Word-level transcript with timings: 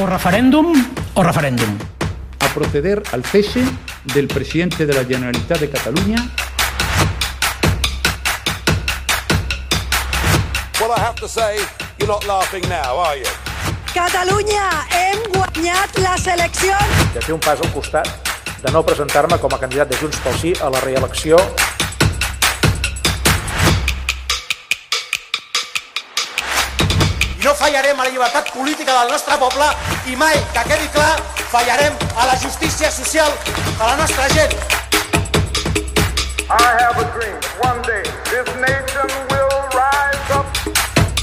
O 0.00 0.06
referèndum 0.06 0.72
o 1.14 1.22
referèndum. 1.22 1.76
A 2.40 2.48
proceder 2.54 3.02
al 3.12 3.22
cese 3.24 3.60
del 4.14 4.26
presidente 4.26 4.86
de 4.86 4.94
la 4.94 5.04
Generalitat 5.04 5.60
de 5.60 5.68
Catalunya 5.68 6.16
Well, 10.80 10.92
I 10.96 11.00
have 11.00 11.16
to 11.16 11.28
say, 11.28 11.58
you're 11.98 12.08
not 12.08 12.26
laughing 12.26 12.66
now, 12.70 12.96
are 12.96 13.18
you? 13.18 13.28
Catalunya, 13.92 14.64
hem 14.88 15.18
guanyat 15.34 15.98
les 15.98 16.26
eleccions! 16.26 17.12
de 17.12 17.20
fer 17.20 17.34
un 17.34 17.40
pas 17.40 17.60
al 17.60 17.70
costat, 17.76 18.08
de 18.64 18.72
no 18.72 18.82
presentar-me 18.82 19.36
com 19.38 19.52
a 19.52 19.60
candidat 19.60 19.92
de 19.92 20.00
Junts 20.00 20.16
pel 20.24 20.40
Sí 20.40 20.54
a 20.60 20.72
la 20.72 20.80
reelecció 20.80 21.36
fallarem 27.62 28.00
a 28.00 28.04
la 28.04 28.10
llibertat 28.10 28.50
política 28.50 28.92
del 28.92 29.10
nostre 29.12 29.36
poble 29.38 29.66
i 30.10 30.16
mai, 30.18 30.34
que 30.54 30.62
quedi 30.66 30.88
clar, 30.90 31.14
fallarem 31.52 31.94
a 32.18 32.26
la 32.26 32.34
justícia 32.34 32.90
social 32.90 33.30
de 33.46 33.84
la 33.84 33.96
nostra 34.00 34.26
gent. 34.34 34.56
I 36.50 36.66
have 36.82 36.98
a 36.98 37.06
dream. 37.14 37.38
One 37.62 37.80
day, 37.86 38.02
this 38.32 38.50
nation 38.66 39.08
will 39.30 39.54
rise 39.78 40.30
up. 40.34 40.46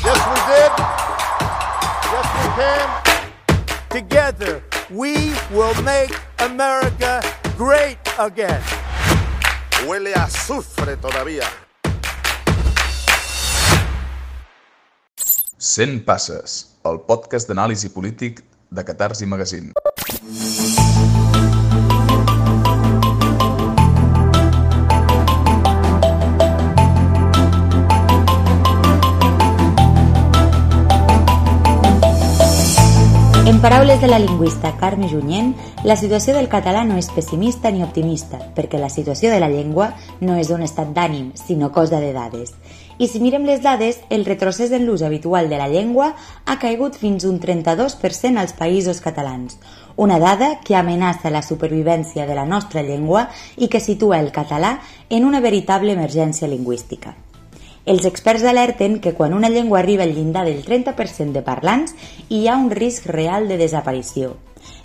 Yes, 0.08 0.22
we 0.32 0.40
did. 0.48 0.72
Yes, 2.14 2.28
we 2.40 2.48
can. 2.58 2.88
Together, 3.90 4.64
we 4.90 5.36
will 5.52 5.76
make 5.84 6.16
America 6.40 7.22
great 7.58 8.00
again. 8.18 8.62
Huele 9.84 10.14
a 10.16 10.24
azufre 10.24 10.96
todavía. 10.96 11.69
100 15.60 16.06
passes, 16.08 16.54
el 16.88 17.02
podcast 17.04 17.50
d'anàlisi 17.52 17.90
polític 17.92 18.38
de 18.72 18.84
Catarsi 18.88 19.28
Magazine. 19.28 19.74
Paraules 33.62 34.00
de 34.00 34.08
la 34.08 34.20
lingüista 34.20 34.78
Carme 34.78 35.10
Junyent, 35.10 35.50
la 35.84 35.98
situació 36.00 36.32
del 36.32 36.48
català 36.48 36.86
no 36.88 36.96
és 36.96 37.10
pessimista 37.12 37.68
ni 37.76 37.84
optimista, 37.84 38.40
perquè 38.56 38.80
la 38.80 38.88
situació 38.88 39.34
de 39.34 39.42
la 39.44 39.50
llengua 39.52 39.90
no 40.24 40.38
és 40.40 40.48
un 40.56 40.64
estat 40.64 40.94
d'ànim, 40.96 41.34
sinó 41.36 41.68
cosa 41.76 42.00
de 42.00 42.14
dades. 42.16 42.54
I 43.04 43.12
si 43.12 43.20
mirem 43.20 43.44
les 43.44 43.60
dades, 43.60 44.00
el 44.10 44.24
retrocés 44.24 44.72
en 44.72 44.88
l'ús 44.88 45.04
habitual 45.04 45.52
de 45.52 45.60
la 45.60 45.68
llengua 45.68 46.14
ha 46.46 46.60
caigut 46.64 46.96
fins 46.96 47.28
un 47.28 47.42
32% 47.44 48.40
als 48.40 48.56
països 48.56 49.04
catalans, 49.04 49.60
una 49.98 50.24
dada 50.24 50.62
que 50.64 50.80
amenaça 50.80 51.28
la 51.28 51.44
supervivència 51.44 52.32
de 52.32 52.40
la 52.40 52.48
nostra 52.48 52.80
llengua 52.80 53.28
i 53.58 53.68
que 53.68 53.84
situa 53.84 54.24
el 54.24 54.32
català 54.32 54.78
en 55.10 55.28
una 55.28 55.44
veritable 55.44 56.00
emergència 56.00 56.48
lingüística. 56.48 57.18
Els 57.86 58.06
experts 58.06 58.44
alerten 58.44 59.00
que 59.00 59.14
quan 59.16 59.34
una 59.34 59.50
llengua 59.50 59.80
arriba 59.80 60.04
al 60.04 60.14
llindar 60.14 60.44
del 60.46 60.64
30% 60.66 61.32
de 61.32 61.42
parlants 61.42 61.96
hi 62.28 62.48
ha 62.48 62.58
un 62.58 62.70
risc 62.72 63.08
real 63.08 63.48
de 63.48 63.58
desaparició. 63.58 64.36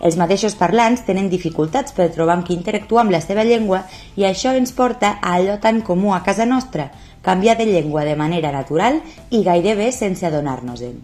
Els 0.00 0.16
mateixos 0.16 0.54
parlants 0.54 1.02
tenen 1.06 1.28
dificultats 1.32 1.92
per 1.96 2.12
trobar 2.14 2.36
amb 2.38 2.46
qui 2.46 2.54
interactuar 2.54 3.02
amb 3.02 3.14
la 3.14 3.20
seva 3.20 3.44
llengua 3.44 3.82
i 4.16 4.26
això 4.28 4.54
ens 4.54 4.72
porta 4.72 5.16
a 5.20 5.34
allò 5.40 5.58
tan 5.60 5.82
comú 5.82 6.14
a 6.14 6.22
casa 6.22 6.46
nostra, 6.46 6.90
canviar 7.22 7.56
de 7.58 7.66
llengua 7.66 8.04
de 8.04 8.14
manera 8.16 8.52
natural 8.52 9.00
i 9.30 9.42
gairebé 9.42 9.90
sense 9.92 10.26
adonar-nos-en. 10.26 11.00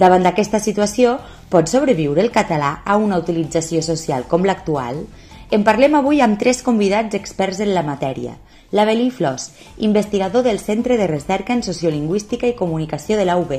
Davant 0.00 0.24
d'aquesta 0.24 0.58
situació, 0.58 1.18
pot 1.50 1.68
sobreviure 1.68 2.22
el 2.24 2.32
català 2.32 2.80
a 2.86 2.96
una 2.96 3.18
utilització 3.20 3.82
social 3.82 4.24
com 4.30 4.46
l'actual? 4.48 5.04
En 5.50 5.66
parlem 5.66 5.98
avui 5.98 6.22
amb 6.24 6.38
tres 6.40 6.62
convidats 6.62 7.18
experts 7.18 7.60
en 7.60 7.74
la 7.74 7.84
matèria– 7.84 8.38
L'Avelí 8.72 9.10
Flors, 9.10 9.50
investigador 9.78 10.44
del 10.44 10.60
Centre 10.60 10.96
de 10.96 11.08
Recerca 11.08 11.52
en 11.52 11.64
Sociolingüística 11.66 12.46
i 12.46 12.54
Comunicació 12.54 13.16
de 13.18 13.24
la 13.26 13.34
UB, 13.36 13.50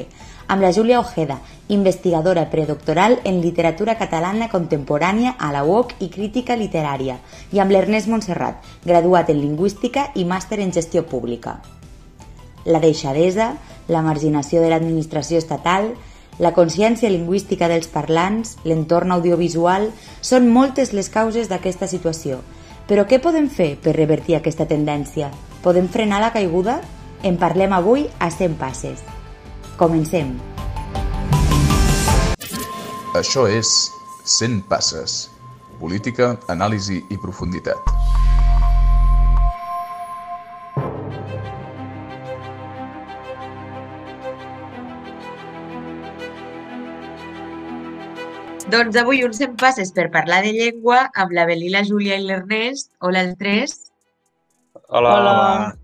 amb 0.48 0.64
la 0.64 0.72
Júlia 0.72 1.02
Ojeda, 1.02 1.42
investigadora 1.68 2.46
predoctoral 2.50 3.18
en 3.26 3.42
literatura 3.44 3.98
catalana 4.00 4.48
contemporània 4.54 5.34
a 5.38 5.50
la 5.52 5.66
UOC 5.68 5.98
i 6.00 6.08
crítica 6.14 6.56
literària, 6.56 7.18
i 7.52 7.60
amb 7.60 7.76
l'Ernest 7.76 8.08
Montserrat, 8.08 8.64
graduat 8.86 9.34
en 9.36 9.42
Lingüística 9.42 10.08
i 10.16 10.24
màster 10.24 10.62
en 10.64 10.72
Gestió 10.72 11.04
Pública. 11.04 11.58
La 12.64 12.80
deixadesa, 12.80 13.58
la 13.92 14.06
marginació 14.08 14.64
de 14.64 14.72
l'administració 14.72 15.44
estatal, 15.44 15.92
la 16.40 16.54
consciència 16.56 17.12
lingüística 17.12 17.68
dels 17.68 17.92
parlants, 17.92 18.56
l'entorn 18.64 19.12
audiovisual, 19.12 19.92
són 20.22 20.48
moltes 20.48 20.96
les 20.96 21.12
causes 21.12 21.52
d'aquesta 21.52 21.92
situació– 21.92 22.40
però 22.91 23.06
què 23.07 23.22
podem 23.24 23.46
fer 23.47 23.78
per 23.79 23.94
revertir 23.96 24.35
aquesta 24.35 24.66
tendència? 24.68 25.29
Podem 25.63 25.85
frenar 25.88 26.18
la 26.19 26.34
caiguda? 26.35 26.81
En 27.24 27.38
parlem 27.40 27.72
avui 27.72 28.03
a 28.19 28.28
100 28.28 28.57
passes. 28.59 29.06
Comencem. 29.79 30.34
Això 33.16 33.47
és 33.47 33.72
100 34.28 34.68
passes. 34.68 35.30
Política, 35.80 36.34
anàlisi 36.51 37.00
i 37.07 37.22
profunditat. 37.24 38.00
Doncs 48.72 48.96
avui 49.00 49.26
uns 49.28 49.42
100 49.42 49.58
passes 49.59 49.90
per 49.96 50.08
parlar 50.14 50.42
de 50.46 50.54
llengua 50.56 51.02
amb 51.24 51.34
la 51.36 51.44
Belí, 51.50 51.68
la 51.74 51.84
Júlia 51.88 52.20
i 52.22 52.24
l'Ernest. 52.28 52.92
Hola 53.04 53.26
els 53.26 53.38
tres. 53.42 53.78
Hola. 54.88 55.16
Hola. 55.18 55.81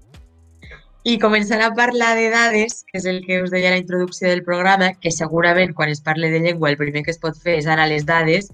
I 1.08 1.14
començant 1.24 1.62
a 1.64 1.70
parlar 1.72 2.10
de 2.18 2.26
dades, 2.34 2.82
que 2.88 2.98
és 3.00 3.06
el 3.08 3.22
que 3.24 3.38
us 3.40 3.52
deia 3.54 3.70
a 3.70 3.72
la 3.72 3.80
introducció 3.80 4.28
del 4.28 4.42
programa, 4.44 4.90
que 5.00 5.12
segurament 5.16 5.70
quan 5.78 5.94
es 5.94 6.02
parla 6.04 6.28
de 6.34 6.42
llengua 6.44 6.68
el 6.74 6.76
primer 6.82 7.06
que 7.06 7.14
es 7.14 7.22
pot 7.22 7.38
fer 7.46 7.54
és 7.62 7.70
anar 7.70 7.86
a 7.86 7.92
les 7.94 8.04
dades, 8.10 8.50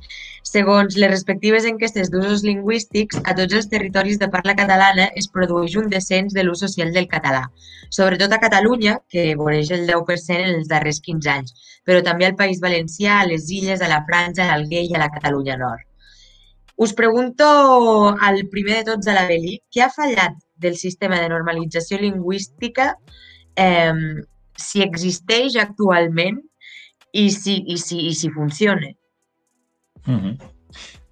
segons 0.45 0.93
les 1.01 1.09
respectives 1.09 1.65
enquestes 1.65 2.11
d'usos 2.13 2.43
lingüístics, 2.45 3.17
a 3.25 3.33
tots 3.39 3.57
els 3.57 3.71
territoris 3.71 4.21
de 4.21 4.29
parla 4.35 4.53
catalana 4.59 5.09
es 5.21 5.31
produeix 5.33 5.79
un 5.81 5.89
descens 5.95 6.37
de 6.37 6.45
l'ús 6.45 6.61
social 6.67 6.93
del 6.93 7.09
català, 7.15 7.41
sobretot 7.89 8.37
a 8.37 8.41
Catalunya, 8.45 8.99
que 9.09 9.25
voreix 9.41 9.73
el 9.73 9.87
10% 9.89 10.37
en 10.45 10.59
els 10.59 10.69
darrers 10.75 11.01
15 11.09 11.33
anys, 11.33 11.57
però 11.89 12.05
també 12.05 12.29
al 12.29 12.37
País 12.37 12.61
Valencià, 12.61 13.17
a 13.17 13.27
les 13.33 13.49
Illes, 13.49 13.81
a 13.81 13.89
la 13.89 14.03
Franja, 14.05 14.45
a 14.45 14.51
l'Alguer 14.51 14.85
i 14.91 14.93
a 14.93 15.01
la 15.01 15.09
Catalunya 15.17 15.57
Nord. 15.57 15.89
Us 16.75 16.93
pregunto 16.93 17.47
al 18.21 18.43
primer 18.53 18.83
de 18.83 18.91
tots, 18.93 19.09
a 19.09 19.17
la 19.17 19.25
Beli, 19.25 19.57
què 19.73 19.87
ha 19.87 19.93
fallat 19.93 20.37
del 20.63 20.77
sistema 20.79 21.19
de 21.21 21.29
normalització 21.29 21.99
lingüística 22.01 22.93
eh, 23.55 23.93
si 24.57 24.81
existeix 24.81 25.57
actualment 25.61 26.39
i 27.13 27.29
si, 27.31 27.59
i 27.67 27.77
si, 27.77 28.07
i 28.09 28.13
si 28.15 28.31
funciona. 28.31 28.89
Mm 30.05 30.19
-hmm. 30.19 30.37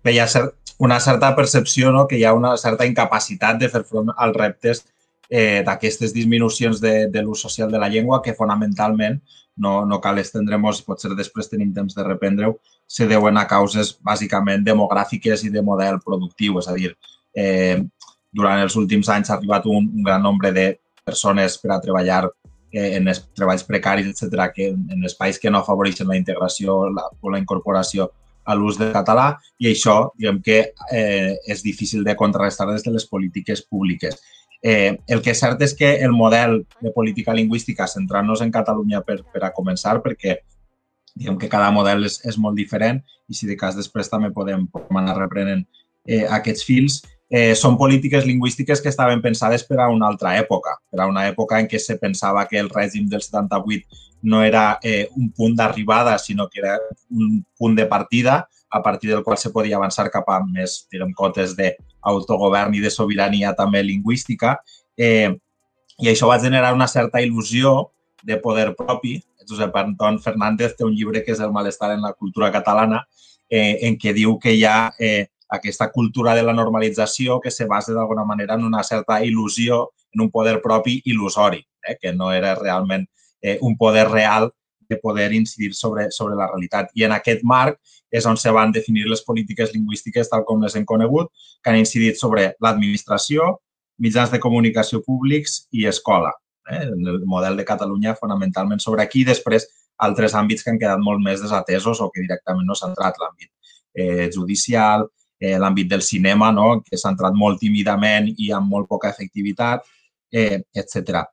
Bé, 0.04 0.14
hi 0.14 0.20
ha 0.20 0.28
cert, 0.28 0.56
una 0.80 1.00
certa 1.00 1.36
percepció 1.36 1.92
no? 1.92 2.08
que 2.08 2.18
hi 2.18 2.24
ha 2.24 2.34
una 2.34 2.56
certa 2.58 2.86
incapacitat 2.86 3.60
de 3.60 3.70
fer 3.70 3.84
front 3.86 4.10
als 4.18 4.36
reptes 4.36 4.86
eh, 5.30 5.62
d'aquestes 5.66 6.14
disminucions 6.14 6.82
de, 6.82 7.08
de 7.08 7.22
l'ús 7.22 7.42
social 7.46 7.72
de 7.72 7.80
la 7.80 7.88
llengua 7.88 8.22
que 8.22 8.34
fonamentalment, 8.34 9.22
no, 9.56 9.86
no 9.86 10.00
cal 10.02 10.18
estendre-nos, 10.18 10.82
potser 10.82 11.14
després 11.16 11.52
tenim 11.52 11.72
temps 11.74 11.96
de 11.96 12.04
reprendre-ho, 12.04 12.58
se 12.88 13.08
deuen 13.08 13.38
a 13.38 13.46
causes 13.48 13.94
bàsicament 14.04 14.66
demogràfiques 14.66 15.46
i 15.46 15.54
de 15.54 15.62
model 15.62 16.02
productiu, 16.04 16.58
és 16.60 16.68
a 16.68 16.74
dir, 16.74 16.96
eh, 17.38 17.78
durant 18.32 18.62
els 18.64 18.76
últims 18.80 19.10
anys 19.10 19.30
ha 19.30 19.38
arribat 19.38 19.66
un, 19.68 19.90
un 19.92 20.04
gran 20.04 20.24
nombre 20.24 20.52
de 20.56 20.68
persones 21.06 21.58
per 21.60 21.74
a 21.76 21.82
treballar 21.84 22.24
eh, 22.72 22.98
en 22.98 23.08
els 23.12 23.22
treballs 23.36 23.66
precaris, 23.68 24.08
etc 24.08 24.48
que 24.56 24.72
en 24.72 25.06
espais 25.06 25.40
que 25.40 25.52
no 25.52 25.62
afavoreixen 25.62 26.08
la 26.08 26.18
integració 26.20 26.84
la, 26.90 27.08
o 27.20 27.32
la 27.32 27.40
incorporació 27.42 28.12
a 28.46 28.56
l'ús 28.58 28.78
del 28.80 28.94
català 28.94 29.36
i 29.62 29.70
això, 29.70 30.12
diguem 30.18 30.42
que 30.46 30.60
eh, 30.92 31.34
és 31.46 31.64
difícil 31.64 32.06
de 32.08 32.16
contrarrestar 32.18 32.68
des 32.72 32.84
de 32.84 32.94
les 32.96 33.06
polítiques 33.06 33.62
públiques. 33.62 34.18
Eh, 34.62 34.98
el 35.08 35.22
que 35.26 35.34
és 35.34 35.42
cert 35.42 35.62
és 35.66 35.74
que 35.78 35.96
el 36.06 36.14
model 36.14 36.62
de 36.82 36.92
política 36.94 37.34
lingüística, 37.34 37.88
centrant-nos 37.90 38.42
en 38.42 38.52
Catalunya 38.54 39.02
per, 39.06 39.22
per 39.34 39.44
a 39.46 39.54
començar, 39.54 39.98
perquè 40.02 40.40
diguem 41.16 41.38
que 41.38 41.50
cada 41.50 41.72
model 41.74 42.06
és, 42.08 42.20
és 42.26 42.38
molt 42.38 42.58
diferent 42.58 43.02
i 43.28 43.36
si 43.36 43.50
de 43.50 43.58
cas 43.60 43.76
després 43.76 44.10
també 44.10 44.32
podem, 44.34 44.68
podem 44.72 45.02
anar 45.02 45.18
reprenent 45.18 45.66
eh, 46.08 46.24
aquests 46.30 46.66
fils, 46.66 47.02
eh, 47.32 47.56
són 47.56 47.78
polítiques 47.80 48.26
lingüístiques 48.28 48.82
que 48.84 48.92
estaven 48.92 49.22
pensades 49.24 49.64
per 49.64 49.80
a 49.80 49.88
una 49.90 50.10
altra 50.12 50.36
època, 50.38 50.76
per 50.92 51.00
a 51.00 51.08
una 51.08 51.24
època 51.30 51.62
en 51.62 51.70
què 51.72 51.80
se 51.80 51.96
pensava 51.98 52.44
que 52.50 52.60
el 52.60 52.70
règim 52.70 53.08
del 53.10 53.24
78 53.24 54.02
no 54.28 54.44
era 54.44 54.80
eh, 54.84 55.08
un 55.16 55.32
punt 55.32 55.56
d'arribada, 55.56 56.18
sinó 56.20 56.50
que 56.50 56.60
era 56.60 56.76
un 57.10 57.40
punt 57.58 57.80
de 57.80 57.88
partida 57.88 58.44
a 58.70 58.84
partir 58.84 59.10
del 59.10 59.24
qual 59.24 59.38
se 59.38 59.50
podia 59.50 59.78
avançar 59.78 60.10
cap 60.12 60.28
a 60.30 60.42
més, 60.44 60.86
direm, 60.92 61.16
cotes 61.16 61.56
d'autogovern 61.56 62.76
i 62.76 62.84
de 62.84 62.92
sobirania 62.92 63.56
també 63.56 63.82
lingüística. 63.84 64.58
Eh, 64.96 65.32
I 66.02 66.12
això 66.12 66.28
va 66.28 66.40
generar 66.40 66.74
una 66.76 66.88
certa 66.88 67.24
il·lusió 67.24 67.92
de 68.24 68.38
poder 68.38 68.74
propi 68.76 69.22
Josep 69.48 69.76
Anton 69.76 70.20
Fernández 70.20 70.76
té 70.78 70.86
un 70.86 70.96
llibre 70.96 71.24
que 71.24 71.34
és 71.34 71.40
El 71.40 71.52
malestar 71.52 71.92
en 71.96 72.02
la 72.06 72.14
cultura 72.14 72.52
catalana, 72.52 73.04
eh, 73.50 73.80
en 73.88 73.98
què 74.00 74.14
diu 74.16 74.38
que 74.40 74.54
hi 74.56 74.64
ha 74.66 74.94
eh, 75.00 75.28
aquesta 75.52 75.92
cultura 75.92 76.34
de 76.34 76.44
la 76.48 76.54
normalització 76.56 77.40
que 77.44 77.52
se 77.52 77.68
basa 77.68 77.94
d'alguna 77.94 78.24
manera 78.26 78.56
en 78.56 78.64
una 78.64 78.84
certa 78.84 79.20
il·lusió, 79.22 79.90
en 80.14 80.24
un 80.26 80.32
poder 80.32 80.62
propi 80.64 81.02
il·lusori, 81.06 81.60
eh, 81.88 81.98
que 82.00 82.14
no 82.14 82.32
era 82.32 82.56
realment 82.56 83.06
eh, 83.42 83.58
un 83.62 83.78
poder 83.78 84.08
real 84.10 84.52
de 84.92 84.98
poder 84.98 85.34
incidir 85.34 85.74
sobre, 85.74 86.10
sobre 86.12 86.36
la 86.36 86.48
realitat. 86.48 86.90
I 86.96 87.06
en 87.08 87.16
aquest 87.16 87.44
marc 87.44 87.80
és 88.12 88.26
on 88.28 88.40
se 88.40 88.52
van 88.52 88.72
definir 88.76 89.06
les 89.08 89.24
polítiques 89.28 89.72
lingüístiques 89.76 90.32
tal 90.32 90.44
com 90.48 90.64
les 90.64 90.76
hem 90.76 90.88
conegut, 90.88 91.32
que 91.64 91.72
han 91.72 91.80
incidit 91.80 92.20
sobre 92.20 92.52
l'administració, 92.64 93.54
mitjans 94.04 94.32
de 94.32 94.40
comunicació 94.44 95.04
públics 95.06 95.66
i 95.72 95.88
escola. 95.88 96.34
Eh? 96.70 96.84
El 96.88 97.24
model 97.28 97.60
de 97.60 97.68
Catalunya 97.68 98.18
fonamentalment 98.20 98.84
sobre 98.84 99.04
aquí. 99.04 99.24
Després, 99.28 99.68
altres 100.02 100.36
àmbits 100.36 100.64
que 100.64 100.72
han 100.74 100.80
quedat 100.82 101.00
molt 101.00 101.24
més 101.24 101.44
desatesos 101.44 102.02
o 102.02 102.10
que 102.12 102.24
directament 102.24 102.68
no 102.68 102.76
s'han 102.76 102.96
entrat. 102.96 103.20
L'àmbit 103.22 103.52
eh, 103.94 104.30
judicial, 104.34 105.08
eh, 105.42 105.58
l'àmbit 105.60 105.90
del 105.90 106.06
cinema, 106.06 106.52
no? 106.56 106.84
que 106.86 106.98
s'ha 106.98 107.12
entrat 107.12 107.36
molt 107.36 107.60
tímidament 107.60 108.30
i 108.38 108.52
amb 108.56 108.70
molt 108.70 108.88
poca 108.88 109.10
efectivitat, 109.10 109.84
eh, 110.32 110.62
etc 110.72 111.26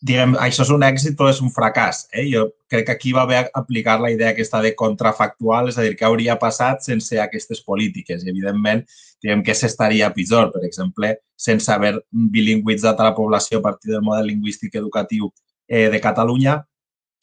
diguem, 0.00 0.36
això 0.38 0.62
és 0.62 0.70
un 0.70 0.84
èxit 0.86 1.18
o 1.20 1.28
és 1.28 1.40
un 1.42 1.50
fracàs. 1.50 2.04
Eh? 2.12 2.28
Jo 2.30 2.46
crec 2.70 2.86
que 2.86 2.94
aquí 2.94 3.12
va 3.12 3.24
haver 3.26 3.48
aplicar 3.54 3.98
la 4.00 4.10
idea 4.14 4.30
aquesta 4.30 4.60
de 4.62 4.74
contrafactual, 4.78 5.68
és 5.68 5.78
a 5.78 5.86
dir, 5.86 5.96
què 5.98 6.06
hauria 6.06 6.38
passat 6.38 6.84
sense 6.86 7.18
aquestes 7.18 7.62
polítiques. 7.66 8.24
I, 8.24 8.30
evidentment, 8.30 8.84
diguem 9.22 9.42
que 9.42 9.56
s'estaria 9.58 10.12
pitjor. 10.14 10.52
Per 10.54 10.64
exemple, 10.68 11.16
sense 11.36 11.72
haver 11.74 11.96
bilingüitzat 12.10 13.00
a 13.00 13.10
la 13.10 13.14
població 13.16 13.58
a 13.58 13.66
partir 13.66 13.92
del 13.94 14.04
model 14.06 14.30
lingüístic 14.30 14.78
educatiu 14.78 15.32
eh, 15.66 15.88
de 15.90 16.00
Catalunya, 16.00 16.60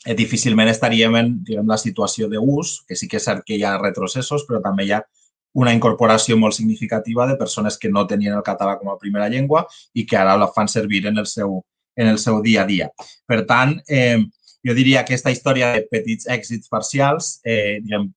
eh, 0.06 0.16
difícilment 0.16 0.70
estaríem 0.70 1.16
en 1.22 1.36
diguem, 1.44 1.68
la 1.68 1.80
situació 1.80 2.28
d'ús, 2.30 2.82
que 2.88 3.00
sí 3.00 3.08
que 3.08 3.22
és 3.22 3.30
cert 3.30 3.46
que 3.48 3.56
hi 3.56 3.64
ha 3.64 3.78
retrocessos, 3.80 4.44
però 4.50 4.60
també 4.64 4.86
hi 4.86 4.98
ha 4.98 5.06
una 5.56 5.74
incorporació 5.74 6.38
molt 6.38 6.56
significativa 6.58 7.26
de 7.28 7.38
persones 7.40 7.78
que 7.80 7.90
no 7.90 8.06
tenien 8.08 8.36
el 8.36 8.44
català 8.44 8.76
com 8.80 8.92
a 8.92 8.98
primera 9.00 9.30
llengua 9.32 9.64
i 9.94 10.06
que 10.06 10.18
ara 10.20 10.36
la 10.38 10.52
fan 10.52 10.68
servir 10.68 11.06
en 11.08 11.18
el 11.24 11.28
seu, 11.32 11.62
en 11.96 12.12
el 12.12 12.20
seu 12.20 12.42
dia 12.44 12.64
a 12.64 12.68
dia. 12.68 12.90
Per 13.26 13.46
tant, 13.48 13.78
eh, 13.88 14.20
jo 14.66 14.76
diria 14.76 15.04
que 15.04 15.14
aquesta 15.14 15.32
història 15.32 15.72
de 15.74 15.86
petits 15.92 16.28
èxits 16.28 16.72
parcials, 16.72 17.40
eh, 17.46 17.80
diguem, 17.84 18.10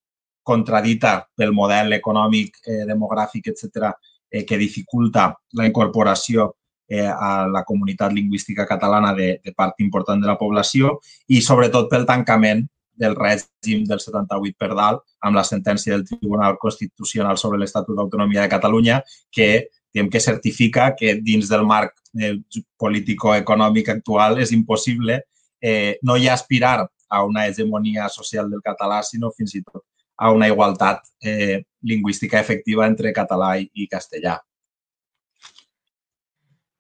contradita 0.49 1.29
pel 1.37 1.53
model 1.53 1.93
econòmic, 1.93 2.63
eh, 2.67 2.85
demogràfic, 2.89 3.53
etc., 3.53 3.93
eh, 4.31 4.45
que 4.45 4.59
dificulta 4.59 5.35
la 5.53 5.67
incorporació 5.67 6.55
eh, 6.89 7.07
a 7.07 7.47
la 7.47 7.63
comunitat 7.65 8.13
lingüística 8.13 8.67
catalana 8.67 9.13
de, 9.15 9.41
de 9.45 9.53
part 9.53 9.79
important 9.85 10.21
de 10.21 10.27
la 10.27 10.39
població 10.41 10.97
i 11.29 11.43
sobretot 11.45 11.91
pel 11.93 12.07
tancament 12.09 12.65
del 12.99 13.17
règim 13.17 13.85
del 13.89 14.03
78 14.03 14.59
per 14.59 14.75
dalt 14.75 15.05
amb 15.25 15.39
la 15.39 15.45
sentència 15.47 15.95
del 15.95 16.07
Tribunal 16.09 16.59
Constitucional 16.59 17.39
sobre 17.39 17.61
l'Estatut 17.63 17.97
d'Autonomia 17.97 18.45
de 18.45 18.53
Catalunya 18.53 19.01
que 19.31 19.69
diguem 19.93 20.11
que 20.11 20.21
certifica 20.21 20.95
que 20.99 21.17
dins 21.25 21.49
del 21.49 21.65
marc 21.67 21.95
eh, 22.21 22.37
político-econòmic 22.79 23.89
actual 23.97 24.39
és 24.43 24.53
impossible 24.53 25.23
eh, 25.61 25.99
no 26.03 26.19
ja 26.19 26.35
aspirar 26.35 26.89
a 27.09 27.25
una 27.25 27.47
hegemonia 27.47 28.09
social 28.09 28.51
del 28.51 28.61
català, 28.63 29.03
sinó 29.03 29.31
fins 29.33 29.55
i 29.57 29.63
tot 29.63 29.85
a 30.19 30.33
una 30.35 30.49
igualtat 30.51 31.01
eh, 31.23 31.65
lingüística 31.83 32.41
efectiva 32.41 32.87
entre 32.87 33.15
català 33.15 33.57
i, 33.59 33.87
castellà. 33.87 34.37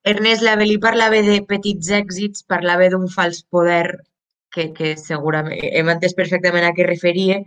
Ernest 0.05 0.43
Labelí 0.43 0.79
parlava 0.83 1.21
de 1.23 1.39
petits 1.47 1.91
èxits, 1.95 2.43
parlava 2.43 2.89
d'un 2.91 3.07
fals 3.13 3.45
poder 3.47 4.01
que, 4.59 4.69
que 4.75 4.93
segurament 5.01 5.63
hem 5.71 5.95
entès 5.95 6.19
perfectament 6.19 6.67
a 6.67 6.75
què 6.77 6.87
referia, 6.87 7.39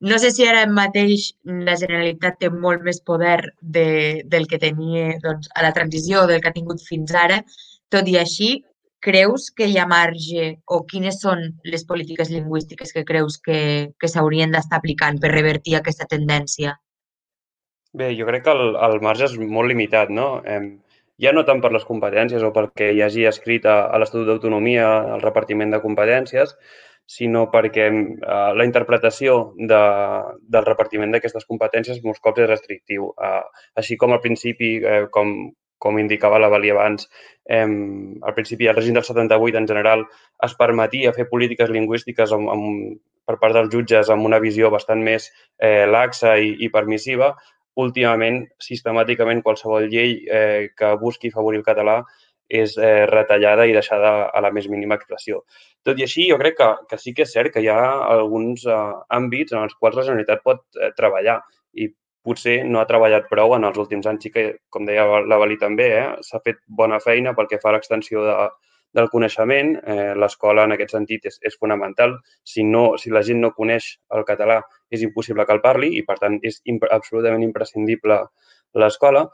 no 0.00 0.16
sé 0.18 0.30
si 0.32 0.46
ara 0.48 0.62
mateix 0.70 1.26
la 1.44 1.76
Generalitat 1.76 2.38
té 2.40 2.48
molt 2.50 2.86
més 2.86 3.02
poder 3.04 3.52
de, 3.60 4.22
del 4.32 4.46
que 4.48 4.60
tenia 4.62 5.18
doncs, 5.20 5.50
a 5.52 5.66
la 5.66 5.74
transició, 5.76 6.24
del 6.30 6.40
que 6.40 6.48
ha 6.48 6.56
tingut 6.56 6.80
fins 6.86 7.12
ara. 7.12 7.42
Tot 7.92 8.08
i 8.08 8.16
així, 8.16 8.54
creus 9.04 9.50
que 9.56 9.68
hi 9.68 9.76
ha 9.80 9.88
marge 9.90 10.46
o 10.72 10.82
quines 10.88 11.20
són 11.20 11.42
les 11.64 11.84
polítiques 11.88 12.30
lingüístiques 12.32 12.94
que 12.96 13.04
creus 13.04 13.36
que, 13.44 13.60
que 14.00 14.08
s'haurien 14.08 14.56
d'estar 14.56 14.80
aplicant 14.80 15.20
per 15.20 15.34
revertir 15.34 15.76
aquesta 15.76 16.08
tendència? 16.08 16.78
Bé, 17.92 18.12
jo 18.16 18.28
crec 18.28 18.46
que 18.46 18.54
el, 18.56 18.76
el 18.80 19.00
marge 19.04 19.26
és 19.26 19.36
molt 19.40 19.68
limitat, 19.68 20.12
no? 20.14 20.28
Eh, 20.46 20.62
ja 21.20 21.32
no 21.36 21.44
tant 21.48 21.60
per 21.60 21.72
les 21.74 21.86
competències 21.88 22.44
o 22.46 22.52
perquè 22.56 22.90
hi 22.94 23.02
hagi 23.04 23.26
escrit 23.28 23.66
a, 23.68 23.82
a 23.92 23.98
l'Estatut 24.00 24.28
d'Autonomia 24.28 24.86
el 25.16 25.24
repartiment 25.24 25.74
de 25.74 25.82
competències, 25.82 26.54
sinó 27.10 27.48
perquè 27.50 27.88
eh, 27.90 28.50
la 28.56 28.66
interpretació 28.68 29.38
de, 29.58 29.80
del 30.54 30.66
repartiment 30.68 31.10
d'aquestes 31.10 31.48
competències 31.48 31.98
molts 32.04 32.22
cops 32.22 32.44
és 32.44 32.50
restrictiu. 32.52 33.10
Eh, 33.18 33.40
així 33.82 33.98
com 33.98 34.14
al 34.14 34.22
principi, 34.22 34.76
eh, 34.78 35.02
com, 35.10 35.34
com 35.82 35.98
indicava 35.98 36.38
la 36.38 36.50
Valia 36.52 36.76
abans, 36.76 37.08
eh, 37.50 37.66
al 37.66 38.36
principi 38.36 38.70
el 38.70 38.78
règim 38.78 38.94
del 38.94 39.06
78 39.08 39.58
en 39.58 39.68
general 39.72 40.06
es 40.46 40.54
permetia 40.60 41.14
fer 41.16 41.26
polítiques 41.32 41.72
lingüístiques 41.74 42.36
amb, 42.36 42.52
amb, 42.54 43.00
per 43.26 43.40
part 43.42 43.58
dels 43.58 43.74
jutges 43.74 44.10
amb 44.10 44.26
una 44.30 44.38
visió 44.42 44.70
bastant 44.70 45.02
més 45.02 45.32
eh, 45.58 45.86
laxa 45.90 46.38
i, 46.38 46.54
i 46.62 46.70
permissiva, 46.70 47.34
últimament, 47.82 48.42
sistemàticament, 48.62 49.42
qualsevol 49.46 49.88
llei 49.92 50.18
eh, 50.26 50.70
que 50.76 50.94
busqui 51.00 51.32
favorir 51.34 51.60
el 51.60 51.66
català 51.66 52.00
és 52.50 52.74
eh, 52.78 53.06
retallada 53.06 53.66
i 53.66 53.74
deixada 53.76 54.12
a 54.34 54.42
la 54.42 54.50
més 54.54 54.66
mínima 54.68 54.98
expressió. 54.98 55.44
Tot 55.86 55.98
i 56.00 56.04
així, 56.06 56.26
jo 56.32 56.38
crec 56.40 56.58
que, 56.58 56.68
que 56.90 56.98
sí 56.98 57.14
que 57.14 57.24
és 57.26 57.32
cert 57.36 57.54
que 57.54 57.62
hi 57.62 57.70
ha 57.70 57.80
alguns 58.16 58.66
eh, 58.66 58.78
àmbits 59.16 59.54
en 59.54 59.62
els 59.62 59.76
quals 59.78 59.98
la 60.00 60.06
Generalitat 60.08 60.42
pot 60.46 60.64
eh, 60.76 60.90
treballar 60.98 61.38
i 61.78 61.86
potser 62.26 62.58
no 62.66 62.80
ha 62.80 62.88
treballat 62.88 63.30
prou 63.30 63.54
en 63.56 63.64
els 63.68 63.78
últims 63.80 64.08
anys. 64.10 64.26
Sí 64.26 64.34
que, 64.34 64.46
com 64.74 64.88
deia 64.88 65.06
la 65.30 65.38
Valí 65.40 65.56
també, 65.62 65.88
eh, 66.00 66.08
s'ha 66.26 66.42
fet 66.44 66.58
bona 66.82 66.98
feina 67.00 67.36
pel 67.38 67.48
que 67.50 67.60
fa 67.62 67.70
a 67.70 67.78
l'extensió 67.78 68.26
de, 68.26 68.34
del 68.96 69.08
coneixement. 69.12 69.76
Eh, 69.84 70.12
L'escola, 70.18 70.64
en 70.66 70.74
aquest 70.76 70.96
sentit, 70.96 71.28
és, 71.30 71.38
és 71.46 71.56
fonamental. 71.60 72.16
Si, 72.42 72.64
no, 72.66 72.84
si 72.98 73.12
la 73.14 73.24
gent 73.26 73.40
no 73.44 73.54
coneix 73.56 73.92
el 74.16 74.26
català, 74.28 74.60
és 74.90 75.04
impossible 75.06 75.46
que 75.46 75.56
el 75.56 75.62
parli 75.64 75.94
i, 75.98 76.04
per 76.06 76.18
tant, 76.22 76.40
és 76.42 76.60
imp 76.70 76.84
absolutament 76.90 77.46
imprescindible 77.46 78.20
l'escola, 78.80 79.24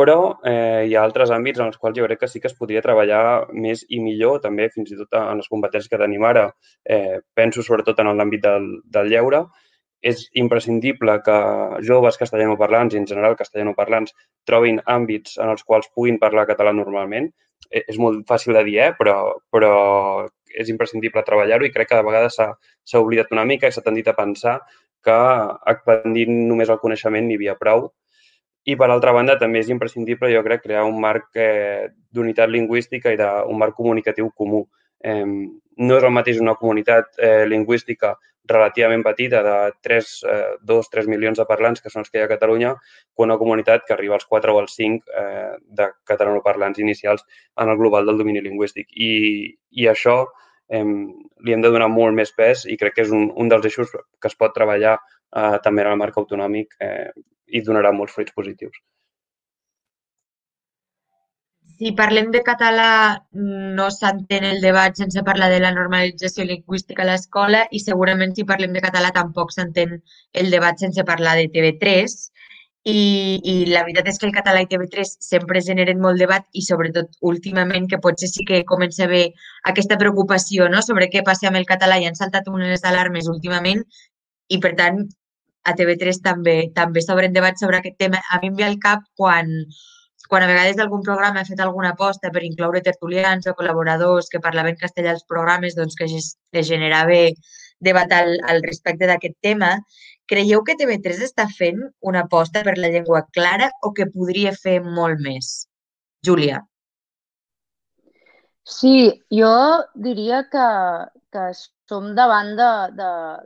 però 0.00 0.38
eh, 0.46 0.86
hi 0.88 0.94
ha 0.94 1.02
altres 1.02 1.32
àmbits 1.34 1.60
en 1.60 1.68
els 1.68 1.78
quals 1.80 1.98
jo 1.98 2.06
crec 2.06 2.20
que 2.22 2.28
sí 2.30 2.40
que 2.40 2.48
es 2.48 2.56
podria 2.56 2.82
treballar 2.84 3.22
més 3.52 3.82
i 3.88 3.98
millor, 4.00 4.38
també 4.44 4.68
fins 4.72 4.92
i 4.94 4.98
tot 5.00 5.18
en 5.18 5.42
les 5.42 5.50
competències 5.50 5.90
que 5.90 6.00
tenim 6.00 6.24
ara. 6.24 6.46
Eh, 6.84 7.18
penso 7.34 7.64
sobretot 7.66 8.00
en 8.00 8.12
l'àmbit 8.14 8.46
del, 8.46 8.70
del 8.96 9.10
lleure. 9.12 9.44
És 10.00 10.24
imprescindible 10.42 11.18
que 11.26 11.36
joves 11.84 12.16
castellanoparlants 12.20 12.94
i 12.94 13.00
en 13.00 13.06
general 13.10 13.36
castellanoparlants 13.36 14.14
trobin 14.48 14.80
àmbits 14.88 15.36
en 15.38 15.52
els 15.52 15.64
quals 15.64 15.90
puguin 15.94 16.18
parlar 16.22 16.46
català 16.48 16.72
normalment. 16.76 17.28
Eh, 17.70 17.84
és 17.86 17.98
molt 18.00 18.24
fàcil 18.28 18.56
de 18.56 18.64
dir, 18.64 18.78
eh? 18.86 18.90
però, 18.98 19.16
però 19.52 19.72
és 20.56 20.70
imprescindible 20.72 21.22
treballar-ho 21.26 21.66
i 21.66 21.72
crec 21.74 21.92
que 21.92 22.00
de 22.00 22.06
vegades 22.06 22.38
s'ha 22.40 23.02
oblidat 23.02 23.32
una 23.36 23.44
mica 23.44 23.68
i 23.68 23.74
s'ha 23.74 23.84
tendit 23.84 24.08
a 24.08 24.16
pensar 24.16 24.58
que 25.04 25.18
expandint 25.72 26.32
només 26.48 26.72
el 26.72 26.80
coneixement 26.80 27.28
n'hi 27.28 27.36
havia 27.38 27.58
prou 27.60 27.90
i, 28.64 28.76
per 28.76 28.90
altra 28.90 29.12
banda, 29.16 29.38
també 29.40 29.62
és 29.62 29.70
imprescindible, 29.72 30.28
jo 30.34 30.42
crec, 30.44 30.62
crear 30.66 30.84
un 30.88 30.98
marc 31.00 31.38
eh, 31.40 31.88
d'unitat 32.12 32.50
lingüística 32.52 33.12
i 33.14 33.18
de, 33.20 33.28
un 33.48 33.58
marc 33.60 33.76
comunicatiu 33.78 34.28
comú. 34.36 34.66
Eh, 35.04 35.24
no 35.24 35.96
és 35.96 36.04
el 36.04 36.12
mateix 36.12 36.40
una 36.40 36.56
comunitat 36.60 37.16
eh, 37.18 37.46
lingüística 37.48 38.14
relativament 38.50 39.02
petita 39.06 39.42
de 39.46 39.54
3, 39.86 40.10
eh, 40.28 40.56
2, 40.66 40.90
3 40.92 41.08
milions 41.08 41.38
de 41.38 41.46
parlants, 41.48 41.80
que 41.80 41.92
són 41.92 42.02
els 42.02 42.10
que 42.10 42.18
hi 42.18 42.24
ha 42.24 42.26
a 42.28 42.32
Catalunya, 42.32 42.74
que 43.14 43.24
una 43.24 43.38
comunitat 43.38 43.86
que 43.86 43.94
arriba 43.94 44.16
als 44.18 44.26
4 44.26 44.54
o 44.54 44.60
als 44.60 44.74
5 44.76 45.14
eh, 45.22 45.56
de 45.80 45.88
catalanoparlants 46.10 46.82
inicials 46.82 47.24
en 47.56 47.68
el 47.68 47.78
global 47.78 48.06
del 48.06 48.18
domini 48.18 48.42
lingüístic. 48.44 48.90
I, 48.90 49.12
i 49.70 49.88
això 49.92 50.16
eh, 50.68 50.84
li 50.84 51.56
hem 51.56 51.64
de 51.64 51.72
donar 51.72 51.90
molt 51.92 52.16
més 52.16 52.34
pes 52.36 52.66
i 52.66 52.78
crec 52.80 52.98
que 52.98 53.06
és 53.06 53.14
un, 53.14 53.30
un 53.36 53.52
dels 53.52 53.70
eixos 53.70 53.92
que 53.94 54.32
es 54.32 54.38
pot 54.38 54.56
treballar 54.56 54.96
eh, 54.98 55.58
també 55.64 55.86
en 55.86 55.92
el 55.94 56.00
marc 56.00 56.18
autonòmic 56.18 56.76
eh, 56.80 57.10
i 57.50 57.62
donarà 57.66 57.92
molts 57.92 58.16
fruits 58.16 58.34
positius. 58.36 58.82
Si 61.80 61.90
parlem 61.96 62.26
de 62.32 62.40
català, 62.46 62.88
no 63.76 63.86
s'entén 63.94 64.44
el 64.44 64.58
debat 64.60 64.98
sense 65.00 65.22
parlar 65.28 65.46
de 65.52 65.60
la 65.64 65.70
normalització 65.76 66.44
lingüística 66.44 67.04
a 67.04 67.06
l'escola 67.08 67.62
i 67.76 67.80
segurament 67.80 68.34
si 68.36 68.44
parlem 68.50 68.74
de 68.76 68.82
català 68.84 69.12
tampoc 69.16 69.54
s'entén 69.54 69.94
el 70.42 70.50
debat 70.54 70.82
sense 70.82 71.04
parlar 71.10 71.38
de 71.38 71.46
TV3 71.54 72.16
i, 72.84 73.00
i 73.52 73.54
la 73.70 73.84
veritat 73.86 74.10
és 74.12 74.20
que 74.20 74.28
el 74.28 74.34
català 74.36 74.60
i 74.60 74.68
TV3 74.68 75.14
sempre 75.24 75.62
generen 75.64 76.02
molt 76.04 76.20
debat 76.20 76.44
i 76.52 76.64
sobretot 76.66 77.16
últimament 77.30 77.88
que 77.88 78.00
potser 78.06 78.28
sí 78.28 78.44
que 78.50 78.60
comença 78.72 79.04
a 79.04 79.08
haver 79.08 79.24
aquesta 79.72 79.98
preocupació 80.02 80.68
no? 80.74 80.82
sobre 80.84 81.08
què 81.14 81.24
passa 81.24 81.48
amb 81.48 81.60
el 81.62 81.68
català 81.72 81.96
i 82.00 82.04
han 82.10 82.20
saltat 82.20 82.52
unes 82.52 82.84
alarmes 82.92 83.28
últimament 83.32 83.84
i 84.48 84.60
per 84.60 84.74
tant 84.82 85.00
a 85.64 85.74
TV3 85.80 86.20
també 86.28 86.56
també 86.76 87.00
s'obren 87.04 87.32
debats 87.36 87.60
sobre 87.64 87.80
aquest 87.80 87.98
tema. 88.00 88.20
A 88.32 88.40
mi 88.40 88.48
em 88.52 88.60
ve 88.60 88.68
al 88.68 88.78
cap 88.84 89.02
quan, 89.16 89.50
quan 90.30 90.44
a 90.44 90.48
vegades 90.50 90.78
algun 90.78 91.02
programa 91.02 91.40
ha 91.42 91.48
fet 91.48 91.60
alguna 91.62 91.90
aposta 91.96 92.30
per 92.30 92.44
incloure 92.46 92.84
tertulians 92.86 93.48
o 93.50 93.54
col·laboradors 93.58 94.30
que 94.30 94.42
parlaven 94.44 94.78
castellà 94.78 95.16
als 95.16 95.26
programes, 95.32 95.74
doncs 95.74 95.98
que 95.98 96.06
es 96.06 96.68
generava 96.68 97.18
debat 97.82 98.12
al, 98.14 98.36
al 98.52 98.62
respecte 98.62 99.08
d'aquest 99.10 99.34
tema, 99.42 99.72
creieu 100.30 100.62
que 100.62 100.76
TV3 100.78 101.24
està 101.26 101.48
fent 101.50 101.80
una 102.06 102.22
aposta 102.28 102.62
per 102.62 102.76
la 102.78 102.92
llengua 102.94 103.24
clara 103.34 103.72
o 103.82 103.90
que 103.96 104.06
podria 104.14 104.54
fer 104.54 104.78
molt 104.84 105.18
més? 105.24 105.50
Júlia. 106.26 106.60
Sí, 108.70 108.94
jo 109.34 109.52
diria 109.98 110.44
que, 110.52 110.68
que 111.34 111.48
som 111.90 112.12
davant 112.14 112.54
d'aquest 112.54 112.96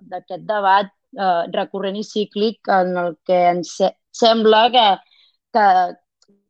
de, 0.04 0.20
de, 0.36 0.40
debat 0.52 0.92
eh, 1.16 1.42
recurrent 1.56 1.96
i 1.96 2.04
cíclic 2.04 2.74
en 2.76 2.96
el 3.00 3.14
que 3.24 3.38
ens 3.54 3.78
sembla 4.12 4.66
que, 4.74 4.88
que, 5.56 5.68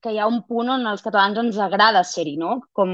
que 0.05 0.13
hi 0.13 0.21
ha 0.21 0.29
un 0.29 0.43
punt 0.45 0.69
on 0.69 0.87
als 0.87 1.03
catalans 1.05 1.41
ens 1.41 1.59
agrada 1.65 2.05
ser-hi, 2.05 2.37
no? 2.37 2.59
Com 2.77 2.93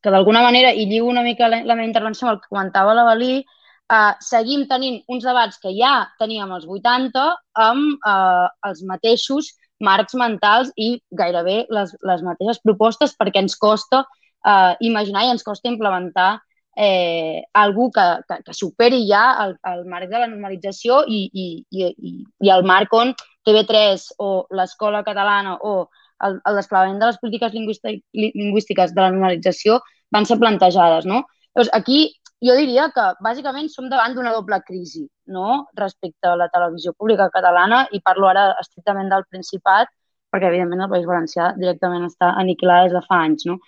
que 0.00 0.12
d'alguna 0.12 0.40
manera, 0.46 0.72
i 0.72 0.86
lligo 0.88 1.10
una 1.12 1.24
mica 1.26 1.48
la, 1.52 1.60
la 1.68 1.76
meva 1.76 1.88
intervenció 1.88 2.26
amb 2.26 2.34
el 2.34 2.40
que 2.40 2.52
comentava 2.54 2.96
la 2.96 3.04
Balí, 3.04 3.34
eh, 3.44 4.12
seguim 4.24 4.64
tenint 4.70 5.00
uns 5.12 5.26
debats 5.28 5.60
que 5.60 5.74
ja 5.76 5.94
teníem 6.22 6.52
als 6.56 6.64
80 6.64 7.26
amb 7.68 8.08
eh, 8.12 8.46
els 8.70 8.84
mateixos 8.88 9.52
marcs 9.80 10.16
mentals 10.16 10.72
i 10.76 10.94
gairebé 11.16 11.64
les, 11.72 11.92
les 12.08 12.22
mateixes 12.24 12.60
propostes 12.64 13.16
perquè 13.20 13.44
ens 13.44 13.56
costa 13.60 14.04
eh, 14.04 14.72
imaginar 14.88 15.26
i 15.26 15.34
ens 15.34 15.44
costa 15.44 15.68
implementar 15.72 16.32
eh, 16.76 17.42
algú 17.52 17.90
que, 17.92 18.06
que, 18.28 18.42
que 18.46 18.54
superi 18.54 19.02
ja 19.08 19.24
el, 19.44 19.56
el 19.72 19.84
marc 19.88 20.08
de 20.08 20.20
la 20.20 20.28
normalització 20.28 21.02
i, 21.08 21.26
i, 21.32 21.46
i, 21.70 22.14
i 22.40 22.52
el 22.52 22.64
marc 22.68 22.92
on 22.96 23.14
TV3 23.46 24.06
o 24.20 24.30
l'escola 24.56 25.02
catalana 25.04 25.56
o 25.60 25.88
el, 26.26 26.40
el 26.46 26.58
desplegament 26.60 27.00
de 27.00 27.10
les 27.10 27.18
polítiques 27.22 27.54
lingüístiques 27.54 28.94
de 28.94 29.00
la 29.00 29.10
normalització 29.10 29.80
van 30.14 30.26
ser 30.26 30.38
plantejades. 30.38 31.06
No? 31.06 31.24
Llavors, 31.54 31.72
aquí 31.76 32.00
jo 32.46 32.56
diria 32.56 32.88
que 32.94 33.06
bàsicament 33.24 33.68
som 33.72 33.88
davant 33.92 34.14
d'una 34.16 34.32
doble 34.32 34.60
crisi 34.66 35.06
no? 35.26 35.66
respecte 35.76 36.28
a 36.28 36.36
la 36.40 36.48
televisió 36.52 36.94
pública 36.96 37.28
catalana 37.32 37.86
i 37.92 38.00
parlo 38.00 38.30
ara 38.30 38.50
estrictament 38.62 39.10
del 39.12 39.26
Principat 39.28 39.90
perquè 40.30 40.48
evidentment 40.48 40.86
el 40.86 40.92
País 40.92 41.06
Valencià 41.08 41.50
directament 41.58 42.06
està 42.06 42.32
aniquilat 42.40 42.86
des 42.86 42.96
de 42.96 43.02
fa 43.06 43.20
anys. 43.26 43.46
No? 43.50 43.58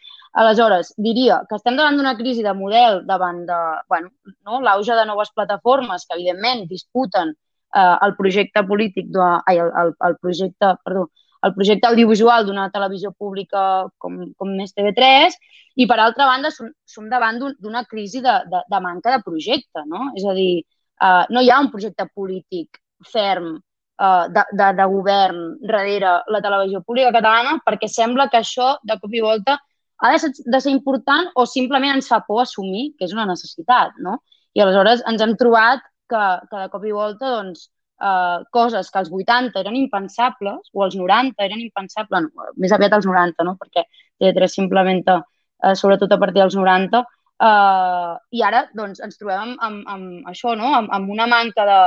Aleshores, 0.42 0.94
diria 0.96 1.42
que 1.48 1.58
estem 1.58 1.76
davant 1.76 1.98
d'una 1.98 2.14
crisi 2.16 2.44
de 2.46 2.54
model 2.56 3.02
davant 3.08 3.42
de 3.48 3.58
bueno, 3.92 4.12
no? 4.46 4.60
l'auge 4.64 4.94
de 4.96 5.06
noves 5.08 5.32
plataformes 5.36 6.06
que 6.06 6.16
evidentment 6.16 6.64
disputen 6.70 7.34
eh, 7.34 7.96
el 8.06 8.14
projecte 8.16 8.62
polític, 8.68 9.10
de, 9.12 9.26
ai, 9.50 9.58
el, 9.58 9.72
el, 9.82 9.92
el 10.08 10.16
projecte, 10.22 10.72
perdó, 10.86 11.10
el 11.46 11.54
projecte 11.56 11.88
audiovisual 11.88 12.46
d'una 12.46 12.68
televisió 12.74 13.10
pública 13.12 13.88
com, 13.98 14.20
com 14.38 14.54
més 14.58 14.74
TV3 14.76 15.34
i, 15.76 15.86
per 15.88 15.98
altra 15.98 16.28
banda, 16.28 16.52
som, 16.54 16.70
som 16.86 17.08
davant 17.10 17.40
d'una 17.40 17.84
crisi 17.90 18.22
de, 18.22 18.36
de, 18.50 18.62
de 18.70 18.80
manca 18.84 19.16
de 19.16 19.22
projecte, 19.26 19.84
no? 19.88 20.10
És 20.18 20.26
a 20.28 20.36
dir, 20.36 20.62
uh, 21.02 21.24
no 21.32 21.42
hi 21.42 21.50
ha 21.50 21.60
un 21.64 21.70
projecte 21.72 22.06
polític 22.14 22.78
ferm 23.10 23.56
uh, 23.56 24.24
de, 24.30 24.46
de, 24.52 24.70
de 24.78 24.88
govern 24.94 25.42
darrere 25.64 26.20
la 26.30 26.42
televisió 26.44 26.82
pública 26.86 27.12
catalana 27.16 27.58
perquè 27.66 27.90
sembla 27.90 28.28
que 28.30 28.42
això, 28.42 28.76
de 28.86 28.98
cop 29.02 29.14
i 29.14 29.24
volta, 29.24 29.58
ha 30.02 30.12
de 30.12 30.18
ser, 30.18 30.32
de 30.46 30.60
ser 30.60 30.74
important 30.74 31.30
o 31.38 31.46
simplement 31.46 31.96
ens 31.96 32.10
fa 32.10 32.20
por 32.26 32.42
assumir 32.42 32.92
que 32.98 33.06
és 33.08 33.16
una 33.16 33.26
necessitat, 33.26 33.98
no? 34.02 34.20
I 34.54 34.62
aleshores 34.62 35.02
ens 35.08 35.22
hem 35.24 35.34
trobat 35.40 35.82
que, 36.10 36.24
que 36.50 36.58
de 36.60 36.70
cop 36.70 36.84
i 36.86 36.94
volta 36.94 37.30
doncs, 37.38 37.70
eh, 38.02 38.44
coses 38.50 38.90
que 38.90 38.98
als 38.98 39.10
80 39.10 39.60
eren 39.60 39.76
impensables, 39.76 40.70
o 40.72 40.84
als 40.84 40.96
90 40.98 41.44
eren 41.46 41.60
impensables, 41.60 42.28
no, 42.28 42.50
més 42.56 42.74
aviat 42.74 42.98
als 42.98 43.06
90, 43.08 43.46
no? 43.46 43.56
perquè 43.60 43.86
TV3 44.20 44.50
s'implementa 44.50 45.20
eh, 45.22 45.74
sobretot 45.78 46.12
a 46.12 46.20
partir 46.20 46.42
dels 46.42 46.56
90, 46.58 47.02
eh, 47.48 48.12
i 48.38 48.44
ara 48.48 48.66
doncs, 48.74 49.02
ens 49.04 49.18
trobem 49.20 49.42
amb, 49.42 49.58
amb, 49.62 49.82
amb 49.94 50.32
això, 50.32 50.56
no? 50.58 50.74
amb, 50.80 50.92
amb 50.92 51.14
una 51.14 51.28
manca 51.30 51.66
de, 51.68 51.80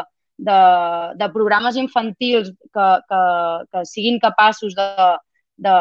de, 0.50 0.60
de 1.20 1.30
programes 1.36 1.80
infantils 1.82 2.52
que, 2.52 2.90
que, 3.10 3.22
que 3.72 3.86
siguin 3.92 4.20
capaços 4.24 4.76
de, 4.78 4.90
de, 5.68 5.76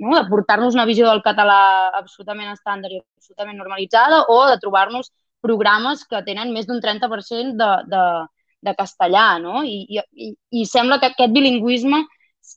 no? 0.00 0.14
de 0.18 0.28
portar-nos 0.28 0.76
una 0.76 0.88
visió 0.88 1.08
del 1.08 1.24
català 1.24 1.62
absolutament 1.98 2.52
estàndard 2.52 2.98
i 2.98 3.02
absolutament 3.02 3.60
normalitzada 3.60 4.24
o 4.28 4.44
de 4.50 4.60
trobar-nos 4.60 5.12
programes 5.42 6.04
que 6.06 6.22
tenen 6.22 6.52
més 6.54 6.68
d'un 6.68 6.78
30% 6.80 7.58
de, 7.58 7.70
de, 7.90 8.02
de 8.62 8.74
castellà, 8.78 9.38
no? 9.42 9.62
I, 9.66 9.84
i, 9.90 10.32
i 10.58 10.66
sembla 10.68 10.98
que 11.00 11.10
aquest 11.10 11.34
bilingüisme 11.34 12.02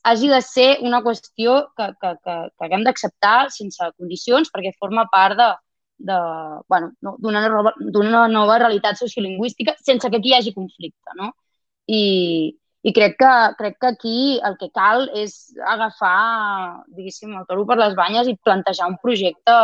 hagi 0.06 0.28
de 0.30 0.40
ser 0.42 0.68
una 0.82 1.00
qüestió 1.02 1.56
que, 1.76 1.90
que, 2.00 2.12
que, 2.24 2.34
que 2.50 2.66
haguem 2.66 2.84
d'acceptar 2.86 3.50
sense 3.54 3.90
condicions 3.96 4.50
perquè 4.52 4.74
forma 4.78 5.06
part 5.12 5.38
de, 5.38 5.48
de, 6.10 6.18
bueno, 6.68 6.92
d'una 7.00 7.42
nova, 7.48 7.74
nova 8.28 8.58
realitat 8.62 8.98
sociolingüística 9.00 9.76
sense 9.82 10.10
que 10.10 10.20
aquí 10.20 10.32
hi 10.32 10.38
hagi 10.38 10.54
conflicte, 10.54 11.16
no? 11.18 11.32
I, 11.86 12.02
i 12.86 12.92
crec 12.94 13.16
que, 13.18 13.32
crec 13.58 13.78
que 13.80 13.90
aquí 13.92 14.18
el 14.46 14.56
que 14.60 14.70
cal 14.74 15.08
és 15.14 15.54
agafar, 15.74 16.84
diguéssim, 16.94 17.34
el 17.38 17.46
toro 17.48 17.66
per 17.66 17.78
les 17.80 17.96
banyes 17.98 18.30
i 18.30 18.38
plantejar 18.42 18.90
un 18.90 18.98
projecte 19.02 19.56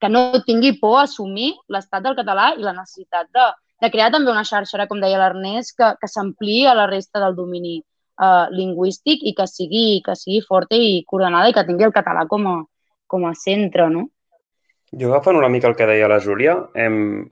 que 0.00 0.08
no 0.08 0.42
tingui 0.46 0.76
por 0.80 0.98
a 0.98 1.06
assumir 1.08 1.52
l'estat 1.68 2.04
del 2.04 2.16
català 2.18 2.52
i 2.56 2.64
la 2.64 2.76
necessitat 2.76 3.28
de, 3.34 3.46
de 3.80 3.90
crear 3.92 4.10
també 4.12 4.32
una 4.32 4.44
xarxa, 4.44 4.76
ara, 4.78 4.88
com 4.90 5.00
deia 5.00 5.20
l'Ernest, 5.20 5.76
que, 5.78 5.92
que 6.00 6.10
s'ampliï 6.10 6.66
a 6.68 6.76
la 6.76 6.86
resta 6.90 7.22
del 7.22 7.36
domini 7.38 7.78
eh, 7.80 8.46
lingüístic 8.56 9.24
i 9.26 9.34
que 9.36 9.46
sigui, 9.50 10.00
que 10.06 10.16
sigui 10.18 10.40
forta 10.46 10.78
i 10.78 11.02
coordenada 11.08 11.50
i 11.50 11.56
que 11.56 11.66
tingui 11.68 11.88
el 11.88 11.96
català 11.96 12.26
com 12.30 12.48
a, 12.50 12.56
com 13.10 13.26
a 13.28 13.34
centre, 13.34 13.88
no? 13.92 14.08
Jo 14.90 15.12
agafant 15.12 15.38
una 15.38 15.50
mica 15.52 15.70
el 15.70 15.78
que 15.78 15.86
deia 15.86 16.10
la 16.10 16.18
Júlia, 16.22 16.56
em, 16.74 17.28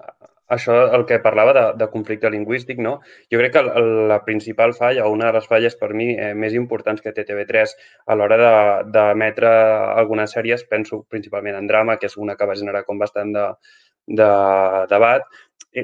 això, 0.49 0.77
el 0.97 1.05
que 1.09 1.19
parlava 1.25 1.53
de, 1.57 1.65
de 1.81 1.89
conflicte 1.93 2.31
lingüístic, 2.33 2.79
no? 2.85 2.99
Jo 3.33 3.41
crec 3.41 3.57
que 3.57 3.65
el, 3.81 3.91
la 4.11 4.21
principal 4.25 4.73
falla, 4.77 5.07
o 5.07 5.13
una 5.13 5.29
de 5.29 5.39
les 5.39 5.49
falles 5.51 5.77
per 5.81 5.91
mi 5.99 6.13
eh, 6.15 6.33
més 6.35 6.55
importants 6.57 7.03
que 7.05 7.13
té 7.17 7.27
TV3 7.29 7.75
a 8.07 8.17
l'hora 8.17 8.39
d'emetre 8.95 9.51
de, 9.51 9.83
algunes 10.05 10.33
sèries, 10.39 10.65
penso 10.71 11.03
principalment 11.11 11.59
en 11.59 11.69
drama, 11.69 11.99
que 11.99 12.09
és 12.09 12.17
una 12.17 12.39
que 12.39 12.49
va 12.49 12.57
generar 12.57 12.85
com 12.87 13.03
bastant 13.03 13.35
de, 13.35 13.45
de 14.23 14.31
debat, 14.89 15.27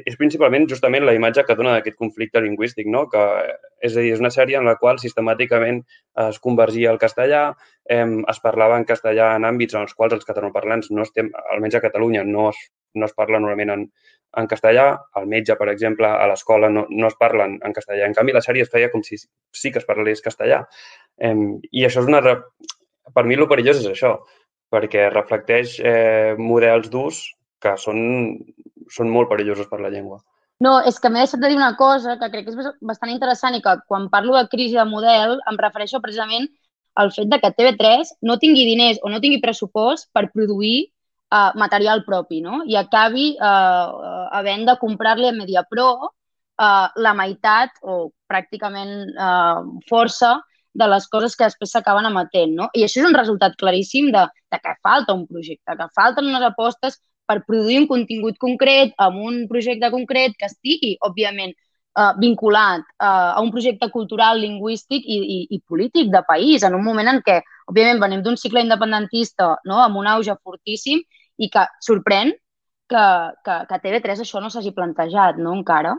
és 0.02 0.16
principalment 0.20 0.66
justament 0.70 1.04
la 1.06 1.14
imatge 1.16 1.44
que 1.46 1.56
dona 1.58 1.76
d'aquest 1.76 1.96
conflicte 2.00 2.42
lingüístic, 2.42 2.88
no? 2.90 3.04
que 3.12 3.22
és 3.84 3.96
a 3.96 4.00
dir, 4.00 4.12
és 4.14 4.22
una 4.22 4.32
sèrie 4.34 4.58
en 4.58 4.68
la 4.68 4.76
qual 4.80 5.00
sistemàticament 5.02 5.82
es 6.24 6.40
convergia 6.42 6.92
el 6.92 7.00
castellà, 7.02 7.44
eh, 7.90 8.06
es 8.32 8.40
parlava 8.44 8.78
en 8.80 8.86
castellà 8.88 9.34
en 9.36 9.46
àmbits 9.48 9.76
en 9.76 9.86
els 9.86 9.94
quals 9.94 10.16
els 10.18 10.26
catalanoparlants 10.28 10.90
no 10.90 11.06
estem, 11.06 11.30
almenys 11.54 11.78
a 11.78 11.84
Catalunya, 11.84 12.24
no 12.24 12.48
es, 12.50 12.60
no 12.94 13.06
es 13.06 13.16
parla 13.16 13.40
normalment 13.40 13.74
en, 13.74 13.86
en 14.40 14.50
castellà. 14.50 14.86
El 15.20 15.28
metge, 15.30 15.56
per 15.58 15.68
exemple, 15.72 16.08
a 16.08 16.28
l'escola 16.30 16.70
no, 16.70 16.86
no 16.90 17.10
es 17.10 17.18
parla 17.20 17.48
en, 17.50 17.58
en 17.64 17.74
castellà. 17.76 18.06
En 18.08 18.16
canvi, 18.16 18.34
la 18.36 18.44
sèrie 18.44 18.66
es 18.66 18.72
feia 18.72 18.90
com 18.92 19.04
si 19.06 19.18
sí 19.18 19.72
que 19.72 19.82
es 19.82 19.88
parlés 19.88 20.24
castellà. 20.24 20.64
Eh, 21.18 21.34
I 21.70 21.86
això 21.86 22.04
és 22.04 22.10
una... 22.10 22.22
Per 23.14 23.26
mi 23.28 23.36
el 23.36 23.46
perillós 23.46 23.82
és 23.82 23.90
això, 23.90 24.14
perquè 24.72 25.10
reflecteix 25.12 25.76
eh, 25.84 26.34
models 26.40 26.88
d'ús 26.90 27.20
que 27.62 27.74
són 27.80 28.00
són 28.90 29.10
molt 29.12 29.30
perillosos 29.30 29.68
per 29.70 29.80
la 29.80 29.90
llengua. 29.92 30.20
No, 30.62 30.78
és 30.86 31.00
que 31.02 31.10
m'he 31.10 31.24
deixat 31.24 31.42
de 31.42 31.50
dir 31.50 31.58
una 31.58 31.74
cosa 31.76 32.16
que 32.20 32.30
crec 32.30 32.46
que 32.46 32.54
és 32.54 32.74
bastant 32.80 33.10
interessant 33.12 33.56
i 33.56 33.62
que 33.62 33.74
quan 33.90 34.08
parlo 34.12 34.36
de 34.36 34.46
crisi 34.52 34.78
de 34.78 34.86
model 34.88 35.38
em 35.50 35.58
refereixo 35.60 36.00
precisament 36.00 36.46
al 36.94 37.10
fet 37.12 37.28
de 37.30 37.40
que 37.42 37.50
TV3 37.58 38.12
no 38.22 38.38
tingui 38.38 38.64
diners 38.68 39.00
o 39.02 39.10
no 39.10 39.20
tingui 39.20 39.42
pressupost 39.42 40.08
per 40.14 40.28
produir 40.30 40.76
uh, 41.34 41.50
material 41.58 42.04
propi 42.06 42.40
no? 42.44 42.62
i 42.70 42.78
acabi 42.78 43.32
uh, 43.34 44.30
havent 44.38 44.64
de 44.70 44.76
comprar-li 44.80 45.26
a 45.28 45.34
MediaPro 45.34 45.88
uh, 46.06 46.88
la 46.96 47.14
meitat 47.18 47.74
o 47.82 48.12
pràcticament 48.30 49.10
uh, 49.10 49.64
força 49.90 50.36
de 50.74 50.86
les 50.90 51.06
coses 51.10 51.36
que 51.38 51.46
després 51.46 51.70
s'acaben 51.70 52.06
emetent. 52.08 52.54
No? 52.58 52.68
I 52.74 52.86
això 52.86 53.00
és 53.02 53.08
un 53.08 53.14
resultat 53.14 53.54
claríssim 53.58 54.10
de, 54.14 54.24
de 54.50 54.58
que 54.62 54.78
falta 54.82 55.14
un 55.14 55.26
projecte, 55.26 55.76
que 55.78 55.90
falten 55.94 56.30
unes 56.30 56.46
apostes 56.46 56.98
per 57.26 57.40
produir 57.48 57.80
un 57.82 57.86
contingut 57.90 58.38
concret 58.40 58.92
amb 59.00 59.20
un 59.24 59.44
projecte 59.50 59.90
concret 59.92 60.36
que 60.38 60.48
estigui, 60.50 60.94
òbviament, 61.08 61.54
eh, 61.98 62.12
vinculat 62.20 62.80
eh, 62.80 63.06
a 63.06 63.40
un 63.40 63.50
projecte 63.54 63.90
cultural, 63.90 64.40
lingüístic 64.40 65.04
i, 65.06 65.18
i, 65.36 65.38
i 65.56 65.60
polític 65.66 66.10
de 66.12 66.22
país, 66.28 66.62
en 66.62 66.74
un 66.78 66.84
moment 66.84 67.10
en 67.14 67.20
què, 67.26 67.40
òbviament, 67.70 68.00
venim 68.02 68.24
d'un 68.24 68.38
cicle 68.40 68.64
independentista 68.64 69.54
no, 69.64 69.80
amb 69.82 70.00
un 70.00 70.10
auge 70.14 70.36
fortíssim 70.42 71.02
i 71.38 71.50
que 71.50 71.66
sorprèn 71.82 72.34
que, 72.90 73.04
que, 73.44 73.60
que 73.70 73.80
TV3 73.86 74.24
això 74.24 74.42
no 74.42 74.50
s'hagi 74.52 74.74
plantejat 74.76 75.40
no, 75.40 75.54
encara. 75.56 75.94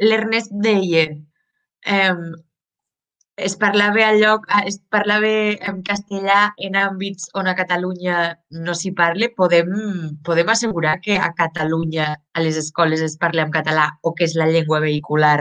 L'Ernest 0.00 0.54
deia, 0.64 1.04
eh, 1.84 2.14
es 3.46 3.56
parlava 3.56 4.02
al 4.08 4.20
lloc, 4.20 4.46
es 4.66 4.78
parlava 4.94 5.30
en 5.70 5.80
castellà 5.86 6.40
en 6.66 6.76
àmbits 6.80 7.30
on 7.40 7.48
a 7.50 7.54
Catalunya 7.58 8.18
no 8.66 8.74
s'hi 8.76 8.92
parle, 9.00 9.30
podem, 9.40 9.72
podem 10.26 10.52
assegurar 10.54 10.98
que 11.04 11.16
a 11.18 11.32
Catalunya 11.38 12.12
a 12.34 12.44
les 12.44 12.60
escoles 12.60 13.02
es 13.06 13.16
parla 13.24 13.46
en 13.46 13.52
català 13.56 13.88
o 14.02 14.14
que 14.14 14.28
és 14.28 14.36
la 14.38 14.48
llengua 14.52 14.80
vehicular 14.84 15.38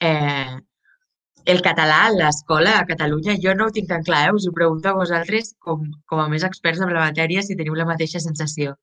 eh, 0.00 0.58
el 1.54 1.62
català 1.64 2.04
a 2.06 2.12
l'escola 2.14 2.76
a 2.78 2.86
Catalunya, 2.88 3.36
jo 3.44 3.54
no 3.56 3.68
ho 3.68 3.74
tinc 3.76 3.88
tan 3.88 4.04
clar, 4.06 4.26
eh? 4.28 4.36
us 4.36 4.46
ho 4.48 4.52
pregunto 4.56 4.90
a 4.90 4.98
vosaltres 4.98 5.54
com, 5.58 5.86
com 6.06 6.20
a 6.24 6.28
més 6.32 6.44
experts 6.48 6.80
en 6.80 6.92
la 6.94 7.08
matèria 7.08 7.42
si 7.46 7.56
teniu 7.56 7.76
la 7.78 7.88
mateixa 7.88 8.20
sensació. 8.20 8.76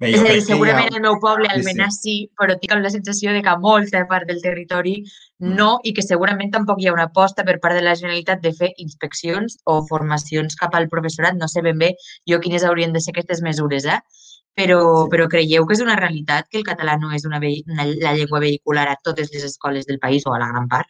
Bé, 0.00 0.10
és 0.14 0.20
a 0.22 0.24
dir, 0.32 0.40
segurament 0.40 0.88
ha- 0.94 0.96
al 0.96 1.02
meu 1.04 1.18
poble, 1.20 1.44
Sí, 1.44 1.50
sí. 1.50 1.58
almenys 1.60 1.96
sí, 2.00 2.14
però 2.40 2.54
tinc 2.58 2.72
la 2.80 2.88
sensació 2.90 3.32
de 3.36 3.42
que 3.44 3.56
molta 3.60 4.06
part 4.08 4.26
del 4.26 4.40
territori 4.40 4.94
Mm. 5.40 5.54
no 5.56 5.78
i 5.84 5.92
que 5.92 6.02
segurament 6.02 6.50
tampoc 6.52 6.80
hi 6.80 6.88
ha 6.88 6.92
una 6.94 7.04
aposta 7.10 7.44
per 7.44 7.58
part 7.60 7.74
de 7.76 7.82
la 7.82 7.94
Generalitat 7.94 8.40
de 8.40 8.52
fer 8.52 8.72
inspeccions 8.78 9.58
o 9.64 9.82
formacions 9.86 10.56
cap 10.56 10.74
al 10.74 10.88
professorat. 10.88 11.34
No 11.36 11.48
sé 11.48 11.60
ben 11.62 11.78
bé 11.78 11.94
jo 12.28 12.40
quines 12.40 12.64
haurien 12.64 12.92
de 12.92 13.00
ser 13.00 13.12
aquestes 13.12 13.42
mesures, 13.42 13.84
eh? 13.84 14.00
Però, 14.56 15.06
però 15.08 15.28
creieu 15.28 15.64
que 15.66 15.74
és 15.74 15.80
una 15.80 15.96
realitat 15.96 16.48
que 16.50 16.58
el 16.58 16.64
català 16.64 16.98
no 16.98 17.12
és 17.12 17.24
una, 17.24 17.38
una, 17.38 17.84
la 17.84 18.14
llengua 18.14 18.40
vehicular 18.40 18.88
a 18.88 18.96
totes 19.02 19.30
les 19.32 19.44
escoles 19.44 19.86
del 19.86 19.98
país 20.00 20.24
o 20.26 20.32
a 20.34 20.38
la 20.40 20.48
gran 20.48 20.66
part? 20.68 20.88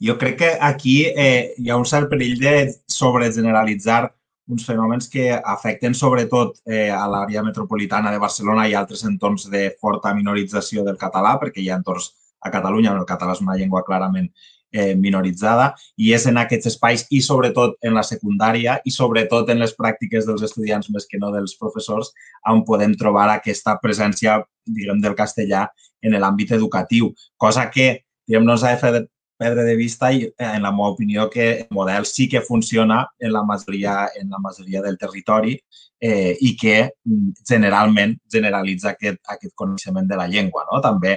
Jo 0.00 0.16
crec 0.18 0.36
que 0.38 0.50
aquí 0.60 1.06
eh, 1.06 1.54
hi 1.58 1.70
ha 1.70 1.76
un 1.76 1.84
cert 1.86 2.08
perill 2.10 2.38
de 2.40 2.74
sobregeneralitzar 2.88 4.14
uns 4.50 4.66
fenòmens 4.66 5.08
que 5.08 5.30
afecten 5.32 5.94
sobretot 5.94 6.58
eh, 6.66 6.90
a 6.90 7.04
l'àrea 7.08 7.42
metropolitana 7.46 8.10
de 8.10 8.18
Barcelona 8.22 8.66
i 8.68 8.74
altres 8.74 9.04
entorns 9.08 9.48
de 9.50 9.68
forta 9.80 10.12
minorització 10.14 10.84
del 10.86 10.98
català, 10.98 11.36
perquè 11.40 11.62
hi 11.62 11.70
ha 11.70 11.78
entorns 11.78 12.12
a 12.40 12.50
Catalunya 12.50 12.94
on 12.94 13.02
el 13.02 13.08
català 13.08 13.36
és 13.36 13.44
una 13.44 13.56
llengua 13.56 13.84
clarament 13.84 14.30
eh, 14.72 14.94
minoritzada 14.96 15.74
i 15.98 16.12
és 16.16 16.26
en 16.30 16.38
aquests 16.40 16.70
espais 16.72 17.04
i 17.10 17.20
sobretot 17.24 17.76
en 17.86 17.94
la 17.96 18.04
secundària 18.06 18.78
i 18.84 18.92
sobretot 18.94 19.50
en 19.50 19.60
les 19.62 19.74
pràctiques 19.76 20.26
dels 20.28 20.44
estudiants 20.46 20.90
més 20.94 21.06
que 21.10 21.20
no 21.20 21.32
dels 21.34 21.56
professors 21.60 22.12
on 22.48 22.64
podem 22.66 22.94
trobar 22.98 23.28
aquesta 23.34 23.76
presència 23.82 24.40
diguem, 24.66 25.00
del 25.02 25.16
castellà 25.18 25.66
en 26.02 26.16
l'àmbit 26.16 26.54
educatiu, 26.56 27.10
cosa 27.36 27.68
que 27.70 28.06
diguem, 28.26 28.46
no 28.46 28.56
s'ha 28.56 28.74
de 28.74 28.80
fer 28.80 29.06
perdre 29.40 29.64
de 29.64 29.76
vista 29.76 30.12
i, 30.12 30.24
eh, 30.26 30.50
en 30.52 30.62
la 30.62 30.70
meva 30.74 30.90
opinió, 30.92 31.28
que 31.30 31.50
el 31.62 31.68
model 31.70 32.06
sí 32.06 32.28
que 32.28 32.42
funciona 32.44 33.06
en 33.18 33.32
la 33.32 33.42
majoria, 33.42 34.10
en 34.20 34.28
la 34.30 34.38
majoria 34.38 34.82
del 34.82 34.98
territori 34.98 35.56
eh, 36.00 36.36
i 36.40 36.54
que 36.56 36.76
mm, 37.04 37.44
generalment 37.48 38.16
generalitza 38.32 38.92
aquest, 38.94 39.20
aquest 39.32 39.54
coneixement 39.56 40.08
de 40.08 40.16
la 40.20 40.28
llengua. 40.28 40.66
No? 40.70 40.80
També, 40.84 41.16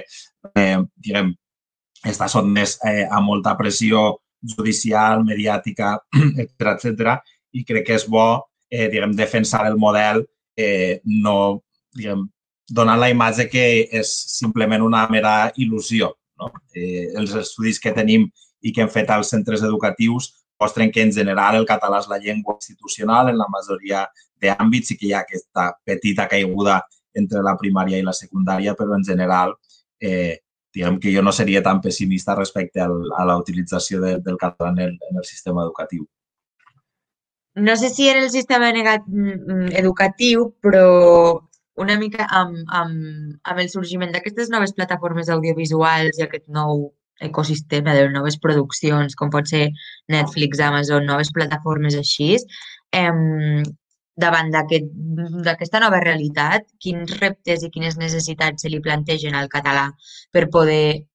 eh, 0.54 0.78
diguem, 0.96 1.34
està 2.04 2.28
sotmès 2.28 2.78
eh, 2.84 3.04
a 3.04 3.20
molta 3.24 3.54
pressió 3.60 4.06
judicial, 4.56 5.24
mediàtica, 5.24 5.96
etc 6.44 6.74
etc. 6.74 7.16
i 7.54 7.64
crec 7.64 7.86
que 7.88 7.98
és 8.00 8.08
bo 8.10 8.26
eh, 8.68 8.88
diguem, 8.92 9.14
defensar 9.16 9.64
el 9.68 9.78
model 9.80 10.24
eh, 10.56 11.00
no 11.04 11.62
diguem, 11.94 12.26
donant 12.68 13.00
la 13.00 13.10
imatge 13.12 13.48
que 13.48 13.64
és 13.92 14.10
simplement 14.34 14.82
una 14.84 15.04
mera 15.12 15.52
il·lusió. 15.60 16.10
No? 16.40 16.50
Eh, 16.74 17.12
els 17.14 17.34
estudis 17.38 17.80
que 17.80 17.94
tenim 17.94 18.26
i 18.64 18.72
que 18.72 18.82
hem 18.84 18.90
fet 18.90 19.10
als 19.10 19.30
centres 19.34 19.62
educatius 19.62 20.32
mostren 20.60 20.90
que 20.90 21.02
en 21.02 21.12
general 21.12 21.58
el 21.58 21.66
català 21.68 22.00
és 22.00 22.08
la 22.08 22.18
llengua 22.22 22.56
institucional 22.56 23.28
en 23.30 23.38
la 23.38 23.48
majoria 23.52 24.04
d'àmbits 24.40 24.94
i 24.94 24.96
que 24.98 25.08
hi 25.08 25.12
ha 25.14 25.22
aquesta 25.24 25.70
petita 25.84 26.28
caiguda 26.30 26.80
entre 27.14 27.42
la 27.46 27.54
primària 27.60 27.98
i 27.98 28.06
la 28.06 28.16
secundària, 28.16 28.74
però 28.78 28.96
en 28.96 29.04
general 29.06 29.54
eh, 30.00 30.40
diguem 30.74 30.98
que 31.00 31.12
jo 31.14 31.22
no 31.22 31.32
seria 31.32 31.62
tan 31.62 31.80
pessimista 31.80 32.34
respecte 32.34 32.82
al, 32.82 32.96
a 33.16 33.24
la 33.24 33.38
utilització 33.38 34.00
de, 34.02 34.18
del 34.24 34.38
català 34.40 34.72
en 34.74 34.80
el, 34.88 34.98
en 35.10 35.22
el 35.22 35.24
sistema 35.24 35.62
educatiu. 35.62 36.06
No 37.54 37.76
sé 37.76 37.90
si 37.90 38.08
en 38.10 38.18
el 38.18 38.30
sistema 38.30 38.72
negat, 38.74 39.04
mm, 39.06 39.70
educatiu, 39.78 40.48
però 40.60 40.86
una 41.76 41.96
mica 41.98 42.26
amb, 42.30 42.58
amb, 42.68 43.38
amb 43.42 43.60
el 43.62 43.70
sorgiment 43.72 44.12
d'aquestes 44.14 44.50
noves 44.52 44.74
plataformes 44.76 45.30
audiovisuals 45.34 46.18
i 46.18 46.26
aquest 46.26 46.46
nou 46.48 46.92
ecosistema 47.20 47.94
de 47.94 48.08
noves 48.10 48.38
produccions, 48.42 49.14
com 49.14 49.30
pot 49.30 49.46
ser 49.50 49.68
Netflix, 50.10 50.60
Amazon, 50.60 51.06
noves 51.06 51.30
plataformes 51.34 51.96
així, 51.98 52.36
em, 52.92 53.62
davant 54.16 54.50
d'aquest- 54.54 54.92
d'aquesta 55.46 55.80
nova 55.82 56.00
realitat, 56.02 56.66
quins 56.78 57.16
reptes 57.20 57.64
i 57.64 57.70
quines 57.70 57.96
necessitats 57.98 58.62
se 58.62 58.70
li 58.70 58.80
plantegen 58.80 59.34
al 59.34 59.48
català 59.48 59.88
per 60.30 60.48
poder 60.50 61.06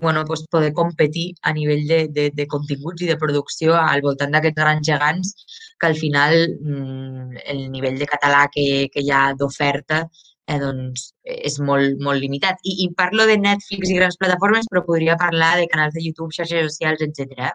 bueno, 0.00 0.24
doncs 0.24 0.46
poder 0.50 0.72
competir 0.72 1.34
a 1.42 1.52
nivell 1.52 1.86
de, 1.88 1.98
de, 2.08 2.30
de 2.34 2.46
continguts 2.46 3.02
i 3.02 3.08
de 3.10 3.16
producció 3.20 3.74
al 3.78 4.02
voltant 4.04 4.32
d'aquests 4.34 4.60
grans 4.60 4.86
gegants 4.88 5.32
que 5.80 5.86
al 5.90 5.96
final 5.98 6.36
mm, 6.60 7.42
el 7.52 7.66
nivell 7.72 7.98
de 8.00 8.08
català 8.10 8.46
que, 8.52 8.88
que 8.92 9.02
hi 9.04 9.10
ha 9.12 9.32
d'oferta 9.38 10.04
eh, 10.46 10.58
doncs, 10.62 11.10
és 11.24 11.58
molt, 11.60 11.98
molt 12.00 12.22
limitat. 12.22 12.60
I, 12.64 12.76
I 12.86 12.90
parlo 12.96 13.26
de 13.26 13.36
Netflix 13.40 13.90
i 13.90 13.98
grans 13.98 14.16
plataformes, 14.20 14.68
però 14.70 14.84
podria 14.86 15.18
parlar 15.20 15.56
de 15.60 15.66
canals 15.72 15.94
de 15.96 16.04
YouTube, 16.06 16.32
xarxes 16.36 16.70
socials, 16.70 17.02
etc. 17.02 17.50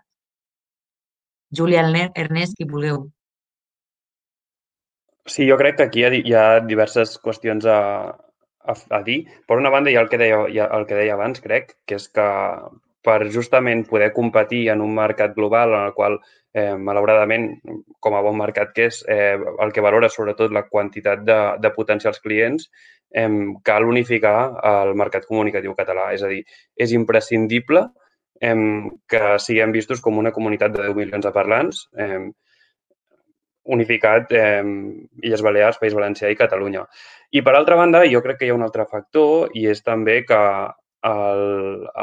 Júlia, 1.51 1.81
Erne- 1.85 2.11
Ernest, 2.15 2.57
qui 2.57 2.67
vulgueu. 2.67 3.09
Sí, 5.29 5.45
jo 5.47 5.55
crec 5.59 5.77
que 5.77 5.83
aquí 5.87 6.01
hi 6.01 6.05
ha, 6.05 6.11
hi 6.17 6.33
ha 6.35 6.45
diverses 6.65 7.17
qüestions 7.23 7.65
a, 7.69 7.77
a, 8.65 8.75
a 8.97 9.01
dir. 9.03 9.25
Per 9.47 9.57
una 9.57 9.71
banda, 9.73 9.91
hi 9.91 9.97
ha 9.97 10.05
el 10.05 10.09
que, 10.11 10.19
deia, 10.21 10.45
hi 10.49 10.59
ha 10.59 10.69
el 10.77 10.87
que 10.89 10.97
deia 10.97 11.17
abans, 11.17 11.41
crec, 11.43 11.75
que 11.87 11.97
és 11.99 12.07
que 12.13 12.27
per 13.01 13.17
justament 13.33 13.83
poder 13.89 14.11
competir 14.13 14.67
en 14.73 14.81
un 14.85 14.93
mercat 14.95 15.33
global 15.35 15.73
en 15.73 15.87
el 15.87 15.93
qual, 15.97 16.19
eh, 16.53 16.75
malauradament, 16.77 17.47
com 17.99 18.15
a 18.15 18.21
bon 18.21 18.37
mercat 18.37 18.73
que 18.75 18.87
és, 18.91 19.01
eh, 19.09 19.37
el 19.37 19.73
que 19.73 19.81
valora 19.81 20.09
sobretot 20.09 20.53
la 20.53 20.67
quantitat 20.67 21.23
de, 21.25 21.39
de 21.63 21.71
potencials 21.77 22.21
clients, 22.21 22.69
eh, 23.11 23.27
cal 23.63 23.87
unificar 23.89 24.35
el 24.73 24.93
mercat 24.95 25.25
comunicatiu 25.25 25.73
català. 25.77 26.11
És 26.13 26.23
a 26.23 26.29
dir, 26.29 26.43
és 26.77 26.93
imprescindible 26.93 27.87
eh, 28.41 28.55
que 29.07 29.23
siguem 29.39 29.73
vistos 29.73 30.01
com 30.01 30.17
una 30.17 30.33
comunitat 30.35 30.73
de 30.75 30.85
10 30.87 30.95
milions 30.95 31.25
de 31.25 31.33
parlants, 31.33 31.87
eh, 31.97 32.29
unificat 33.63 34.31
eh, 34.33 34.63
Illes 35.23 35.41
Balears, 35.45 35.79
País 35.81 35.95
Valencià 35.97 36.31
i 36.31 36.37
Catalunya. 36.39 36.85
I 37.31 37.41
per 37.45 37.55
altra 37.55 37.77
banda, 37.79 38.03
jo 38.09 38.21
crec 38.25 38.39
que 38.39 38.47
hi 38.47 38.53
ha 38.53 38.57
un 38.57 38.65
altre 38.65 38.87
factor 38.89 39.51
i 39.57 39.67
és 39.71 39.83
també 39.85 40.21
que 40.27 40.39
el, 41.09 41.43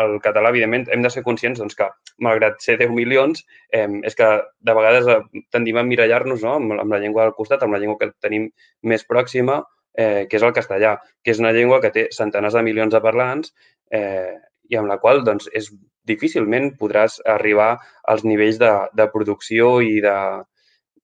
el 0.03 0.17
català, 0.23 0.51
evidentment, 0.51 0.89
hem 0.91 1.03
de 1.05 1.11
ser 1.11 1.23
conscients 1.27 1.61
doncs, 1.61 1.77
que, 1.79 1.87
malgrat 2.25 2.59
ser 2.63 2.79
10 2.81 2.91
milions, 2.95 3.45
eh, 3.71 3.87
és 4.09 4.19
que 4.19 4.29
de 4.59 4.75
vegades 4.75 5.11
eh, 5.13 5.43
tendim 5.55 5.79
a 5.79 5.87
mirallar-nos 5.87 6.43
no? 6.43 6.57
amb, 6.59 6.75
amb 6.79 6.95
la 6.95 7.03
llengua 7.03 7.29
del 7.29 7.37
costat, 7.37 7.63
amb 7.63 7.77
la 7.77 7.83
llengua 7.83 7.99
que 8.01 8.11
tenim 8.23 8.49
més 8.83 9.07
pròxima, 9.07 9.63
eh, 9.95 10.27
que 10.31 10.39
és 10.39 10.47
el 10.47 10.55
castellà, 10.57 10.97
que 11.23 11.35
és 11.35 11.43
una 11.43 11.55
llengua 11.55 11.81
que 11.85 11.93
té 11.95 12.09
centenars 12.15 12.59
de 12.59 12.65
milions 12.67 12.95
de 12.95 13.03
parlants 13.05 13.55
eh, 13.95 14.35
i 14.69 14.79
amb 14.79 14.91
la 14.91 14.99
qual 15.03 15.23
doncs, 15.27 15.49
és 15.55 15.71
difícilment 16.09 16.73
podràs 16.81 17.19
arribar 17.29 17.77
als 18.09 18.25
nivells 18.25 18.59
de, 18.61 18.73
de 18.97 19.09
producció 19.13 19.79
i 19.85 19.99
de, 20.05 20.17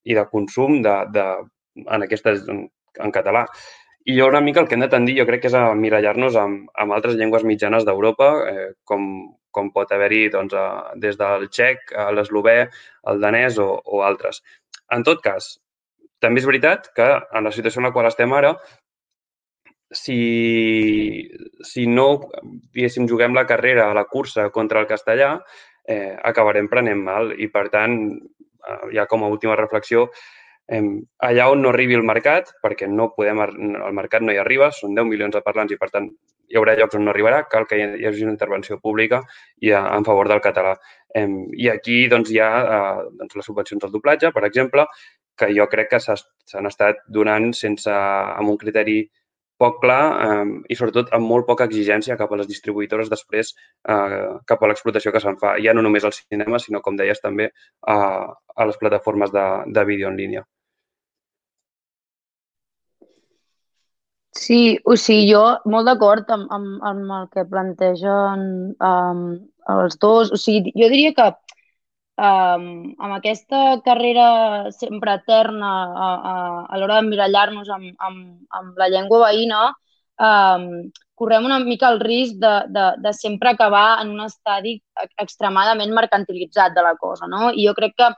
i 0.05 0.17
de 0.17 0.27
consum 0.31 0.81
de, 0.85 0.95
de, 1.15 1.25
en 1.85 2.07
aquestes 2.07 2.45
en, 2.51 2.67
en 3.01 3.15
català. 3.15 3.47
I 4.05 4.19
jo 4.19 4.29
una 4.29 4.43
mica 4.45 4.61
el 4.61 4.69
que 4.69 4.77
hem 4.77 4.85
de 4.85 4.91
tendir, 4.93 5.17
jo 5.19 5.25
crec 5.29 5.45
que 5.45 5.49
és 5.49 5.57
a 5.57 5.71
mirallar-nos 5.79 6.37
amb, 6.37 6.69
amb 6.81 6.93
altres 6.93 7.17
llengües 7.17 7.47
mitjanes 7.49 7.87
d'Europa, 7.89 8.31
eh, 8.51 8.69
com, 8.85 9.09
com 9.51 9.73
pot 9.73 9.93
haver-hi 9.97 10.29
doncs, 10.35 10.55
a, 10.61 10.93
des 11.01 11.17
del 11.21 11.49
txec, 11.49 11.95
a 11.97 12.11
l'eslovè, 12.13 12.59
el 13.11 13.25
danès 13.25 13.59
o, 13.65 13.71
o 13.81 14.05
altres. 14.05 14.43
En 14.93 15.07
tot 15.09 15.25
cas, 15.25 15.55
també 16.21 16.43
és 16.43 16.49
veritat 16.49 16.91
que 16.97 17.09
en 17.17 17.49
la 17.49 17.53
situació 17.53 17.81
en 17.81 17.89
la 17.89 17.95
qual 17.97 18.11
estem 18.11 18.33
ara, 18.37 18.55
si, 19.95 21.31
si 21.63 21.87
no, 21.87 22.09
diguéssim, 22.75 23.09
juguem 23.09 23.37
la 23.37 23.47
carrera 23.47 23.93
la 23.95 24.05
cursa 24.11 24.51
contra 24.51 24.83
el 24.83 24.89
castellà, 24.91 25.39
eh, 25.87 26.17
acabarem 26.31 26.69
prenent 26.69 27.01
mal 27.05 27.33
i, 27.39 27.49
per 27.53 27.69
tant, 27.73 27.99
eh, 28.11 28.34
ja 28.95 29.07
com 29.11 29.25
a 29.25 29.31
última 29.33 29.57
reflexió, 29.57 30.09
eh, 30.69 30.83
allà 31.29 31.49
on 31.53 31.63
no 31.63 31.73
arribi 31.73 31.97
el 31.99 32.07
mercat, 32.07 32.53
perquè 32.63 32.89
no 32.89 33.11
podem, 33.17 33.41
el 33.41 33.97
mercat 33.97 34.23
no 34.23 34.33
hi 34.33 34.41
arriba, 34.41 34.71
són 34.73 34.95
10 34.97 35.11
milions 35.11 35.35
de 35.35 35.43
parlants 35.45 35.73
i, 35.73 35.81
per 35.81 35.91
tant, 35.93 36.09
hi 36.49 36.59
haurà 36.61 36.77
llocs 36.79 36.97
on 36.99 37.05
no 37.07 37.13
arribarà, 37.13 37.43
cal 37.51 37.67
que 37.69 37.79
hi 37.81 38.07
hagi 38.07 38.25
una 38.27 38.35
intervenció 38.35 38.79
pública 38.81 39.23
i 39.61 39.73
a, 39.73 39.83
en 39.97 40.05
favor 40.05 40.29
del 40.29 40.43
català. 40.45 40.77
Eh, 41.15 41.27
I 41.65 41.69
aquí 41.73 42.05
doncs, 42.13 42.31
hi 42.31 42.41
ha 42.41 42.51
eh, 42.63 43.11
doncs, 43.21 43.37
les 43.41 43.51
subvencions 43.51 43.85
al 43.85 43.93
doblatge, 43.95 44.33
per 44.33 44.45
exemple, 44.49 44.87
que 45.37 45.51
jo 45.57 45.67
crec 45.71 45.91
que 45.95 46.01
s'han 46.05 46.71
estat 46.71 47.01
donant 47.11 47.53
sense, 47.59 47.91
amb 47.91 48.53
un 48.53 48.59
criteri 48.61 49.03
poc 49.65 49.81
clar 49.83 50.01
eh, 50.27 50.55
i 50.71 50.79
sobretot 50.79 51.13
amb 51.17 51.29
molt 51.33 51.49
poca 51.51 51.69
exigència 51.71 52.19
cap 52.21 52.33
a 52.33 52.41
les 52.41 52.51
distribuïdores 52.51 53.13
després 53.13 53.55
eh, 53.57 54.25
cap 54.51 54.63
a 54.63 54.71
l'explotació 54.71 55.13
que 55.15 55.23
se'n 55.25 55.41
fa, 55.41 55.57
ja 55.67 55.77
no 55.77 55.85
només 55.87 56.05
al 56.05 56.17
cinema, 56.17 56.61
sinó, 56.63 56.85
com 56.85 57.01
deies, 57.01 57.23
també 57.25 57.51
a, 57.95 57.97
a 58.57 58.69
les 58.69 58.81
plataformes 58.83 59.33
de, 59.35 59.47
de 59.79 59.89
vídeo 59.89 60.13
en 60.13 60.21
línia. 60.21 60.45
Sí, 64.35 64.77
o 64.85 64.97
sigui, 64.99 65.29
jo 65.31 65.43
molt 65.71 65.87
d'acord 65.89 66.31
amb, 66.35 66.49
amb, 66.53 66.81
amb 66.89 67.13
el 67.19 67.29
que 67.33 67.45
plantegen 67.51 68.43
um, 68.89 69.21
els 69.75 69.99
dos. 70.03 70.33
O 70.35 70.41
sigui, 70.41 70.73
jo 70.75 70.89
diria 70.91 71.13
que 71.15 71.29
um, 72.17 72.67
amb 72.99 73.17
aquesta 73.17 73.81
carrera 73.85 74.71
sempre 74.73 75.17
eterna 75.21 75.71
a, 75.85 76.11
a, 76.33 76.35
a 76.69 76.79
l'hora 76.79 77.01
d'emmirallar-nos 77.01 77.71
amb, 77.75 77.95
amb, 77.99 78.21
amb 78.61 78.79
la 78.79 78.89
llengua 78.93 79.25
veïna, 79.29 79.63
um, 80.29 80.69
correm 81.15 81.47
una 81.47 81.61
mica 81.63 81.91
el 81.93 82.01
risc 82.01 82.39
de, 82.43 82.55
de, 82.75 82.87
de 83.03 83.13
sempre 83.15 83.51
acabar 83.51 84.03
en 84.03 84.11
un 84.15 84.25
estadi 84.27 84.77
extremadament 85.23 85.95
mercantilitzat 85.95 86.75
de 86.75 86.83
la 86.83 86.95
cosa, 86.99 87.29
no? 87.31 87.51
I 87.51 87.67
jo 87.69 87.75
crec 87.75 87.95
que 87.99 88.11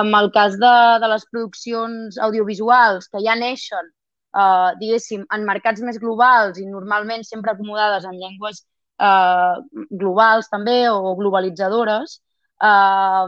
en 0.00 0.14
el 0.14 0.30
cas 0.32 0.58
de, 0.58 0.74
de 1.02 1.08
les 1.12 1.26
produccions 1.30 2.18
audiovisuals 2.18 3.08
que 3.10 3.22
ja 3.26 3.36
neixen, 3.38 3.90
eh, 4.38 4.70
diguéssim, 4.80 5.26
en 5.34 5.46
mercats 5.46 5.82
més 5.82 5.98
globals 6.02 6.58
i 6.58 6.66
normalment 6.66 7.24
sempre 7.26 7.54
acomodades 7.54 8.06
en 8.06 8.18
llengües 8.18 8.64
eh, 9.02 9.54
globals 10.02 10.50
també 10.50 10.82
o 10.90 11.14
globalitzadores, 11.18 12.20
eh, 12.68 13.26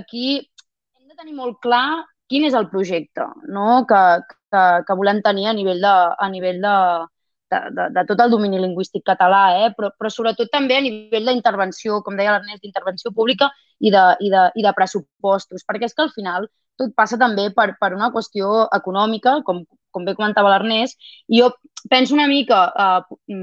aquí 0.00 0.26
hem 0.38 1.08
de 1.08 1.16
tenir 1.16 1.36
molt 1.36 1.60
clar 1.64 2.04
quin 2.30 2.46
és 2.46 2.54
el 2.54 2.68
projecte 2.70 3.26
no? 3.48 3.84
que, 3.90 4.02
que, 4.52 4.66
que 4.86 4.98
volem 4.98 5.22
tenir 5.24 5.48
a 5.50 5.56
nivell 5.56 5.82
de, 5.82 5.94
a 6.26 6.28
nivell 6.30 6.60
de, 6.62 6.76
de, 7.50 7.60
de, 7.76 7.88
de 7.96 8.04
tot 8.06 8.22
el 8.22 8.30
domini 8.30 8.60
lingüístic 8.62 9.04
català, 9.06 9.42
eh? 9.64 9.72
però, 9.76 9.90
però 9.98 10.12
sobretot 10.12 10.50
també 10.52 10.78
a 10.78 10.84
nivell 10.84 11.28
d'intervenció, 11.32 12.00
com 12.06 12.16
deia 12.16 12.36
l'Ernest, 12.36 12.62
d'intervenció 12.62 13.12
pública 13.16 13.50
i 13.80 13.92
de, 13.94 14.04
i, 14.20 14.30
de, 14.32 14.46
i 14.54 14.66
de 14.66 14.74
pressupostos, 14.76 15.66
perquè 15.66 15.90
és 15.90 15.96
que 15.96 16.06
al 16.06 16.14
final 16.14 16.48
tot 16.80 16.94
passa 16.96 17.18
també 17.20 17.50
per, 17.56 17.72
per 17.80 17.92
una 17.96 18.10
qüestió 18.14 18.66
econòmica, 18.76 19.40
com, 19.46 19.64
com 19.90 20.06
bé 20.06 20.14
comentava 20.16 20.52
l'Ernest, 20.54 21.00
i 21.28 21.42
jo 21.42 21.50
penso 21.90 22.14
una 22.16 22.28
mica 22.30 22.68
eh, 22.70 23.40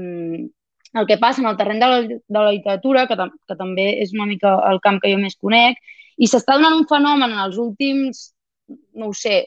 el 0.94 1.06
que 1.06 1.18
passa 1.18 1.42
en 1.42 1.48
el 1.50 1.56
terreny 1.56 1.80
de 1.82 1.88
la, 1.92 2.00
de 2.08 2.38
la 2.38 2.52
literatura, 2.52 3.06
que, 3.06 3.16
que 3.48 3.56
també 3.58 3.90
és 4.02 4.14
una 4.16 4.26
mica 4.26 4.54
el 4.70 4.80
camp 4.84 5.00
que 5.02 5.12
jo 5.12 5.20
més 5.20 5.36
conec, 5.36 5.78
i 6.18 6.26
s'està 6.26 6.56
donant 6.58 6.78
un 6.78 6.88
fenomen 6.90 7.34
en 7.34 7.44
els 7.44 7.58
últims, 7.62 8.32
no 8.98 9.10
ho 9.10 9.14
sé, 9.14 9.46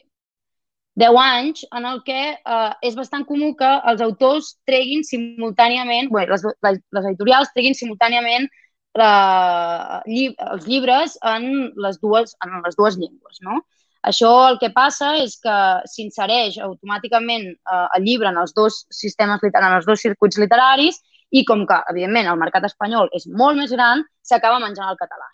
10 1.00 1.16
anys 1.16 1.64
en 1.72 1.86
el 1.88 2.02
que 2.04 2.20
eh, 2.36 2.72
és 2.84 2.96
bastant 2.96 3.24
comú 3.24 3.54
que 3.56 3.68
els 3.90 4.02
autors 4.04 4.56
treguin 4.68 5.04
simultàniament, 5.08 6.10
bé, 6.12 6.26
les, 6.28 6.44
les, 6.44 6.80
les 6.92 7.06
editorials 7.10 7.52
treguin 7.54 7.76
simultàniament 7.76 8.44
eh, 8.44 10.00
lli 10.06 10.26
els 10.52 10.66
llibres 10.68 11.16
en 11.24 11.48
les, 11.76 12.00
dues, 12.02 12.36
en 12.44 12.60
les 12.60 12.76
dues 12.76 12.98
llengües. 13.00 13.40
No? 13.46 13.62
Això 14.04 14.32
el 14.50 14.58
que 14.60 14.72
passa 14.74 15.14
és 15.22 15.38
que 15.40 15.56
s'insereix 15.88 16.58
automàticament 16.60 17.48
eh, 17.48 17.86
el 17.96 18.04
llibre 18.04 18.28
en 18.28 18.40
els 18.42 18.52
dos 18.52 18.84
sistemes 18.90 19.40
en 19.48 19.72
els 19.72 19.88
dos 19.88 20.04
circuits 20.04 20.40
literaris 20.42 21.00
i 21.32 21.44
com 21.48 21.66
que, 21.68 21.78
evidentment, 21.92 22.28
el 22.28 22.40
mercat 22.40 22.66
espanyol 22.68 23.10
és 23.16 23.26
molt 23.40 23.58
més 23.58 23.72
gran, 23.72 24.04
s'acaba 24.22 24.60
menjant 24.62 24.90
el 24.92 24.98
català. 25.00 25.28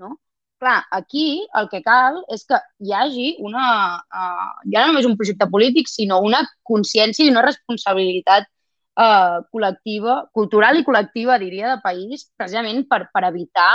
No? 0.00 0.16
Clar, 0.62 0.78
aquí 0.94 1.42
el 1.58 1.68
que 1.68 1.82
cal 1.84 2.20
és 2.32 2.46
que 2.48 2.58
hi 2.86 2.94
hagi 2.94 3.28
una, 3.42 3.66
uh, 3.98 4.50
ja 4.72 4.84
no 4.84 4.92
només 4.92 5.08
un 5.08 5.16
projecte 5.18 5.48
polític, 5.50 5.90
sinó 5.90 6.20
una 6.22 6.44
consciència 6.68 7.26
i 7.26 7.32
una 7.32 7.42
responsabilitat 7.44 8.46
uh, 8.46 9.42
col·lectiva, 9.50 10.20
cultural 10.32 10.78
i 10.78 10.84
col·lectiva, 10.86 11.40
diria, 11.42 11.74
de 11.74 11.82
país, 11.84 12.28
precisament 12.38 12.86
per, 12.88 13.04
per 13.12 13.26
evitar 13.28 13.72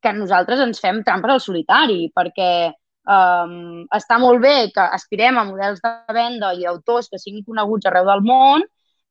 que 0.00 0.14
nosaltres 0.16 0.64
ens 0.64 0.80
fem 0.80 1.02
trampes 1.04 1.34
al 1.34 1.44
solitari, 1.44 2.06
perquè 2.16 2.50
um, 2.72 3.84
està 3.96 4.18
molt 4.22 4.40
bé 4.42 4.70
que 4.74 4.86
aspirem 4.96 5.38
a 5.38 5.44
models 5.48 5.82
de 5.84 5.92
venda 6.16 6.54
i 6.56 6.66
autors 6.66 7.10
que 7.12 7.20
siguin 7.20 7.44
coneguts 7.44 7.88
arreu 7.90 8.08
del 8.08 8.24
món, 8.24 8.64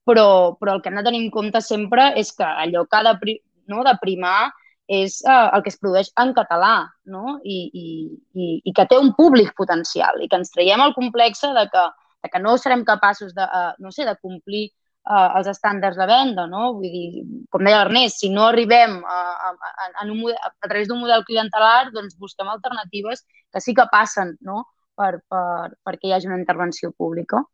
però, 0.10 0.58
però 0.58 0.76
el 0.76 0.82
que 0.82 0.90
hem 0.90 0.98
de 1.00 1.06
tenir 1.06 1.22
en 1.26 1.30
compte 1.34 1.62
sempre 1.62 2.10
és 2.20 2.34
que 2.34 2.48
allò 2.48 2.86
que 2.90 2.98
ha 2.98 3.06
de, 3.12 3.38
no, 3.70 3.86
de 3.86 3.96
primar 4.02 4.50
és 4.90 5.20
eh, 5.22 5.48
el 5.54 5.62
que 5.62 5.70
es 5.70 5.78
produeix 5.78 6.10
en 6.18 6.34
català 6.34 6.74
no? 7.14 7.38
I, 7.46 7.60
i, 7.82 7.88
i, 8.34 8.50
i 8.66 8.74
que 8.74 8.88
té 8.90 8.98
un 8.98 9.14
públic 9.18 9.54
potencial 9.58 10.18
i 10.24 10.28
que 10.28 10.40
ens 10.42 10.50
traiem 10.56 10.82
el 10.82 10.96
complex 10.98 11.46
de 11.46 11.66
que, 11.70 11.86
de 12.26 12.32
que 12.34 12.42
no 12.42 12.58
serem 12.58 12.84
capaços 12.88 13.36
de, 13.38 13.46
uh, 13.46 13.76
no 13.78 13.94
sé, 13.94 14.08
de 14.08 14.16
complir 14.18 14.64
uh, 15.06 15.38
els 15.38 15.52
estàndards 15.52 16.00
de 16.00 16.08
venda. 16.10 16.48
No? 16.50 16.74
Vull 16.80 16.90
dir, 16.90 17.24
com 17.54 17.64
deia 17.64 17.84
l'Ernest, 17.84 18.24
si 18.24 18.32
no 18.34 18.48
arribem 18.50 18.98
a, 19.06 19.20
a, 19.52 19.54
a, 19.54 19.88
a, 19.92 20.08
un 20.08 20.18
model, 20.24 20.42
a 20.42 20.68
través 20.68 20.90
d'un 20.90 21.04
model 21.04 21.24
clientelar, 21.30 21.92
doncs 21.94 22.18
busquem 22.18 22.50
alternatives 22.50 23.24
que 23.54 23.62
sí 23.62 23.78
que 23.78 23.86
passen 23.94 24.36
no? 24.42 24.66
per, 24.98 25.20
per, 25.30 25.70
perquè 25.86 26.10
hi 26.10 26.18
hagi 26.18 26.34
una 26.34 26.42
intervenció 26.42 26.92
pública. 26.98 27.46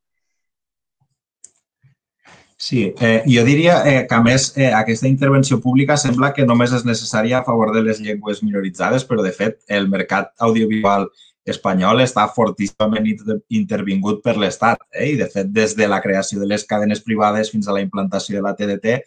Sí, 2.57 2.93
eh, 3.01 3.21
jo 3.27 3.43
diria 3.43 3.81
eh, 3.83 4.05
que, 4.07 4.15
a 4.15 4.21
més, 4.23 4.53
eh, 4.55 4.71
aquesta 4.73 5.09
intervenció 5.09 5.59
pública 5.61 5.97
sembla 5.99 6.31
que 6.33 6.45
només 6.47 6.71
és 6.71 6.85
necessària 6.87 7.41
a 7.41 7.43
favor 7.43 7.73
de 7.75 7.83
les 7.83 7.99
llengües 7.99 8.41
minoritzades, 8.43 9.03
però, 9.03 9.23
de 9.25 9.33
fet, 9.35 9.59
el 9.67 9.89
mercat 9.91 10.31
audiovisual 10.39 11.09
espanyol 11.45 12.01
està 12.01 12.25
fortíssimament 12.31 13.11
intervingut 13.59 14.23
per 14.23 14.37
l'Estat. 14.39 14.81
Eh? 14.93 15.11
I, 15.11 15.19
de 15.19 15.27
fet, 15.29 15.51
des 15.53 15.75
de 15.75 15.87
la 15.91 16.01
creació 16.01 16.39
de 16.39 16.47
les 16.49 16.63
cadenes 16.63 17.03
privades 17.03 17.51
fins 17.51 17.67
a 17.67 17.75
la 17.75 17.83
implantació 17.83 18.39
de 18.39 18.45
la 18.47 18.55
TDT, 18.55 18.97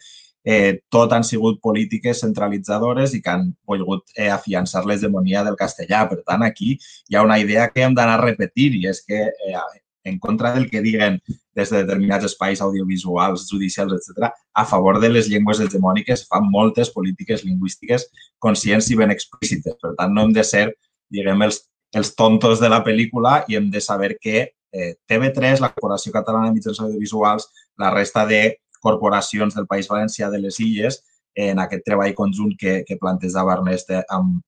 eh, 0.45 0.79
tot 0.89 1.11
han 1.13 1.25
sigut 1.27 1.59
polítiques 1.61 2.21
centralitzadores 2.23 3.13
i 3.13 3.21
que 3.21 3.33
han 3.33 3.49
volgut 3.67 4.05
eh, 4.15 4.29
afiançar 4.31 4.85
l'hegemonia 4.85 5.43
del 5.43 5.57
castellà. 5.59 6.05
Per 6.09 6.21
tant, 6.23 6.45
aquí 6.45 6.77
hi 7.09 7.17
ha 7.17 7.25
una 7.25 7.39
idea 7.41 7.69
que 7.73 7.83
hem 7.83 7.97
d'anar 7.97 8.19
a 8.19 8.25
repetir 8.29 8.71
i 8.77 8.87
és 8.93 9.03
que 9.05 9.25
eh, 9.27 9.55
en 10.03 10.19
contra 10.19 10.53
del 10.53 10.69
que 10.69 10.81
diguen 10.81 11.19
des 11.55 11.69
de 11.69 11.83
determinats 11.83 12.25
espais 12.25 12.61
audiovisuals, 12.61 13.47
judicials, 13.49 13.93
etc., 13.93 14.29
a 14.53 14.65
favor 14.65 14.99
de 14.99 15.09
les 15.09 15.27
llengües 15.27 15.59
hegemòniques 15.59 16.27
fan 16.27 16.47
moltes 16.49 16.91
polítiques 16.91 17.43
lingüístiques 17.43 18.07
conscients 18.39 18.89
i 18.91 18.95
ben 18.95 19.11
explícites. 19.11 19.75
Per 19.81 19.95
tant, 19.97 20.13
no 20.13 20.23
hem 20.23 20.33
de 20.33 20.45
ser, 20.47 20.69
diguem, 21.09 21.43
els, 21.47 21.63
els 21.93 22.15
tontos 22.15 22.61
de 22.63 22.69
la 22.71 22.83
pel·lícula 22.85 23.43
i 23.47 23.59
hem 23.59 23.69
de 23.71 23.81
saber 23.81 24.15
que 24.21 24.49
eh, 24.71 24.95
TV3, 25.09 25.59
la 25.59 25.73
Corporació 25.73 26.13
Catalana 26.13 26.49
de 26.49 26.57
Mitjans 26.57 26.81
Audiovisuals, 26.85 27.49
la 27.77 27.91
resta 27.91 28.25
de 28.25 28.59
corporacions 28.79 29.55
del 29.55 29.67
País 29.67 29.89
Valencià 29.89 30.29
de 30.29 30.39
les 30.39 30.59
Illes, 30.59 31.01
en 31.35 31.59
aquest 31.59 31.83
treball 31.85 32.15
conjunt 32.15 32.55
que, 32.59 32.83
que 32.87 32.97
plantejava 32.99 33.57
Ernest 33.57 33.91
amb, 34.09 34.39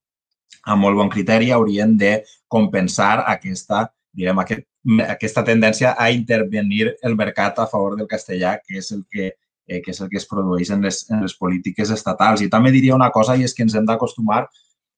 amb 0.65 0.83
molt 0.83 0.97
bon 0.97 1.09
criteri, 1.09 1.51
haurien 1.51 1.97
de 1.97 2.21
compensar 2.51 3.23
aquesta, 3.27 3.87
diguem, 4.13 4.39
aquest 4.43 4.67
aquesta 5.07 5.43
tendència 5.45 5.93
a 5.97 6.09
intervenir 6.11 6.95
el 7.03 7.15
mercat 7.15 7.59
a 7.59 7.67
favor 7.67 7.97
del 7.97 8.07
castellà, 8.07 8.57
que 8.65 8.79
és 8.79 8.91
el 8.91 9.03
que, 9.09 9.35
eh, 9.67 9.81
que, 9.81 9.91
és 9.91 10.01
el 10.01 10.09
que 10.09 10.17
es 10.17 10.25
produeix 10.25 10.71
en 10.71 10.81
les, 10.81 11.05
en 11.11 11.21
les 11.21 11.35
polítiques 11.37 11.91
estatals. 11.91 12.41
I 12.41 12.49
també 12.49 12.71
diria 12.71 12.95
una 12.95 13.11
cosa, 13.11 13.35
i 13.35 13.43
és 13.43 13.53
que 13.53 13.63
ens 13.63 13.75
hem 13.75 13.85
d'acostumar, 13.85 14.47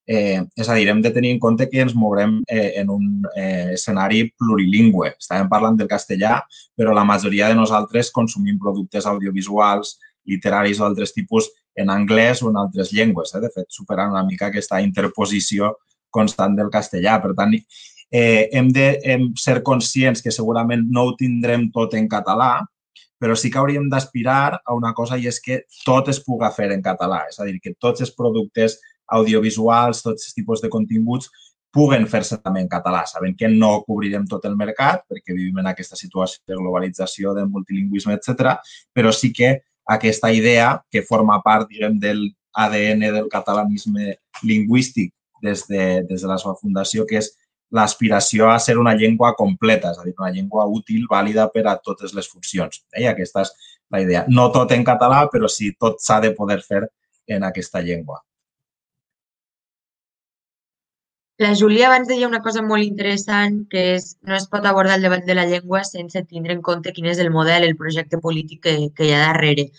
eh, 0.07 0.41
és 0.55 0.69
a 0.69 0.75
dir, 0.75 0.87
hem 0.89 1.01
de 1.01 1.11
tenir 1.11 1.33
en 1.33 1.39
compte 1.39 1.69
que 1.69 1.81
ens 1.81 1.95
mourem 1.95 2.41
eh, 2.47 2.73
en 2.79 2.89
un 2.89 3.27
eh, 3.35 3.73
escenari 3.75 4.29
plurilingüe. 4.37 5.15
Estàvem 5.19 5.51
parlant 5.51 5.77
del 5.79 5.91
castellà, 5.91 6.41
però 6.75 6.95
la 6.95 7.05
majoria 7.07 7.49
de 7.51 7.59
nosaltres 7.59 8.11
consumim 8.11 8.59
productes 8.59 9.05
audiovisuals, 9.05 9.97
literaris 10.25 10.79
o 10.79 10.87
altres 10.87 11.11
tipus 11.11 11.49
en 11.75 11.89
anglès 11.89 12.41
o 12.43 12.51
en 12.51 12.57
altres 12.57 12.93
llengües. 12.93 13.33
Eh? 13.35 13.41
De 13.43 13.51
fet, 13.51 13.67
superant 13.69 14.11
una 14.15 14.23
mica 14.23 14.47
aquesta 14.47 14.79
interposició 14.81 15.73
constant 16.13 16.55
del 16.55 16.69
castellà. 16.71 17.17
Per 17.19 17.33
tant, 17.35 17.55
eh, 18.13 18.49
hem 18.53 18.69
de 18.71 18.99
hem 19.03 19.31
ser 19.35 19.63
conscients 19.65 20.21
que 20.21 20.31
segurament 20.31 20.85
no 20.93 21.07
ho 21.07 21.15
tindrem 21.17 21.71
tot 21.73 21.95
en 21.97 22.05
català, 22.07 22.59
però 23.17 23.33
sí 23.39 23.49
que 23.49 23.57
hauríem 23.57 23.87
d'aspirar 23.89 24.59
a 24.61 24.75
una 24.77 24.91
cosa 24.93 25.17
i 25.17 25.25
és 25.31 25.39
que 25.41 25.63
tot 25.81 26.11
es 26.13 26.19
puga 26.21 26.51
fer 26.53 26.69
en 26.75 26.83
català. 26.85 27.23
És 27.31 27.39
a 27.39 27.47
dir, 27.47 27.57
que 27.63 27.73
tots 27.79 28.03
els 28.05 28.11
productes 28.13 28.77
audiovisuals, 29.17 30.03
tots 30.05 30.27
els 30.27 30.37
tipus 30.37 30.61
de 30.61 30.69
continguts 30.69 31.31
puguen 31.73 32.05
fer-se 32.05 32.37
també 32.37 32.61
en 32.61 32.69
català, 32.69 33.01
sabent 33.09 33.33
que 33.37 33.49
no 33.49 33.79
cobrirem 33.87 34.27
tot 34.29 34.45
el 34.45 34.53
mercat 34.55 35.07
perquè 35.09 35.33
vivim 35.33 35.57
en 35.57 35.71
aquesta 35.71 35.97
situació 35.97 36.43
de 36.45 36.59
globalització, 36.59 37.33
de 37.33 37.47
multilingüisme, 37.49 38.13
etc. 38.13 38.59
però 38.93 39.09
sí 39.11 39.33
que 39.33 39.55
aquesta 39.89 40.29
idea 40.31 40.75
que 40.91 41.01
forma 41.01 41.39
part, 41.41 41.65
diguem, 41.71 41.97
del 41.99 42.27
ADN 42.53 43.07
del 43.15 43.29
catalanisme 43.31 44.19
lingüístic 44.43 45.09
des 45.41 45.65
de, 45.67 46.03
des 46.05 46.21
de 46.21 46.29
la 46.29 46.37
seva 46.37 46.53
fundació, 46.61 47.07
que 47.09 47.17
és 47.17 47.33
l'aspiració 47.73 48.49
a 48.51 48.59
ser 48.61 48.77
una 48.77 48.93
llengua 48.93 49.33
completa, 49.37 49.91
és 49.91 49.99
a 49.99 50.05
dir, 50.05 50.13
una 50.19 50.31
llengua 50.33 50.65
útil, 50.69 51.07
vàlida 51.09 51.47
per 51.53 51.65
a 51.67 51.77
totes 51.81 52.13
les 52.13 52.29
funcions. 52.29 52.83
Eh? 52.93 53.07
Aquesta 53.09 53.47
és 53.47 53.53
la 53.93 54.01
idea. 54.03 54.25
No 54.29 54.51
tot 54.53 54.71
en 54.75 54.85
català, 54.85 55.23
però 55.33 55.49
sí 55.49 55.73
tot 55.79 55.97
s'ha 56.03 56.19
de 56.21 56.33
poder 56.37 56.61
fer 56.61 56.83
en 57.27 57.43
aquesta 57.49 57.81
llengua. 57.81 58.21
La 61.41 61.55
Júlia 61.57 61.87
abans 61.87 62.07
deia 62.07 62.27
una 62.29 62.43
cosa 62.45 62.61
molt 62.61 62.85
interessant, 62.85 63.63
que 63.71 63.95
és 63.95 64.11
no 64.21 64.35
es 64.37 64.45
pot 64.51 64.67
abordar 64.69 64.99
el 64.99 65.07
debat 65.07 65.25
de 65.25 65.33
la 65.33 65.47
llengua 65.49 65.81
sense 65.83 66.21
tindre 66.29 66.53
en 66.53 66.61
compte 66.61 66.93
quin 66.93 67.09
és 67.09 67.19
el 67.19 67.31
model, 67.33 67.65
el 67.65 67.75
projecte 67.75 68.19
polític 68.21 68.61
que, 68.67 68.75
que 68.93 69.07
hi 69.07 69.15
ha 69.15 69.23
darrere. 69.31 69.71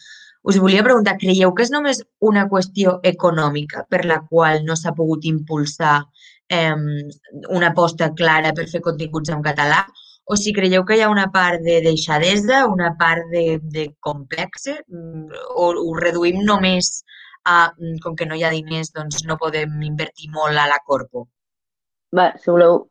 Us 0.43 0.59
volia 0.61 0.83
preguntar, 0.85 1.15
creieu 1.23 1.55
que 1.55 1.63
és 1.65 1.71
només 1.73 2.03
una 2.21 2.49
qüestió 2.51 2.99
econòmica 3.07 3.87
per 3.89 4.03
la 4.05 4.19
qual 4.27 4.67
no 4.67 4.75
s'ha 4.77 4.93
pogut 4.99 5.25
impulsar 5.31 6.01
eh, 6.49 6.75
una 7.49 7.71
aposta 7.73 8.13
clara 8.13 8.53
per 8.53 8.69
fer 8.71 8.83
continguts 8.85 9.33
en 9.35 9.43
català 9.43 9.85
o 10.25 10.37
si 10.41 10.55
creieu 10.57 10.85
que 10.89 10.97
hi 10.97 11.03
ha 11.05 11.11
una 11.13 11.27
part 11.33 11.61
de 11.65 11.81
deixadesa, 11.85 12.65
una 12.67 12.95
part 12.97 13.29
de, 13.33 13.61
de 13.77 13.91
complexe 14.01 14.79
mm, 14.89 15.45
o 15.61 15.69
ho 15.83 15.91
reduïm 16.01 16.41
només 16.49 17.03
a, 17.45 17.73
mm, 17.77 17.99
com 18.05 18.17
que 18.17 18.27
no 18.27 18.37
hi 18.37 18.45
ha 18.45 18.53
diners, 18.55 18.93
doncs 18.97 19.25
no 19.29 19.37
podem 19.41 19.83
invertir 19.85 20.31
molt 20.33 20.57
a 20.57 20.69
la 20.71 20.81
corpo? 20.85 21.27
Bé, 22.15 22.29
si 22.41 22.51
voleu, 22.51 22.87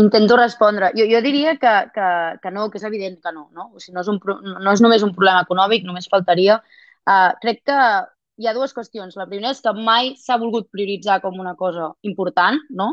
intento 0.00 0.36
respondre. 0.40 0.90
Jo, 0.96 1.04
jo 1.10 1.20
diria 1.22 1.54
que, 1.60 1.74
que, 1.94 2.08
que 2.42 2.50
no, 2.50 2.70
que 2.72 2.80
és 2.80 2.86
evident 2.88 3.18
que 3.22 3.32
no. 3.32 3.50
No, 3.52 3.68
o 3.74 3.82
sigui, 3.82 3.94
no, 3.94 4.02
és 4.02 4.10
un, 4.10 4.18
no 4.64 4.72
és 4.72 4.82
només 4.82 5.04
un 5.06 5.12
problema 5.14 5.44
econòmic, 5.44 5.84
només 5.84 6.08
faltaria. 6.10 6.56
Uh, 7.06 7.36
crec 7.42 7.60
que 7.68 7.80
hi 8.36 8.46
ha 8.46 8.54
dues 8.56 8.74
qüestions. 8.76 9.16
La 9.16 9.26
primera 9.30 9.54
és 9.54 9.62
que 9.64 9.72
mai 9.88 10.14
s'ha 10.20 10.38
volgut 10.40 10.70
prioritzar 10.72 11.20
com 11.24 11.38
una 11.40 11.54
cosa 11.56 11.90
important, 12.10 12.60
no? 12.70 12.92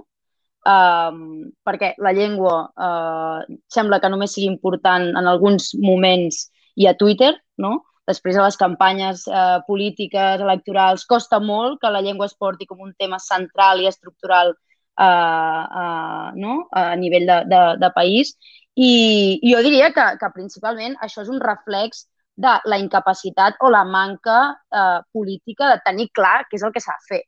Um, 0.64 1.50
perquè 1.68 1.90
la 2.00 2.14
llengua 2.16 2.54
uh, 2.72 3.56
sembla 3.68 4.00
que 4.00 4.12
només 4.12 4.32
sigui 4.32 4.48
important 4.48 5.10
en 5.12 5.28
alguns 5.28 5.74
moments 5.76 6.46
i 6.80 6.88
a 6.88 6.96
Twitter, 6.96 7.34
no? 7.60 7.82
Després 8.08 8.36
de 8.36 8.44
les 8.44 8.60
campanyes 8.60 9.26
uh, 9.28 9.60
polítiques, 9.68 10.42
electorals, 10.44 11.06
costa 11.08 11.40
molt 11.44 11.80
que 11.82 11.92
la 11.92 12.02
llengua 12.04 12.28
es 12.32 12.36
porti 12.40 12.68
com 12.68 12.80
un 12.84 12.94
tema 13.00 13.20
central 13.20 13.84
i 13.84 13.88
estructural 13.92 14.56
uh, 15.00 15.04
uh, 15.04 16.32
no? 16.36 16.58
a 16.72 16.96
nivell 17.00 17.28
de, 17.28 17.38
de, 17.52 17.62
de 17.80 17.92
país. 17.96 18.36
I, 18.76 19.40
jo 19.44 19.62
diria 19.64 19.92
que, 19.94 20.08
que 20.20 20.32
principalment 20.36 20.98
això 21.06 21.24
és 21.24 21.32
un 21.32 21.40
reflex 21.44 22.08
de 22.36 22.54
la 22.66 22.78
incapacitat 22.80 23.56
o 23.62 23.70
la 23.70 23.84
manca 23.84 24.60
eh, 24.72 25.00
política 25.12 25.70
de 25.70 25.82
tenir 25.86 26.10
clar 26.12 26.44
què 26.50 26.58
és 26.58 26.66
el 26.66 26.74
que 26.74 26.82
s'ha 26.82 26.96
de 26.98 27.08
fer. 27.10 27.22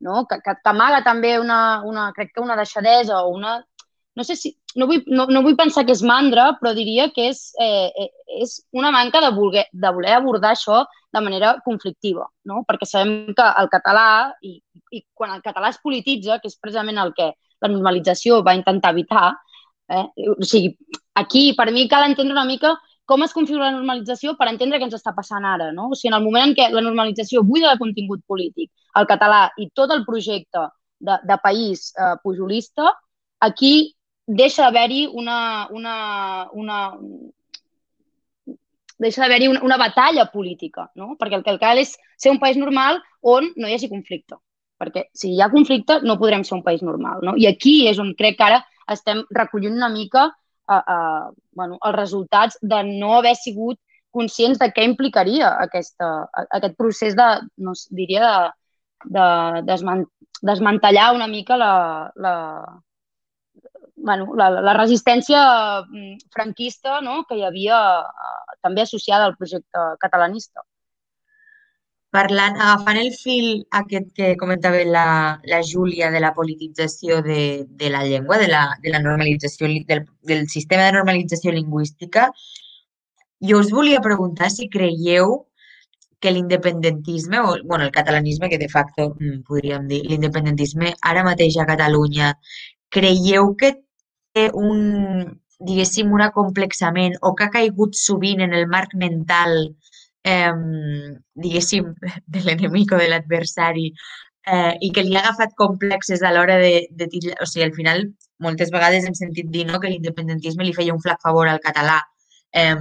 No? 0.00 0.24
Que, 0.28 0.40
que, 0.44 0.54
que 0.60 0.70
amaga 0.70 1.02
també 1.04 1.38
una, 1.40 1.82
una, 1.84 2.10
crec 2.16 2.34
que 2.34 2.44
una 2.44 2.56
deixadesa 2.56 3.22
o 3.22 3.32
una... 3.34 3.58
No 4.16 4.24
sé 4.24 4.36
si... 4.36 4.54
No 4.76 4.86
vull, 4.88 5.02
no, 5.08 5.24
no 5.32 5.40
vull 5.44 5.56
pensar 5.56 5.86
que 5.88 5.94
és 5.96 6.02
mandra, 6.04 6.50
però 6.60 6.74
diria 6.76 7.08
que 7.12 7.30
és, 7.30 7.38
eh, 7.60 7.88
eh, 7.96 8.10
és 8.44 8.58
una 8.76 8.90
manca 8.92 9.22
de 9.24 9.30
voler, 9.32 9.64
de 9.72 9.92
voler 9.92 10.12
abordar 10.16 10.50
això 10.52 10.82
de 11.16 11.22
manera 11.24 11.54
conflictiva, 11.64 12.26
no? 12.44 12.60
perquè 12.68 12.88
sabem 12.88 13.32
que 13.36 13.46
el 13.62 13.70
català, 13.72 14.34
i, 14.44 14.58
i 14.92 15.00
quan 15.16 15.32
el 15.32 15.40
català 15.44 15.70
es 15.72 15.80
polititza, 15.80 16.36
que 16.42 16.52
és 16.52 16.58
precisament 16.60 17.00
el 17.00 17.14
que 17.16 17.30
la 17.64 17.70
normalització 17.72 18.42
va 18.44 18.56
intentar 18.58 18.92
evitar, 18.92 19.30
eh? 19.88 20.04
o 20.28 20.44
sigui, 20.44 20.74
aquí 21.16 21.48
per 21.56 21.70
mi 21.72 21.86
cal 21.88 22.04
entendre 22.10 22.36
una 22.36 22.44
mica 22.44 22.74
com 23.06 23.22
es 23.22 23.32
configura 23.32 23.68
la 23.70 23.76
normalització 23.78 24.34
per 24.36 24.48
entendre 24.50 24.80
què 24.80 24.88
ens 24.88 24.96
està 24.98 25.14
passant 25.14 25.44
ara. 25.46 25.70
No? 25.72 25.90
O 25.92 25.98
sigui, 25.98 26.10
en 26.12 26.18
el 26.18 26.24
moment 26.24 26.48
en 26.48 26.54
què 26.58 26.68
la 26.74 26.82
normalització 26.84 27.44
buida 27.46 27.72
de 27.72 27.80
contingut 27.80 28.22
polític, 28.26 28.70
el 28.98 29.06
català 29.08 29.46
i 29.62 29.70
tot 29.74 29.94
el 29.94 30.04
projecte 30.08 30.66
de, 30.98 31.18
de 31.22 31.36
país 31.42 31.92
eh, 31.94 32.14
pujolista, 32.22 32.90
aquí 33.46 33.94
deixa 34.26 34.66
d'haver-hi 34.66 35.06
una, 35.14 35.38
una, 35.70 35.96
una, 36.52 36.80
deixa 38.98 39.22
d'haver-hi 39.22 39.52
una, 39.52 39.62
una 39.62 39.78
batalla 39.78 40.26
política, 40.32 40.88
no? 40.96 41.14
perquè 41.20 41.38
el 41.38 41.44
que 41.46 41.58
cal 41.62 41.78
és 41.78 41.94
ser 42.16 42.32
un 42.34 42.40
país 42.42 42.58
normal 42.58 42.98
on 43.22 43.52
no 43.56 43.68
hi 43.68 43.76
hagi 43.76 43.92
conflicte. 43.92 44.40
Perquè 44.76 45.06
si 45.16 45.30
hi 45.32 45.40
ha 45.40 45.52
conflicte 45.52 46.00
no 46.02 46.18
podrem 46.20 46.42
ser 46.44 46.58
un 46.58 46.64
país 46.64 46.82
normal. 46.82 47.22
No? 47.22 47.36
I 47.38 47.46
aquí 47.48 47.86
és 47.88 48.02
on 48.02 48.12
crec 48.18 48.36
que 48.40 48.48
ara 48.50 48.64
estem 48.92 49.22
recollint 49.30 49.78
una 49.78 49.88
mica 49.92 50.30
a, 50.66 50.78
a, 50.78 50.98
bueno, 51.52 51.78
els 51.82 51.96
resultats 51.96 52.58
de 52.62 52.82
no 52.88 53.16
haver 53.18 53.34
sigut 53.38 53.78
conscients 54.16 54.58
de 54.58 54.70
què 54.72 54.84
implicaria 54.88 55.52
aquesta, 55.62 56.10
aquest 56.46 56.76
procés 56.80 57.16
de, 57.18 57.26
no 57.58 57.74
diria, 57.90 58.30
de, 59.04 59.18
de 59.18 59.26
desman, 59.68 60.06
desmantellar 60.42 61.12
una 61.14 61.26
mica 61.28 61.56
la, 61.60 61.72
la, 62.16 62.34
bueno, 63.96 64.30
la, 64.36 64.48
la 64.60 64.74
resistència 64.76 65.42
mm, 65.82 66.30
franquista 66.32 67.00
no? 67.00 67.24
que 67.28 67.38
hi 67.38 67.44
havia 67.48 67.80
eh, 68.00 68.56
també 68.62 68.84
associada 68.84 69.26
al 69.28 69.36
projecte 69.36 69.84
catalanista. 70.00 70.64
Parlant, 72.14 72.54
agafant 72.56 72.98
el 73.00 73.10
fil 73.12 73.48
aquest 73.78 74.12
que 74.16 74.28
comentava 74.40 74.78
la, 74.86 75.06
la 75.44 75.58
Júlia 75.70 76.10
de 76.10 76.20
la 76.20 76.32
politització 76.34 77.20
de, 77.22 77.66
de 77.68 77.90
la 77.90 78.04
llengua, 78.04 78.38
de 78.38 78.46
la, 78.48 78.62
de 78.82 78.92
la 78.94 79.00
normalització, 79.02 79.68
del, 79.90 80.06
del 80.22 80.46
sistema 80.48 80.86
de 80.86 80.94
normalització 80.96 81.52
lingüística, 81.52 82.30
jo 83.50 83.58
us 83.60 83.72
volia 83.74 84.00
preguntar 84.00 84.50
si 84.50 84.68
creieu 84.70 85.34
que 86.20 86.30
l'independentisme, 86.32 87.40
o 87.40 87.56
bueno, 87.64 87.84
el 87.84 87.90
catalanisme, 87.92 88.48
que 88.48 88.58
de 88.58 88.68
facto 88.68 89.10
mm, 89.18 89.42
podríem 89.48 89.88
dir, 89.90 90.02
l'independentisme 90.08 90.94
ara 91.02 91.24
mateix 91.26 91.58
a 91.58 91.66
Catalunya, 91.68 92.32
creieu 92.88 93.52
que 93.60 93.74
té 94.32 94.46
un, 94.54 94.80
diguéssim, 95.58 96.12
un 96.12 96.24
acomplexament 96.24 97.18
o 97.20 97.34
que 97.34 97.44
ha 97.44 97.52
caigut 97.58 97.98
sovint 97.98 98.40
en 98.46 98.54
el 98.56 98.66
marc 98.72 98.94
mental 98.94 99.76
diguéssim, 100.26 101.92
de 102.34 102.44
l'enemic 102.46 102.92
o 102.92 103.00
de 103.02 103.08
l'adversari 103.12 103.90
eh, 104.46 104.74
i 104.80 104.90
que 104.94 105.04
li 105.06 105.16
ha 105.16 105.22
agafat 105.24 105.54
complexes 105.58 106.22
a 106.22 106.32
l'hora 106.34 106.58
de, 106.62 106.86
de 106.90 107.08
O 107.40 107.46
sigui, 107.46 107.64
al 107.64 107.74
final, 107.74 108.04
moltes 108.42 108.70
vegades 108.74 109.06
hem 109.06 109.14
sentit 109.14 109.48
dir 109.50 109.66
no, 109.66 109.80
que 109.80 109.90
l'independentisme 109.92 110.64
li 110.64 110.74
feia 110.76 110.94
un 110.94 111.02
flac 111.02 111.22
favor 111.22 111.48
al 111.48 111.62
català 111.64 112.00
eh, 112.56 112.76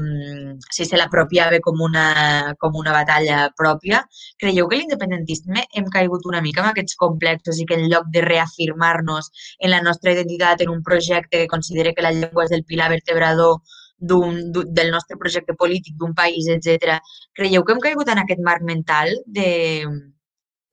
si 0.70 0.86
se 0.86 0.98
l'apropiava 0.98 1.60
com, 1.60 1.82
una, 1.82 2.56
com 2.60 2.76
una 2.80 2.94
batalla 2.96 3.50
pròpia. 3.58 4.04
Creieu 4.40 4.70
que 4.72 4.80
l'independentisme 4.80 5.66
hem 5.76 5.90
caigut 5.96 6.28
una 6.30 6.42
mica 6.46 6.64
amb 6.64 6.72
aquests 6.72 6.96
complexos 7.02 7.60
i 7.60 7.66
que 7.70 7.78
en 7.80 7.90
lloc 7.92 8.08
de 8.16 8.24
reafirmar-nos 8.26 9.32
en 9.60 9.74
la 9.74 9.82
nostra 9.82 10.14
identitat 10.16 10.64
en 10.64 10.72
un 10.76 10.84
projecte 10.84 11.44
que 11.44 11.52
considera 11.52 11.94
que 11.94 12.06
la 12.06 12.14
llengua 12.16 12.46
és 12.48 12.56
el 12.56 12.64
pilar 12.64 12.92
vertebrador 12.94 13.60
del 13.98 14.92
nostre 14.92 15.18
projecte 15.18 15.56
polític, 15.56 15.96
d'un 15.98 16.14
país, 16.14 16.50
etc. 16.52 17.00
Creieu 17.34 17.64
que 17.64 17.74
hem 17.74 17.82
caigut 17.84 18.12
en 18.12 18.22
aquest 18.22 18.44
marc 18.44 18.64
mental 18.64 19.14
de 19.26 19.50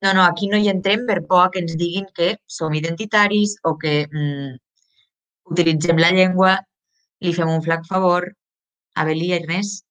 no, 0.03 0.13
no, 0.13 0.23
aquí 0.23 0.49
no 0.51 0.59
hi 0.59 0.67
entrem 0.67 1.05
per 1.07 1.21
por 1.27 1.49
que 1.51 1.61
ens 1.63 1.77
diguin 1.79 2.09
que 2.15 2.33
som 2.45 2.73
identitaris 2.75 3.55
o 3.63 3.77
que 3.79 4.03
mm, 4.03 4.49
utilitzem 5.53 6.01
la 6.03 6.11
llengua, 6.11 6.57
li 7.23 7.31
fem 7.33 7.47
un 7.47 7.63
flac 7.63 7.87
favor. 7.87 8.27
Abelí, 8.99 9.31
Ernest? 9.33 9.85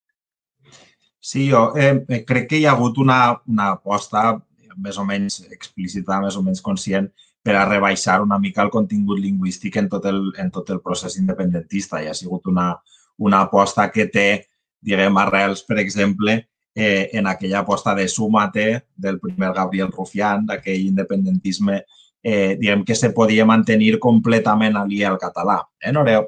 Sí, 1.19 1.47
jo 1.49 1.71
eh, 1.79 2.23
crec 2.27 2.49
que 2.51 2.59
hi 2.59 2.67
ha 2.67 2.75
hagut 2.77 3.01
una, 3.01 3.19
una 3.49 3.71
aposta 3.79 4.23
més 4.83 4.97
o 5.01 5.05
menys 5.07 5.41
explícita, 5.49 6.19
més 6.21 6.37
o 6.37 6.43
menys 6.45 6.61
conscient, 6.61 7.09
per 7.43 7.55
a 7.57 7.65
rebaixar 7.67 8.21
una 8.21 8.37
mica 8.39 8.63
el 8.63 8.71
contingut 8.71 9.19
lingüístic 9.19 9.77
en 9.81 9.89
tot 9.89 10.05
el, 10.09 10.21
en 10.39 10.51
tot 10.53 10.69
el 10.69 10.81
procés 10.85 11.17
independentista. 11.19 12.01
Hi 12.01 12.11
ha 12.11 12.17
sigut 12.17 12.47
una, 12.53 12.69
una 13.17 13.41
aposta 13.41 13.89
que 13.91 14.07
té, 14.11 14.45
diguem, 14.81 15.17
arrels, 15.17 15.63
per 15.63 15.79
exemple, 15.79 16.37
eh, 16.75 17.09
en 17.13 17.27
aquella 17.27 17.59
aposta 17.59 17.93
de 17.95 18.07
Súmate 18.07 18.85
del 18.95 19.19
primer 19.19 19.53
Gabriel 19.53 19.91
Rufián, 19.91 20.45
d'aquell 20.45 20.87
independentisme, 20.87 21.83
eh, 22.23 22.55
diguem, 22.59 22.83
que 22.83 22.95
se 22.95 23.11
podia 23.11 23.45
mantenir 23.45 23.99
completament 23.99 24.77
aliè 24.77 25.05
al 25.05 25.19
català. 25.19 25.61
Eh? 25.79 25.91
No 25.91 26.03
veureu 26.03 26.27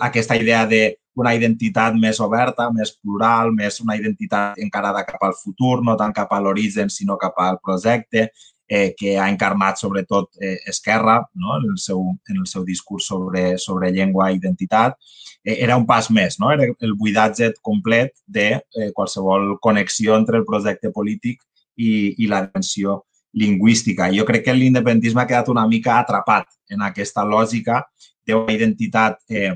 aquesta 0.00 0.36
idea 0.36 0.66
de 0.66 0.98
una 1.18 1.34
identitat 1.34 1.94
més 1.98 2.20
oberta, 2.22 2.68
més 2.70 2.92
plural, 2.94 3.52
més 3.54 3.80
una 3.80 3.96
identitat 3.98 4.58
encarada 4.62 5.04
cap 5.06 5.22
al 5.26 5.34
futur, 5.34 5.80
no 5.84 5.96
tant 5.98 6.14
cap 6.14 6.32
a 6.32 6.40
l'origen, 6.40 6.90
sinó 6.90 7.16
cap 7.18 7.38
al 7.42 7.58
projecte, 7.62 8.28
eh, 8.68 8.94
que 8.96 9.16
ha 9.18 9.28
encarnat 9.32 9.80
sobretot 9.80 10.36
eh, 10.40 10.58
Esquerra 10.66 11.22
no? 11.34 11.56
en, 11.56 11.70
el 11.72 11.78
seu, 11.78 12.02
en 12.28 12.36
el 12.42 12.46
seu 12.46 12.64
discurs 12.64 13.06
sobre, 13.08 13.56
sobre 13.58 13.90
llengua 13.90 14.30
i 14.30 14.36
identitat. 14.36 14.98
Eh, 15.42 15.56
era 15.64 15.76
un 15.80 15.86
pas 15.86 16.10
més, 16.10 16.36
no? 16.38 16.52
era 16.52 16.68
el 16.68 16.94
buidatge 16.94 17.54
complet 17.62 18.12
de 18.26 18.50
eh, 18.60 18.90
qualsevol 18.94 19.56
connexió 19.60 20.16
entre 20.16 20.38
el 20.38 20.44
projecte 20.44 20.92
polític 20.92 21.40
i, 21.76 22.14
i 22.18 22.28
la 22.28 22.44
dimensió 22.46 23.04
lingüística. 23.32 24.10
Jo 24.12 24.26
crec 24.28 24.44
que 24.44 24.56
l'independentisme 24.56 25.22
ha 25.22 25.28
quedat 25.30 25.48
una 25.48 25.66
mica 25.68 25.98
atrapat 25.98 26.48
en 26.68 26.84
aquesta 26.84 27.24
lògica 27.24 27.82
d'una 28.28 28.52
identitat, 28.52 29.22
eh, 29.32 29.54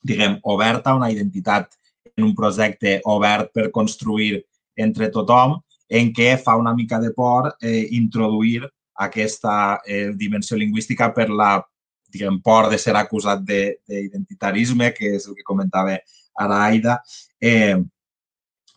diguem, 0.00 0.38
oberta, 0.48 0.94
una 0.96 1.10
identitat 1.12 1.74
en 2.16 2.24
un 2.24 2.34
projecte 2.34 2.98
obert 3.04 3.52
per 3.52 3.70
construir 3.70 4.40
entre 4.78 5.10
tothom, 5.12 5.58
en 5.88 6.12
què 6.12 6.36
fa 6.42 6.56
una 6.56 6.74
mica 6.74 7.00
de 7.00 7.10
por 7.16 7.54
eh, 7.60 7.88
introduir 7.96 8.66
aquesta 8.98 9.80
eh, 9.86 10.12
dimensió 10.14 10.56
lingüística 10.56 11.12
per 11.14 11.28
la 11.30 11.56
diguem, 12.10 12.40
por 12.40 12.68
de 12.70 12.78
ser 12.78 12.96
acusat 12.96 13.42
d'identitarisme, 13.44 14.92
que 14.96 15.14
és 15.16 15.28
el 15.28 15.36
que 15.36 15.46
comentava 15.46 15.98
ara 16.38 16.60
Aida. 16.66 16.98
Eh, 17.40 17.76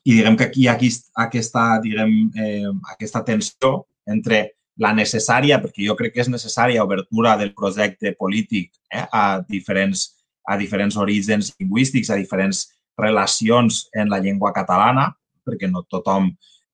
I 0.04 0.16
diguem 0.18 0.38
que 0.38 0.48
aquí 0.50 0.64
hi 0.64 0.68
ha 0.68 0.78
aquesta, 1.26 1.64
diguem, 1.82 2.32
eh, 2.36 2.72
aquesta 2.96 3.24
tensió 3.24 3.86
entre 4.08 4.50
la 4.82 4.94
necessària, 4.98 5.60
perquè 5.62 5.86
jo 5.86 5.96
crec 5.96 6.16
que 6.16 6.24
és 6.24 6.32
necessària, 6.32 6.84
obertura 6.84 7.36
del 7.38 7.54
projecte 7.54 8.16
polític 8.18 8.72
eh, 8.90 9.06
a, 9.12 9.42
diferents, 9.48 10.08
a 10.48 10.58
diferents 10.58 10.98
orígens 10.98 11.54
lingüístics, 11.60 12.10
a 12.10 12.18
diferents 12.18 12.66
relacions 12.98 13.88
en 13.94 14.10
la 14.10 14.20
llengua 14.20 14.52
catalana, 14.54 15.12
perquè 15.46 15.70
no 15.70 15.86
tothom 15.90 16.32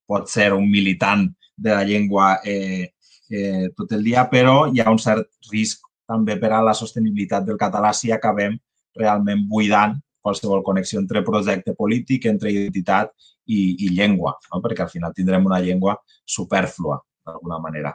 pot 0.07 0.29
ser 0.31 0.53
un 0.55 0.69
militant 0.71 1.27
de 1.57 1.73
la 1.73 1.83
llengua 1.83 2.37
eh, 2.45 2.93
eh, 3.29 3.69
tot 3.75 3.91
el 3.97 4.03
dia, 4.05 4.27
però 4.31 4.67
hi 4.71 4.81
ha 4.81 4.91
un 4.91 5.01
cert 5.01 5.27
risc 5.51 5.83
també 6.07 6.37
per 6.39 6.53
a 6.55 6.63
la 6.63 6.75
sostenibilitat 6.77 7.45
del 7.47 7.59
català 7.59 7.91
si 7.93 8.13
acabem 8.15 8.55
realment 8.97 9.43
buidant 9.49 9.97
qualsevol 10.23 10.63
connexió 10.63 10.99
entre 10.99 11.23
projecte 11.23 11.73
polític, 11.75 12.25
entre 12.27 12.51
identitat 12.51 13.11
i, 13.47 13.85
i 13.85 13.91
llengua, 13.95 14.35
no? 14.51 14.61
perquè 14.63 14.83
al 14.83 14.91
final 14.91 15.13
tindrem 15.15 15.45
una 15.47 15.59
llengua 15.63 15.95
superflua, 16.25 16.99
d'alguna 17.27 17.59
manera. 17.63 17.93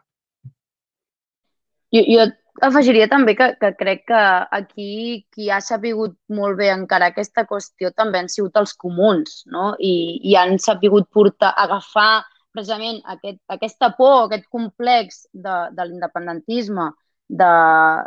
Jo, 1.93 2.05
jo 2.09 2.25
afegiria 2.61 3.09
també 3.09 3.35
que, 3.39 3.49
que 3.61 3.71
crec 3.79 4.05
que 4.11 4.23
aquí 4.59 5.25
qui 5.33 5.49
ha 5.51 5.61
sapigut 5.65 6.17
molt 6.29 6.59
bé 6.59 6.69
encara 6.73 7.09
aquesta 7.13 7.47
qüestió 7.49 7.93
també 7.97 8.21
han 8.21 8.29
sigut 8.29 8.57
els 8.61 8.75
comuns, 8.75 9.43
no? 9.47 9.73
I, 9.79 10.21
i 10.29 10.37
han 10.37 10.59
sapigut 10.59 11.09
portar, 11.11 11.55
agafar 11.57 12.25
precisament 12.53 13.01
aquest, 13.09 13.41
aquesta 13.49 13.93
por, 13.97 14.27
aquest 14.27 14.45
complex 14.53 15.25
de, 15.33 15.55
de 15.73 15.87
l'independentisme, 15.89 16.91
de, 17.33 17.53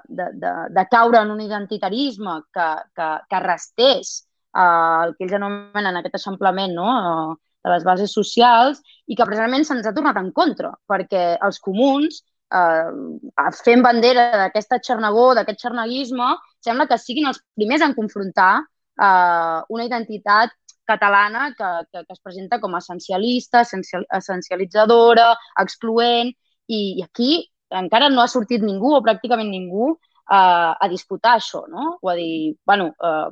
de, 0.06 0.30
de, 0.38 0.52
de 0.76 0.86
caure 0.92 1.24
en 1.24 1.32
un 1.34 1.42
identitarisme 1.42 2.38
que, 2.54 2.68
que, 2.94 3.10
que 3.30 3.40
restés 3.42 4.14
eh, 4.54 5.08
el 5.08 5.16
que 5.18 5.26
ells 5.26 5.38
anomenen 5.40 5.98
aquest 5.98 6.20
eixamplament 6.20 6.78
no? 6.78 6.92
Eh, 6.94 7.42
de 7.66 7.74
les 7.74 7.86
bases 7.88 8.14
socials 8.14 8.84
i 9.10 9.18
que 9.18 9.26
precisament 9.26 9.66
se'ns 9.66 9.88
ha 9.90 9.94
tornat 9.96 10.20
en 10.22 10.30
contra, 10.36 10.70
perquè 10.86 11.24
els 11.48 11.58
comuns, 11.58 12.22
eh, 12.60 13.50
fent 13.64 13.84
bandera 13.86 14.30
d'aquesta 14.44 14.80
xernagó, 14.84 15.34
d'aquest 15.38 15.66
xernaguisme, 15.68 16.30
sembla 16.66 16.88
que 16.90 17.00
siguin 17.02 17.32
els 17.32 17.42
primers 17.58 17.86
en 17.86 17.96
confrontar 17.98 18.54
eh, 18.62 19.60
una 19.70 19.88
identitat 19.88 20.56
catalana 20.86 21.50
que, 21.58 21.70
que, 21.92 22.06
que 22.06 22.14
es 22.14 22.22
presenta 22.22 22.60
com 22.62 22.76
a 22.76 22.82
essencialista, 22.84 23.62
essencial, 23.66 24.06
essencialitzadora, 24.14 25.32
excloent, 25.62 26.32
i, 26.68 26.82
i 27.00 27.06
aquí 27.06 27.32
encara 27.76 28.10
no 28.10 28.22
ha 28.22 28.30
sortit 28.32 28.64
ningú 28.64 28.94
o 28.96 29.02
pràcticament 29.06 29.50
ningú 29.52 29.90
uh, 30.30 30.72
a 30.78 30.88
disputar 30.90 31.36
això, 31.40 31.66
no? 31.70 31.98
O 32.02 32.10
a 32.10 32.16
dir, 32.18 32.56
bueno, 32.66 32.92
uh, 33.02 33.30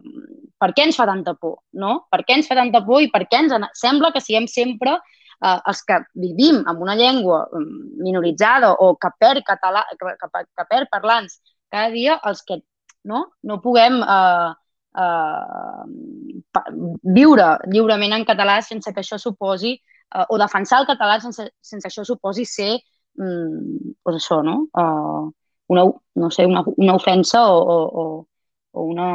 per 0.60 0.72
què 0.74 0.88
ens 0.88 0.98
fa 1.00 1.08
tanta 1.10 1.36
por, 1.40 1.60
no? 1.80 2.04
Per 2.12 2.24
què 2.26 2.38
ens 2.40 2.50
fa 2.50 2.58
tanta 2.60 2.84
por 2.86 3.04
i 3.04 3.12
per 3.14 3.26
què 3.30 3.44
ens 3.44 3.54
sembla 3.80 4.12
que 4.14 4.22
siguem 4.24 4.50
sempre 4.50 4.98
uh, 5.44 5.60
els 5.70 5.84
que 5.88 6.00
vivim 6.26 6.62
amb 6.70 6.82
una 6.86 6.96
llengua 6.96 7.44
minoritzada 7.54 8.74
o 8.74 8.94
que 8.96 9.12
perd, 9.20 9.44
català, 9.48 9.86
que, 9.92 10.16
que, 10.20 10.68
perd 10.70 10.92
parlants 10.92 11.40
cada 11.74 11.90
dia, 11.94 12.20
els 12.30 12.44
que 12.48 12.62
no, 13.10 13.26
no 13.44 13.60
puguem 13.62 14.00
uh, 14.02 14.54
uh, 14.96 15.84
viure 17.04 17.50
lliurement 17.68 18.18
en 18.18 18.26
català 18.30 18.62
sense 18.64 18.94
que 18.94 19.04
això 19.04 19.20
suposi, 19.20 19.76
uh, 20.16 20.26
o 20.30 20.40
defensar 20.42 20.82
el 20.82 20.90
català 20.90 21.20
sense, 21.22 21.50
sense 21.62 21.88
que 21.88 21.92
això 21.92 22.06
suposi 22.08 22.46
ser, 22.48 22.74
um, 23.20 23.94
pues 24.04 24.22
això, 24.22 24.42
no? 24.46 24.60
Uh, 24.74 25.32
una, 25.74 25.86
no 26.16 26.32
sé, 26.32 26.46
una, 26.46 26.64
una 26.78 26.96
ofensa 26.96 27.48
o, 27.50 27.62
o, 28.04 28.28
o 28.72 28.90
una... 28.94 29.10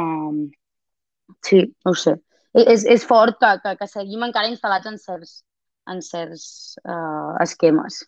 Sí, 1.45 1.61
no 1.85 1.93
sé. 1.93 2.17
És, 2.57 2.83
és 2.89 3.05
fort 3.05 3.37
que, 3.39 3.51
que, 3.63 3.75
que 3.77 3.87
seguim 3.87 4.25
encara 4.25 4.49
instal·lats 4.49 4.89
en 4.89 4.97
certs, 4.97 5.43
en 5.91 6.01
certs 6.05 6.77
uh, 6.83 7.35
esquemes. 7.43 8.03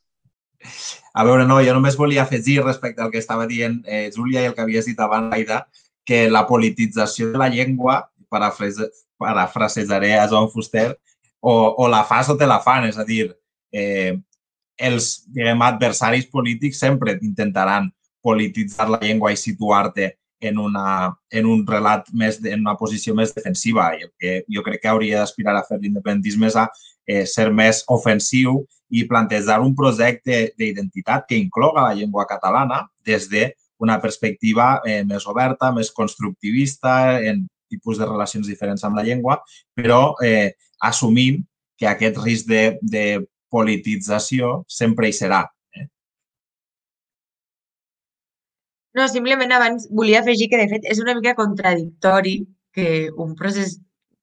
A 1.14 1.26
veure, 1.26 1.46
no, 1.50 1.58
jo 1.66 1.74
només 1.74 1.98
volia 1.98 2.24
afegir 2.24 2.62
respecte 2.62 3.02
al 3.02 3.12
que 3.12 3.22
estava 3.22 3.48
dient 3.50 3.80
eh, 3.86 4.10
Júlia 4.14 4.44
i 4.44 4.50
el 4.50 4.56
que 4.56 4.62
havies 4.62 4.86
dit 4.86 5.00
abans, 5.02 5.34
Aida, 5.34 5.64
que 6.06 6.30
la 6.30 6.46
politització 6.48 7.32
de 7.32 7.42
la 7.42 7.50
llengua, 7.50 8.12
parafrasejaré 8.30 10.14
a 10.18 10.28
Joan 10.30 10.50
Fuster, 10.54 10.92
o, 11.42 11.54
o 11.78 11.88
la 11.90 12.04
fas 12.06 12.30
o 12.30 12.38
te 12.38 12.48
la 12.48 12.62
fan, 12.62 12.86
és 12.90 13.00
a 13.02 13.06
dir, 13.06 13.32
eh, 13.74 14.14
els 14.78 15.12
diguem, 15.34 15.62
adversaris 15.66 16.30
polítics 16.30 16.80
sempre 16.80 17.18
intentaran 17.22 17.90
polititzar 18.22 18.88
la 18.90 19.02
llengua 19.02 19.32
i 19.34 19.38
situar-te 19.38 20.12
en, 20.42 20.58
una, 20.58 21.14
en 21.30 21.46
un 21.46 21.66
relat 21.68 22.08
més, 22.14 22.40
en 22.46 22.62
una 22.62 22.78
posició 22.78 23.14
més 23.18 23.34
defensiva. 23.34 23.92
I 23.98 24.06
el 24.08 24.12
que 24.18 24.34
jo 24.50 24.64
crec 24.66 24.82
que 24.84 24.92
hauria 24.92 25.22
d'aspirar 25.22 25.56
a 25.58 25.66
fer 25.68 25.80
l'independentisme 25.82 26.50
és 26.50 26.58
a 26.58 26.68
eh, 27.08 27.26
ser 27.26 27.50
més 27.52 27.84
ofensiu 27.90 28.62
i 28.92 29.06
plantejar 29.08 29.62
un 29.64 29.74
projecte 29.76 30.52
d'identitat 30.60 31.28
que 31.30 31.40
incloga 31.40 31.88
la 31.88 31.96
llengua 31.96 32.28
catalana 32.28 32.84
des 33.06 33.30
de 33.32 33.54
una 33.82 33.98
perspectiva 34.02 34.82
eh, 34.86 35.02
més 35.04 35.26
oberta, 35.28 35.72
més 35.74 35.90
constructivista, 35.92 37.20
en 37.22 37.48
tipus 37.72 37.98
de 37.98 38.06
relacions 38.06 38.48
diferents 38.48 38.84
amb 38.86 39.00
la 39.00 39.06
llengua, 39.08 39.40
però 39.74 40.14
eh, 40.26 40.54
assumint 40.86 41.42
que 41.80 41.88
aquest 41.90 42.20
risc 42.22 42.50
de, 42.52 42.64
de 42.82 43.06
politització 43.52 44.62
sempre 44.70 45.10
hi 45.10 45.16
serà. 45.18 45.42
Eh? 45.74 45.88
No, 49.00 49.08
simplement 49.10 49.56
abans 49.58 49.88
volia 49.90 50.22
afegir 50.22 50.52
que, 50.52 50.60
de 50.62 50.70
fet, 50.76 50.86
és 50.94 51.02
una 51.04 51.16
mica 51.18 51.34
contradictori 51.40 52.42
que 52.76 53.10
un 53.18 53.34
procés, 53.40 53.80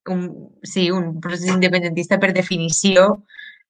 un, 0.07 0.51
sí, 0.63 0.89
un 0.91 1.19
procés 1.21 1.49
independentista 1.53 2.19
per 2.19 2.31
definició 2.33 3.23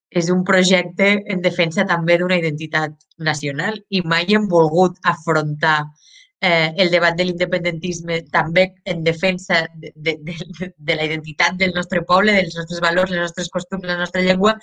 és 0.10 0.30
un 0.34 0.44
projecte 0.44 1.10
en 1.34 1.42
defensa 1.42 1.86
també 1.86 2.18
d'una 2.18 2.40
identitat 2.42 2.96
nacional 3.18 3.78
i 3.90 4.02
mai 4.02 4.26
hem 4.34 4.48
volgut 4.50 4.98
afrontar 5.04 5.84
eh, 6.42 6.74
el 6.78 6.90
debat 6.90 7.18
de 7.18 7.28
l'independentisme 7.28 8.22
també 8.34 8.70
en 8.86 9.04
defensa 9.04 9.68
de, 9.76 9.92
de, 9.96 10.18
de, 10.24 10.72
de 10.78 10.96
la 10.96 11.06
identitat 11.06 11.60
del 11.60 11.76
nostre 11.76 12.02
poble, 12.02 12.34
dels 12.34 12.56
nostres 12.58 12.82
valors, 12.82 13.12
les 13.12 13.22
nostres 13.28 13.52
costums, 13.54 13.86
la 13.86 14.00
nostra 14.00 14.24
llengua 14.26 14.56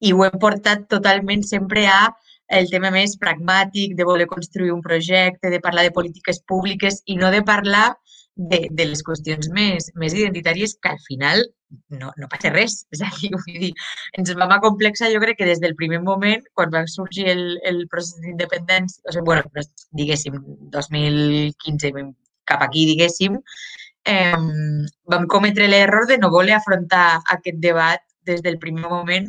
i 0.00 0.12
ho 0.12 0.24
hem 0.26 0.38
portat 0.38 0.86
totalment 0.92 1.42
sempre 1.42 1.86
a 1.88 2.00
el 2.58 2.68
tema 2.70 2.92
més 2.94 3.16
pragmàtic 3.18 3.96
de 3.98 4.04
voler 4.06 4.28
construir 4.30 4.70
un 4.70 4.82
projecte, 4.82 5.50
de 5.50 5.60
parlar 5.60 5.82
de 5.86 5.94
polítiques 5.96 6.42
públiques 6.46 7.00
i 7.06 7.16
no 7.18 7.32
de 7.34 7.42
parlar 7.42 7.96
de, 8.36 8.66
de 8.70 8.84
les 8.90 9.02
qüestions 9.02 9.48
més, 9.56 9.88
més 9.96 10.14
identitàries 10.14 10.76
que 10.82 10.92
al 10.92 11.00
final 11.06 11.42
no, 11.88 12.12
no 12.20 12.28
passa 12.32 12.52
res. 12.52 12.82
És 12.94 13.02
a 13.02 13.10
dir, 13.16 13.32
vull 13.34 13.58
dir, 13.64 13.72
ens 14.20 14.34
vam 14.38 14.52
acomplexar, 14.56 15.10
jo 15.14 15.22
crec 15.24 15.40
que 15.40 15.48
des 15.48 15.62
del 15.62 15.76
primer 15.78 16.02
moment, 16.04 16.44
quan 16.54 16.72
va 16.74 16.84
sorgir 16.90 17.26
el, 17.32 17.42
el 17.66 17.86
procés 17.92 18.20
d'independència, 18.24 19.02
o 19.08 19.16
sigui, 19.16 19.26
bueno, 19.30 19.66
diguéssim, 19.96 20.38
2015 20.76 21.92
cap 22.46 22.62
aquí, 22.62 22.84
diguéssim, 22.92 23.40
eh, 24.06 24.36
vam 25.10 25.26
cometre 25.26 25.66
l'error 25.66 26.06
de 26.06 26.20
no 26.22 26.30
voler 26.30 26.54
afrontar 26.54 27.22
aquest 27.34 27.58
debat 27.58 28.04
des 28.26 28.42
del 28.42 28.60
primer 28.62 28.86
moment 28.90 29.26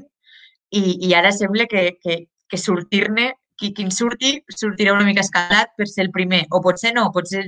i, 0.70 0.84
i 1.08 1.14
ara 1.18 1.32
sembla 1.34 1.66
que, 1.72 1.98
que, 2.04 2.28
que 2.50 2.60
sortir-ne, 2.62 3.32
qui, 3.58 3.72
qui 3.74 3.88
en 3.88 3.92
surti, 3.92 4.36
sortirà 4.54 4.94
una 4.94 5.08
mica 5.08 5.24
escalat 5.26 5.74
per 5.78 5.88
ser 5.90 6.06
el 6.06 6.12
primer. 6.14 6.44
O 6.54 6.62
potser 6.62 6.94
no, 6.94 7.08
potser 7.16 7.48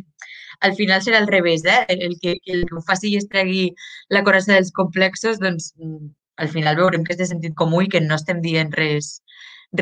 al 0.60 0.76
final 0.76 1.02
serà 1.02 1.20
al 1.20 1.28
revés, 1.28 1.64
eh? 1.66 1.86
El 1.90 2.18
que, 2.22 2.38
el 2.46 2.66
que 2.68 2.76
ho 2.78 2.82
faci 2.86 3.14
i 3.14 3.20
es 3.20 3.28
tregui 3.32 3.70
la 4.16 4.24
coraça 4.28 4.54
dels 4.56 4.72
complexos, 4.76 5.40
doncs 5.44 5.74
mm, 5.80 6.10
al 6.44 6.52
final 6.52 6.80
veurem 6.80 7.06
que 7.06 7.16
és 7.16 7.22
de 7.22 7.30
sentit 7.30 7.56
comú 7.60 7.84
i 7.84 7.92
que 7.92 8.02
no 8.04 8.18
estem 8.20 8.42
dient 8.44 8.74
res, 8.76 9.20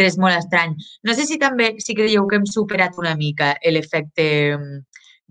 res 0.02 0.18
molt 0.22 0.38
estrany. 0.38 0.76
No 1.08 1.16
sé 1.18 1.26
si 1.30 1.40
també 1.42 1.74
si 1.84 1.96
creieu 1.98 2.28
que 2.28 2.40
hem 2.40 2.48
superat 2.50 2.98
una 3.02 3.16
mica 3.20 3.56
l'efecte 3.74 4.28
mm, 4.58 4.82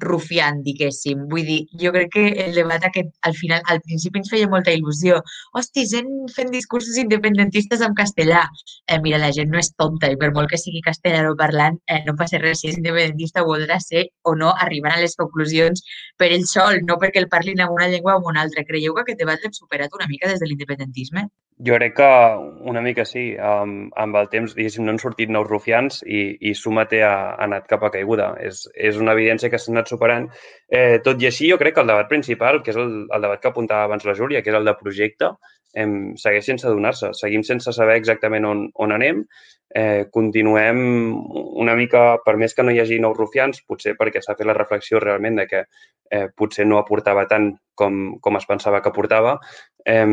rufiant, 0.03 0.61
diguéssim. 0.67 1.23
Vull 1.31 1.47
dir, 1.49 1.59
jo 1.83 1.93
crec 1.95 2.11
que 2.15 2.25
el 2.45 2.55
debat 2.55 2.85
aquest, 2.85 3.09
al 3.29 3.37
final, 3.39 3.63
al 3.73 3.81
principi 3.85 4.21
ens 4.21 4.31
feia 4.33 4.49
molta 4.53 4.75
il·lusió. 4.77 5.21
Hosti, 5.57 5.87
gent 5.93 6.11
fent 6.37 6.53
discursos 6.55 6.99
independentistes 7.03 7.85
en 7.87 7.97
castellà. 8.01 8.45
Eh, 8.87 9.01
mira, 9.07 9.21
la 9.23 9.33
gent 9.39 9.51
no 9.53 9.61
és 9.63 9.73
tonta 9.83 10.11
i 10.13 10.19
per 10.21 10.33
molt 10.37 10.53
que 10.53 10.61
sigui 10.61 10.85
castellà 10.85 11.25
o 11.31 11.37
parlant, 11.41 11.81
eh, 11.89 12.03
no 12.07 12.17
passa 12.21 12.43
res 12.43 12.61
si 12.63 12.71
és 12.73 12.79
independentista 12.81 13.45
o 13.45 13.51
voldrà 13.53 13.81
ser 13.81 14.07
o 14.23 14.37
no 14.37 14.53
arribar 14.67 14.95
a 14.97 15.01
les 15.01 15.17
conclusions 15.17 15.83
per 16.17 16.31
ell 16.33 16.47
sol, 16.53 16.83
no 16.91 17.01
perquè 17.01 17.23
el 17.25 17.33
parlin 17.33 17.61
en 17.65 17.73
una 17.79 17.89
llengua 17.89 18.17
o 18.17 18.23
en 18.25 18.31
una 18.35 18.47
altra. 18.47 18.65
Creieu 18.69 18.95
que 18.95 19.07
aquest 19.07 19.25
debat 19.25 19.43
l'hem 19.43 19.57
superat 19.57 19.97
una 19.97 20.09
mica 20.13 20.29
des 20.29 20.41
de 20.41 20.49
l'independentisme? 20.51 21.29
Jo 21.59 21.73
crec 21.79 21.95
que 21.97 22.07
una 22.69 22.83
mica 22.85 23.07
sí. 23.09 23.31
Um, 23.41 23.87
amb 23.97 24.17
el 24.21 24.29
temps, 24.29 24.53
diguéssim, 24.57 24.85
no 24.85 24.93
han 24.93 25.01
sortit 25.01 25.31
nous 25.33 25.47
rufians 25.49 26.03
i, 26.05 26.21
i 26.51 26.53
Sumate 26.55 27.01
ha, 27.01 27.15
ha 27.33 27.47
anat 27.47 27.65
cap 27.71 27.87
a 27.87 27.91
caiguda. 27.95 28.35
És, 28.45 28.67
és 28.77 28.99
una 29.01 29.15
evidència 29.17 29.49
que 29.49 29.61
s'ha 29.61 29.73
anat 29.73 29.89
superant. 29.89 30.29
Eh, 30.69 30.99
tot 31.05 31.23
i 31.23 31.31
així, 31.31 31.49
jo 31.49 31.57
crec 31.63 31.79
que 31.79 31.85
el 31.87 31.93
debat 31.93 32.11
principal, 32.13 32.61
que 32.63 32.75
és 32.75 32.81
el, 32.83 32.91
el 33.09 33.25
debat 33.25 33.41
que 33.41 33.49
apuntava 33.49 33.89
abans 33.89 34.05
la 34.05 34.17
Júlia, 34.19 34.43
que 34.45 34.53
és 34.53 34.59
el 34.59 34.69
de 34.69 34.75
projecte, 34.83 35.31
em, 35.85 35.95
segueix 36.21 36.45
sense 36.51 36.69
adonar-se. 36.69 37.15
Seguim 37.17 37.45
sense 37.49 37.73
saber 37.73 37.97
exactament 38.03 38.45
on, 38.49 38.67
on 38.85 38.93
anem. 38.93 39.25
Eh, 39.77 40.05
continuem 40.13 40.85
una 41.65 41.75
mica, 41.81 42.05
per 42.25 42.37
més 42.37 42.53
que 42.53 42.69
no 42.69 42.77
hi 42.77 42.83
hagi 42.85 43.01
nous 43.01 43.17
rufians, 43.17 43.65
potser 43.65 43.97
perquè 43.97 44.21
s'ha 44.21 44.37
fet 44.37 44.47
la 44.47 44.59
reflexió 44.61 45.01
realment 45.01 45.41
de 45.41 45.49
que 45.49 45.65
eh, 45.65 46.29
potser 46.37 46.69
no 46.69 46.85
aportava 46.85 47.25
tant 47.33 47.51
com, 47.75 48.19
com 48.21 48.37
es 48.37 48.47
pensava 48.49 48.85
que 48.85 48.93
aportava, 48.93 49.39
eh, 49.89 50.05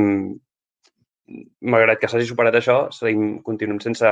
malgrat 1.64 2.02
que 2.02 2.10
s'hagi 2.12 2.28
superat 2.28 2.58
això, 2.60 2.76
seguim, 2.92 3.38
continuem 3.46 3.80
sense, 3.84 4.10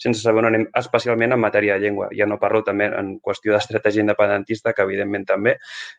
sense 0.00 0.22
saber 0.22 0.40
on 0.40 0.48
anem, 0.48 0.64
especialment 0.80 1.36
en 1.36 1.42
matèria 1.42 1.76
de 1.76 1.84
llengua. 1.84 2.08
Ja 2.16 2.26
no 2.30 2.38
parlo 2.40 2.62
també 2.64 2.88
en 2.88 3.18
qüestió 3.24 3.52
d'estratègia 3.52 4.04
independentista, 4.04 4.72
que 4.72 4.86
evidentment 4.86 5.26
també, 5.28 5.58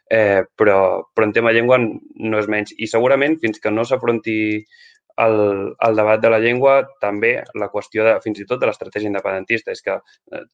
eh, 0.10 0.42
però, 0.58 0.80
però 1.14 1.30
en 1.30 1.36
tema 1.38 1.54
llengua 1.54 1.78
no 1.80 2.42
és 2.42 2.50
menys. 2.50 2.74
I 2.78 2.90
segurament, 2.90 3.38
fins 3.42 3.62
que 3.62 3.72
no 3.72 3.86
s'afronti 3.86 4.38
el, 5.22 5.38
el 5.88 5.96
debat 6.02 6.22
de 6.22 6.32
la 6.34 6.42
llengua, 6.44 6.80
també 7.02 7.36
la 7.56 7.70
qüestió 7.72 8.04
de, 8.08 8.16
fins 8.24 8.42
i 8.42 8.48
tot 8.50 8.62
de 8.62 8.70
l'estratègia 8.70 9.12
independentista. 9.12 9.76
És 9.76 9.86
que 9.86 10.00
eh, 10.00 10.46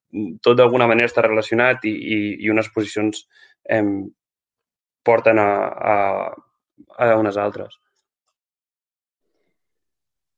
tot 0.44 0.60
d'alguna 0.60 0.90
manera 0.92 1.10
està 1.10 1.24
relacionat 1.26 1.88
i, 1.88 1.96
i, 1.96 2.20
i 2.46 2.52
unes 2.52 2.70
posicions 2.76 3.24
eh, 3.70 3.86
porten 5.08 5.40
a, 5.40 5.52
a, 5.96 5.96
a 7.00 7.14
unes 7.18 7.40
altres. 7.40 7.81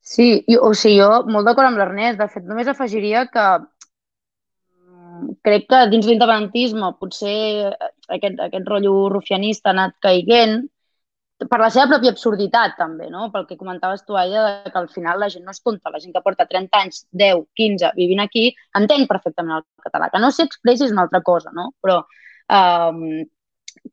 Sí, 0.04 0.44
jo, 0.52 0.60
o 0.68 0.74
sigui, 0.76 1.00
jo 1.00 1.24
molt 1.32 1.48
d'acord 1.48 1.70
amb 1.70 1.80
l'Ernest. 1.80 2.20
De 2.20 2.28
fet, 2.32 2.44
només 2.48 2.68
afegiria 2.68 3.24
que 3.32 3.46
mm, 3.64 5.38
crec 5.48 5.70
que 5.72 5.80
dins 5.94 6.10
l'independentisme 6.10 6.92
potser 7.00 7.72
aquest, 7.72 8.42
aquest 8.50 8.68
rotllo 8.68 8.96
rufianista 9.14 9.72
ha 9.72 9.76
anat 9.78 9.96
caiguent, 10.04 10.60
per 11.50 11.60
la 11.60 11.70
seva 11.74 11.88
pròpia 11.92 12.14
absurditat, 12.14 12.76
també, 12.80 13.08
no? 13.12 13.28
Pel 13.34 13.46
que 13.50 13.58
comentaves 13.60 14.04
tu, 14.08 14.16
Aida, 14.20 14.64
que 14.68 14.80
al 14.80 14.90
final 14.92 15.20
la 15.20 15.30
gent 15.34 15.46
no 15.46 15.54
és 15.56 15.62
tonta, 15.64 15.92
la 15.92 16.02
gent 16.04 16.14
que 16.16 16.22
porta 16.26 16.48
30 16.50 16.82
anys, 16.84 17.04
10, 17.24 17.46
15, 17.60 17.92
vivint 17.98 18.24
aquí, 18.24 18.46
entén 18.80 19.08
perfectament 19.10 19.58
el 19.60 19.66
català. 19.88 20.10
Que 20.14 20.22
no 20.24 20.32
s'expressi 20.32 20.88
és 20.88 20.96
una 20.96 21.06
altra 21.08 21.24
cosa, 21.26 21.52
no? 21.56 21.70
Però 21.84 22.00
um, 22.04 23.24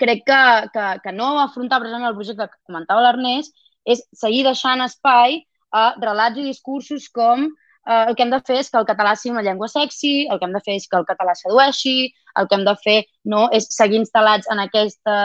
crec 0.03 0.25
que, 0.27 0.43
que, 0.75 0.87
que 1.05 1.15
no 1.17 1.33
afrontar 1.43 1.81
precisament 1.83 2.11
el 2.11 2.19
projecte 2.19 2.51
que 2.51 2.61
comentava 2.69 3.07
l'Ernest 3.07 3.57
és 3.89 4.05
seguir 4.15 4.45
deixant 4.47 4.85
espai 4.85 5.41
a 5.73 5.85
relats 6.01 6.39
i 6.39 6.47
discursos 6.47 7.09
com 7.14 7.47
eh, 7.47 8.05
el 8.09 8.16
que 8.16 8.25
hem 8.25 8.33
de 8.35 8.41
fer 8.47 8.59
és 8.61 8.71
que 8.71 8.79
el 8.81 8.89
català 8.89 9.14
sigui 9.16 9.35
una 9.35 9.45
llengua 9.47 9.68
sexy, 9.68 10.27
el 10.31 10.39
que 10.39 10.49
hem 10.49 10.57
de 10.57 10.62
fer 10.66 10.77
és 10.81 10.89
que 10.91 10.99
el 10.99 11.07
català 11.09 11.35
sedueixi, 11.39 12.11
el 12.41 12.49
que 12.49 12.59
hem 12.59 12.66
de 12.66 12.77
fer 12.85 12.99
no, 13.25 13.47
és 13.57 13.71
seguir 13.75 14.01
instal·lats 14.01 14.51
en 14.53 14.62
aquesta 14.64 15.16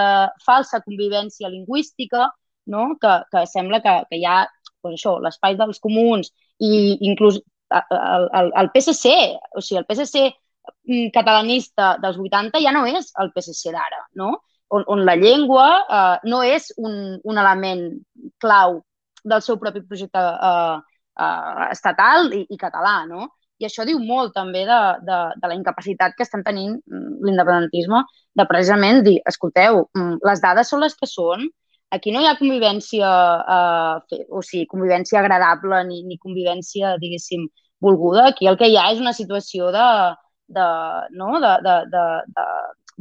falsa 0.46 0.82
convivència 0.86 1.52
lingüística, 1.52 2.30
no? 2.68 2.96
que, 3.02 3.18
que 3.32 3.46
sembla 3.50 3.82
que, 3.82 3.98
que 4.10 4.22
hi 4.22 4.26
ha 4.30 4.46
pues 4.82 4.98
això, 4.98 5.18
l'espai 5.22 5.58
dels 5.58 5.82
comuns 5.82 6.32
i 6.62 6.98
inclús 7.10 7.40
el, 7.74 8.28
el, 8.40 8.52
el 8.62 8.72
PSC, 8.74 9.14
o 9.58 9.62
sigui, 9.62 9.80
el 9.82 9.88
PSC 9.90 10.26
mm, 10.30 11.08
catalanista 11.14 11.96
dels 12.02 12.20
80 12.22 12.62
ja 12.62 12.74
no 12.76 12.86
és 12.90 13.10
el 13.22 13.32
PSC 13.34 13.74
d'ara, 13.74 14.06
no? 14.22 14.36
On, 14.74 14.82
on 14.90 15.04
la 15.06 15.14
llengua 15.18 15.66
eh, 15.84 16.30
no 16.30 16.42
és 16.46 16.72
un, 16.82 17.18
un 17.22 17.38
element 17.42 17.88
clau 18.42 18.80
del 19.26 19.42
seu 19.46 19.58
propi 19.62 19.82
projecte 19.90 20.22
eh, 20.22 20.78
eh, 21.26 21.66
estatal 21.72 22.32
i, 22.34 22.46
i 22.50 22.62
català, 22.62 23.02
no? 23.10 23.30
I 23.60 23.68
això 23.70 23.86
diu 23.88 24.02
molt 24.04 24.34
també 24.36 24.66
de, 24.68 24.80
de, 25.08 25.20
de 25.42 25.50
la 25.50 25.56
incapacitat 25.56 26.16
que 26.16 26.26
estan 26.28 26.44
tenint 26.44 26.76
mm, 26.76 27.22
l'independentisme 27.26 28.02
de 28.36 28.46
precisament 28.50 29.00
dir, 29.06 29.20
escolteu, 29.32 29.86
mm, 29.96 30.18
les 30.28 30.44
dades 30.44 30.72
són 30.72 30.84
les 30.84 30.98
que 31.00 31.08
són, 31.08 31.48
aquí 31.96 32.12
no 32.12 32.22
hi 32.22 32.28
ha 32.28 32.36
convivència, 32.40 33.12
eh, 33.56 34.26
o 34.30 34.44
sigui, 34.44 34.68
convivència 34.72 35.22
agradable 35.22 35.84
ni, 35.88 36.04
ni 36.10 36.20
convivència, 36.20 36.98
diguéssim, 37.02 37.48
volguda. 37.86 38.30
Aquí 38.32 38.48
el 38.50 38.58
que 38.60 38.70
hi 38.72 38.78
ha 38.80 38.90
és 38.94 39.00
una 39.04 39.14
situació 39.16 39.72
de, 39.76 39.88
de, 40.48 40.68
no? 41.20 41.40
de, 41.40 41.54
de, 41.66 41.78
de, 41.94 42.04
de, 42.36 42.46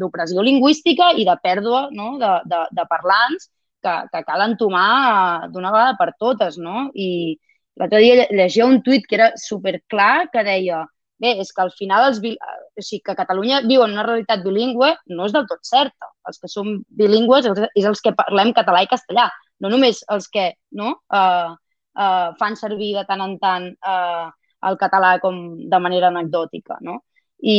d'opressió 0.01 0.43
lingüística 0.43 1.13
i 1.19 1.27
de 1.27 1.37
pèrdua 1.43 1.89
no? 1.95 2.15
de, 2.23 2.33
de, 2.51 2.63
de 2.79 2.87
parlants 2.91 3.51
que, 3.85 3.95
que 4.13 4.23
cal 4.27 4.45
entomar 4.49 5.49
d'una 5.53 5.73
vegada 5.75 5.99
per 6.01 6.15
totes. 6.19 6.59
No? 6.59 6.89
I, 6.95 7.37
L'altre 7.81 8.01
dia 8.05 8.27
llegia 8.31 8.67
un 8.71 8.83
tuit 8.87 9.07
que 9.09 9.17
era 9.19 9.33
superclar 9.41 10.29
que 10.33 10.45
deia 10.47 10.85
bé, 11.23 11.33
és 11.43 11.51
que 11.55 11.63
al 11.65 11.73
final 11.75 12.07
els, 12.09 12.21
o 12.23 12.83
sigui, 12.83 13.01
que 13.07 13.17
Catalunya 13.19 13.63
viu 13.67 13.83
en 13.83 13.97
una 13.97 14.05
realitat 14.07 14.45
bilingüe 14.45 14.93
no 15.11 15.27
és 15.27 15.35
del 15.35 15.49
tot 15.51 15.63
certa. 15.67 16.11
Els 16.29 16.39
que 16.43 16.51
som 16.51 16.71
bilingües 17.01 17.49
és 17.51 17.89
els 17.91 18.03
que 18.05 18.15
parlem 18.15 18.55
català 18.55 18.85
i 18.85 18.91
castellà, 18.91 19.27
no 19.61 19.71
només 19.73 20.05
els 20.15 20.31
que 20.31 20.53
no, 20.79 20.95
uh, 21.19 21.51
uh, 21.99 22.29
fan 22.39 22.59
servir 22.61 22.93
de 22.99 23.05
tant 23.11 23.25
en 23.27 23.37
tant 23.43 23.69
uh, 23.75 24.31
el 24.71 24.79
català 24.81 25.17
com 25.23 25.43
de 25.71 25.83
manera 25.83 26.13
anecdòtica. 26.15 26.79
No? 26.87 27.01
I, 27.45 27.57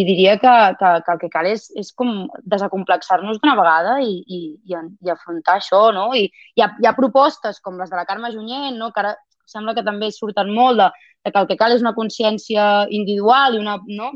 i 0.00 0.04
diria 0.08 0.38
que, 0.40 0.52
que, 0.80 0.88
que 1.06 1.12
el 1.12 1.18
que 1.20 1.28
cal 1.30 1.46
és, 1.46 1.68
és 1.78 1.92
com 1.94 2.26
desacomplexar-nos 2.42 3.38
d'una 3.38 3.54
vegada 3.58 3.98
i, 4.02 4.16
i, 4.26 4.38
i, 4.66 4.78
i 5.04 5.12
afrontar 5.12 5.58
això, 5.58 5.92
no? 5.94 6.08
I 6.16 6.24
hi 6.26 6.64
ha, 6.64 6.72
hi 6.80 6.88
ha 6.88 6.96
propostes 6.96 7.60
com 7.62 7.78
les 7.78 7.92
de 7.92 7.98
la 7.98 8.06
Carme 8.08 8.32
Junyent, 8.34 8.78
no? 8.80 8.90
que 8.90 9.04
ara 9.04 9.14
sembla 9.46 9.76
que 9.76 9.84
també 9.86 10.10
surten 10.12 10.50
molt 10.54 10.80
de, 10.80 10.88
de 11.24 11.32
que 11.32 11.40
el 11.42 11.46
que 11.52 11.58
cal 11.60 11.76
és 11.76 11.84
una 11.84 11.94
consciència 11.94 12.88
individual 12.90 13.54
i 13.54 13.62
una 13.62 13.78
no, 13.86 14.10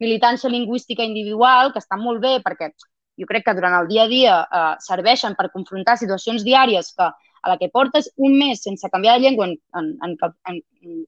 militància 0.00 0.50
lingüística 0.52 1.04
individual, 1.04 1.72
que 1.74 1.82
està 1.82 1.98
molt 2.00 2.22
bé 2.22 2.38
perquè 2.44 2.70
jo 3.20 3.28
crec 3.28 3.44
que 3.46 3.56
durant 3.56 3.76
el 3.76 3.88
dia 3.90 4.06
a 4.06 4.10
dia 4.10 4.36
eh, 4.44 4.74
serveixen 4.80 5.36
per 5.36 5.50
confrontar 5.52 5.98
situacions 6.00 6.46
diàries 6.46 6.94
que 6.96 7.10
a 7.40 7.48
la 7.48 7.56
que 7.56 7.70
portes 7.72 8.10
un 8.16 8.36
mes 8.38 8.62
sense 8.62 8.88
canviar 8.92 9.16
de 9.16 9.24
llengua 9.24 9.46
en, 9.48 9.56
en, 9.76 9.92
en, 10.04 10.16
cap, 10.20 10.34
en, 10.48 10.60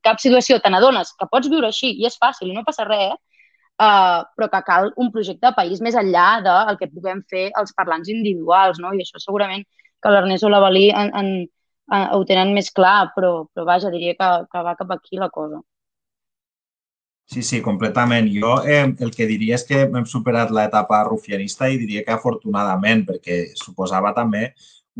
cap 0.04 0.20
situació 0.20 0.58
te 0.60 0.70
n'adones 0.72 1.12
que 1.18 1.28
pots 1.28 1.50
viure 1.52 1.68
així 1.68 1.92
i 2.00 2.08
és 2.08 2.16
fàcil 2.20 2.50
i 2.50 2.56
no 2.56 2.64
passa 2.68 2.86
res, 2.88 3.12
eh, 3.12 3.31
però 4.36 4.48
que 4.52 4.60
cal 4.66 4.92
un 4.96 5.10
projecte 5.14 5.46
de 5.48 5.54
país 5.56 5.80
més 5.84 5.96
enllà 5.98 6.26
del 6.44 6.78
que 6.80 6.90
puguem 6.92 7.22
fer 7.30 7.48
els 7.60 7.74
parlants 7.76 8.10
individuals, 8.12 8.80
no? 8.82 8.92
I 8.94 9.02
això 9.04 9.20
segurament 9.22 9.64
que 10.02 10.12
l'Ernest 10.12 10.46
o 10.46 10.50
la 10.52 10.62
Valí 10.62 10.88
en, 10.90 11.12
en, 11.18 11.28
eh, 11.94 12.06
ho 12.16 12.24
tenen 12.28 12.54
més 12.54 12.70
clar, 12.74 13.12
però, 13.16 13.34
però 13.52 13.66
vaja, 13.68 13.92
diria 13.94 14.16
que, 14.18 14.30
que 14.50 14.64
va 14.66 14.76
cap 14.78 14.96
aquí 14.96 15.20
la 15.20 15.30
cosa. 15.30 15.62
Sí, 17.32 17.40
sí, 17.42 17.62
completament. 17.64 18.26
Jo 18.34 18.58
eh, 18.68 18.82
el 19.00 19.12
que 19.14 19.28
diria 19.30 19.56
és 19.56 19.64
que 19.64 19.86
hem 19.86 20.06
superat 20.08 20.50
l'etapa 20.52 21.00
rufianista 21.08 21.70
i 21.70 21.78
diria 21.80 22.02
que 22.04 22.12
afortunadament, 22.12 23.06
perquè 23.08 23.38
suposava 23.56 24.12
també 24.16 24.50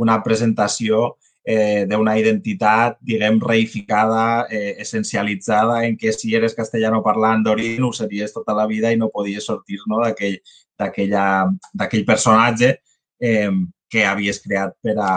una 0.01 0.17
presentació 0.25 1.11
eh, 1.45 1.85
d'una 1.91 2.17
identitat, 2.19 2.99
diguem, 3.01 3.41
reificada, 3.43 4.47
eh, 4.51 4.77
essencialitzada, 4.85 5.83
en 5.87 5.97
què 5.99 6.15
si 6.15 6.35
eres 6.35 6.55
castellano 6.55 7.03
parlant 7.03 7.43
d'orient 7.43 7.85
ho 7.85 7.93
series 7.93 8.33
tota 8.33 8.55
la 8.55 8.67
vida 8.71 8.93
i 8.93 9.01
no 9.01 9.11
podies 9.11 9.47
sortir 9.47 9.81
no, 9.91 10.01
d'aquell 10.03 12.05
personatge 12.07 12.77
eh, 13.21 13.51
que 13.91 14.07
havies 14.07 14.41
creat 14.43 14.77
per 14.83 14.97
a, 14.99 15.13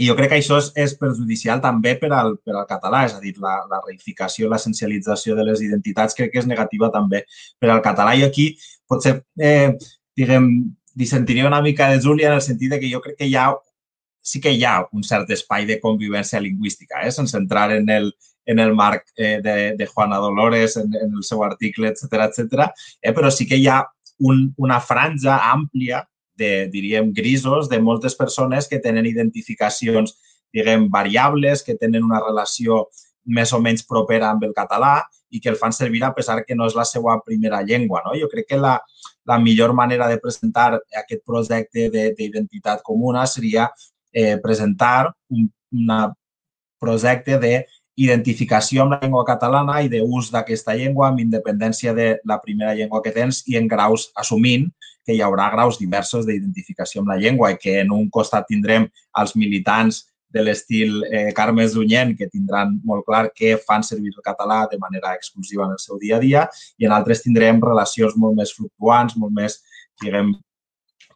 i 0.00 0.06
jo 0.08 0.14
crec 0.16 0.30
que 0.32 0.38
això 0.40 0.56
és, 0.62 0.70
és 0.80 0.94
perjudicial 0.96 1.60
també 1.60 1.94
per 2.00 2.08
al, 2.16 2.36
per 2.40 2.54
al 2.56 2.68
català, 2.68 3.02
és 3.08 3.16
a 3.16 3.20
dir, 3.20 3.34
la, 3.42 3.58
la 3.68 3.82
reificació, 3.84 4.48
l'essencialització 4.48 5.36
de 5.36 5.44
les 5.50 5.64
identitats 5.64 6.16
crec 6.16 6.32
que 6.32 6.40
és 6.40 6.48
negativa 6.48 6.88
també 6.94 7.26
per 7.60 7.68
al 7.70 7.82
català. 7.84 8.14
I 8.16 8.24
aquí 8.24 8.54
potser, 8.88 9.18
eh, 9.36 9.74
diguem, 10.16 10.48
dissentiria 10.96 11.48
una 11.48 11.60
mica 11.64 11.90
de 11.90 12.00
Júlia 12.00 12.30
en 12.30 12.38
el 12.38 12.44
sentit 12.44 12.72
de 12.72 12.80
que 12.80 12.90
jo 12.92 13.02
crec 13.04 13.18
que 13.20 13.28
hi 13.28 13.36
ha, 13.36 13.50
sí 14.22 14.40
que 14.40 14.52
hi 14.54 14.62
ha 14.64 14.76
un 14.92 15.02
cert 15.04 15.30
espai 15.34 15.66
de 15.66 15.80
convivència 15.82 16.40
lingüística, 16.40 17.02
eh, 17.02 17.12
sense 17.12 17.36
entrar 17.36 17.72
en 17.74 17.90
el, 17.90 18.12
en 18.46 18.58
el 18.62 18.74
marc 18.74 19.10
eh, 19.16 19.40
de, 19.42 19.74
de 19.76 19.86
Juana 19.86 20.16
Dolores, 20.22 20.76
en, 20.76 20.94
en 20.94 21.16
el 21.18 21.24
seu 21.26 21.42
article, 21.44 21.90
etc 21.90 22.28
etc. 22.30 22.70
Eh, 23.02 23.12
però 23.12 23.30
sí 23.30 23.46
que 23.46 23.58
hi 23.58 23.68
ha 23.68 23.82
un, 24.22 24.52
una 24.56 24.80
franja 24.80 25.38
àmplia 25.50 26.04
de, 26.38 26.68
diríem, 26.72 27.12
grisos 27.12 27.68
de 27.68 27.80
moltes 27.80 28.14
persones 28.16 28.68
que 28.68 28.78
tenen 28.78 29.06
identificacions, 29.06 30.16
diguem, 30.52 30.88
variables, 30.90 31.62
que 31.62 31.76
tenen 31.80 32.04
una 32.04 32.22
relació 32.22 32.86
més 33.24 33.52
o 33.54 33.60
menys 33.62 33.84
propera 33.86 34.32
amb 34.32 34.46
el 34.46 34.54
català 34.54 35.00
i 35.32 35.40
que 35.40 35.48
el 35.48 35.56
fan 35.56 35.72
servir 35.72 36.02
a 36.04 36.12
pesar 36.14 36.42
que 36.44 36.54
no 36.54 36.66
és 36.68 36.74
la 36.76 36.84
seva 36.84 37.14
primera 37.24 37.62
llengua. 37.62 38.02
No? 38.04 38.12
Jo 38.18 38.28
crec 38.28 38.50
que 38.50 38.58
la, 38.60 38.74
la 39.24 39.38
millor 39.38 39.72
manera 39.72 40.08
de 40.10 40.18
presentar 40.20 40.74
aquest 40.76 41.22
projecte 41.24 41.88
d'identitat 41.92 42.82
comuna 42.84 43.24
seria 43.26 43.70
eh, 44.12 44.36
presentar 44.42 45.12
un 45.28 45.50
una 45.72 46.12
projecte 46.82 47.38
d'identificació 47.40 48.84
amb 48.84 48.94
la 48.94 49.00
llengua 49.02 49.24
catalana 49.26 49.80
i 49.82 49.90
d'ús 49.92 50.30
d'aquesta 50.34 50.76
llengua 50.76 51.08
amb 51.08 51.22
independència 51.22 51.94
de 51.94 52.08
la 52.28 52.38
primera 52.42 52.74
llengua 52.74 53.02
que 53.02 53.14
tens 53.14 53.42
i 53.48 53.58
en 53.60 53.68
graus 53.70 54.10
assumint 54.18 54.68
que 55.06 55.16
hi 55.16 55.22
haurà 55.22 55.48
graus 55.50 55.80
diversos 55.80 56.26
d'identificació 56.26 57.02
amb 57.02 57.12
la 57.14 57.18
llengua 57.18 57.52
i 57.52 57.58
que 57.58 57.80
en 57.82 57.92
un 57.92 58.08
costat 58.10 58.46
tindrem 58.48 58.88
els 59.18 59.36
militants 59.36 60.06
de 60.32 60.42
l'estil 60.42 61.02
eh, 61.04 61.32
Carme 61.36 61.66
Zunyent, 61.68 62.14
que 62.16 62.28
tindran 62.32 62.78
molt 62.88 63.04
clar 63.04 63.26
que 63.36 63.58
fan 63.60 63.82
servir 63.84 64.14
el 64.14 64.22
català 64.24 64.62
de 64.70 64.78
manera 64.80 65.12
exclusiva 65.12 65.66
en 65.66 65.74
el 65.74 65.82
seu 65.82 65.98
dia 66.00 66.16
a 66.16 66.22
dia, 66.22 66.46
i 66.80 66.88
en 66.88 66.94
altres 66.96 67.20
tindrem 67.20 67.60
relacions 67.60 68.16
molt 68.16 68.38
més 68.38 68.54
fluctuants, 68.56 69.18
molt 69.20 69.34
més, 69.36 69.58
diguem, 70.00 70.32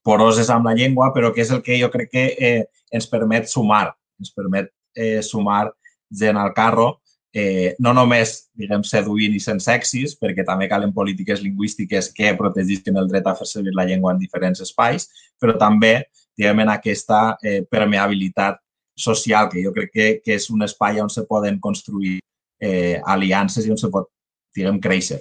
poroses 0.05 0.51
amb 0.53 0.68
la 0.68 0.74
llengua, 0.76 1.09
però 1.14 1.32
que 1.32 1.42
és 1.42 1.51
el 1.51 1.64
que 1.64 1.80
jo 1.80 1.88
crec 1.90 2.12
que 2.12 2.26
eh, 2.36 2.66
ens 2.93 3.09
permet 3.11 3.49
sumar, 3.51 3.91
ens 4.20 4.32
permet 4.34 4.70
eh, 4.95 5.22
sumar 5.22 5.70
gent 6.11 6.39
al 6.39 6.53
carro 6.55 6.95
eh, 7.39 7.74
no 7.84 7.93
només, 7.93 8.47
diguem, 8.57 8.80
seduint 8.89 9.34
i 9.37 9.41
sent 9.45 9.59
sexis, 9.61 10.14
perquè 10.16 10.41
també 10.49 10.70
calen 10.70 10.95
polítiques 10.97 11.43
lingüístiques 11.45 12.09
que 12.16 12.32
protegisquen 12.39 12.97
el 12.97 13.11
dret 13.11 13.28
a 13.28 13.34
fer 13.37 13.45
servir 13.51 13.74
la 13.76 13.84
llengua 13.84 14.14
en 14.14 14.22
diferents 14.22 14.62
espais, 14.64 15.05
però 15.37 15.53
també, 15.61 15.99
diguem, 16.32 16.62
en 16.64 16.72
aquesta 16.72 17.37
eh, 17.45 17.61
permeabilitat 17.68 18.57
social, 18.97 19.51
que 19.53 19.61
jo 19.61 19.74
crec 19.76 19.93
que, 19.93 20.09
que 20.24 20.39
és 20.41 20.49
un 20.49 20.64
espai 20.64 21.03
on 21.05 21.12
se 21.12 21.26
poden 21.28 21.61
construir 21.61 22.16
eh, 22.57 23.03
aliances 23.05 23.68
i 23.68 23.74
on 23.74 23.84
se 23.84 23.93
pot, 23.93 24.09
diguem, 24.57 24.80
créixer. 24.80 25.20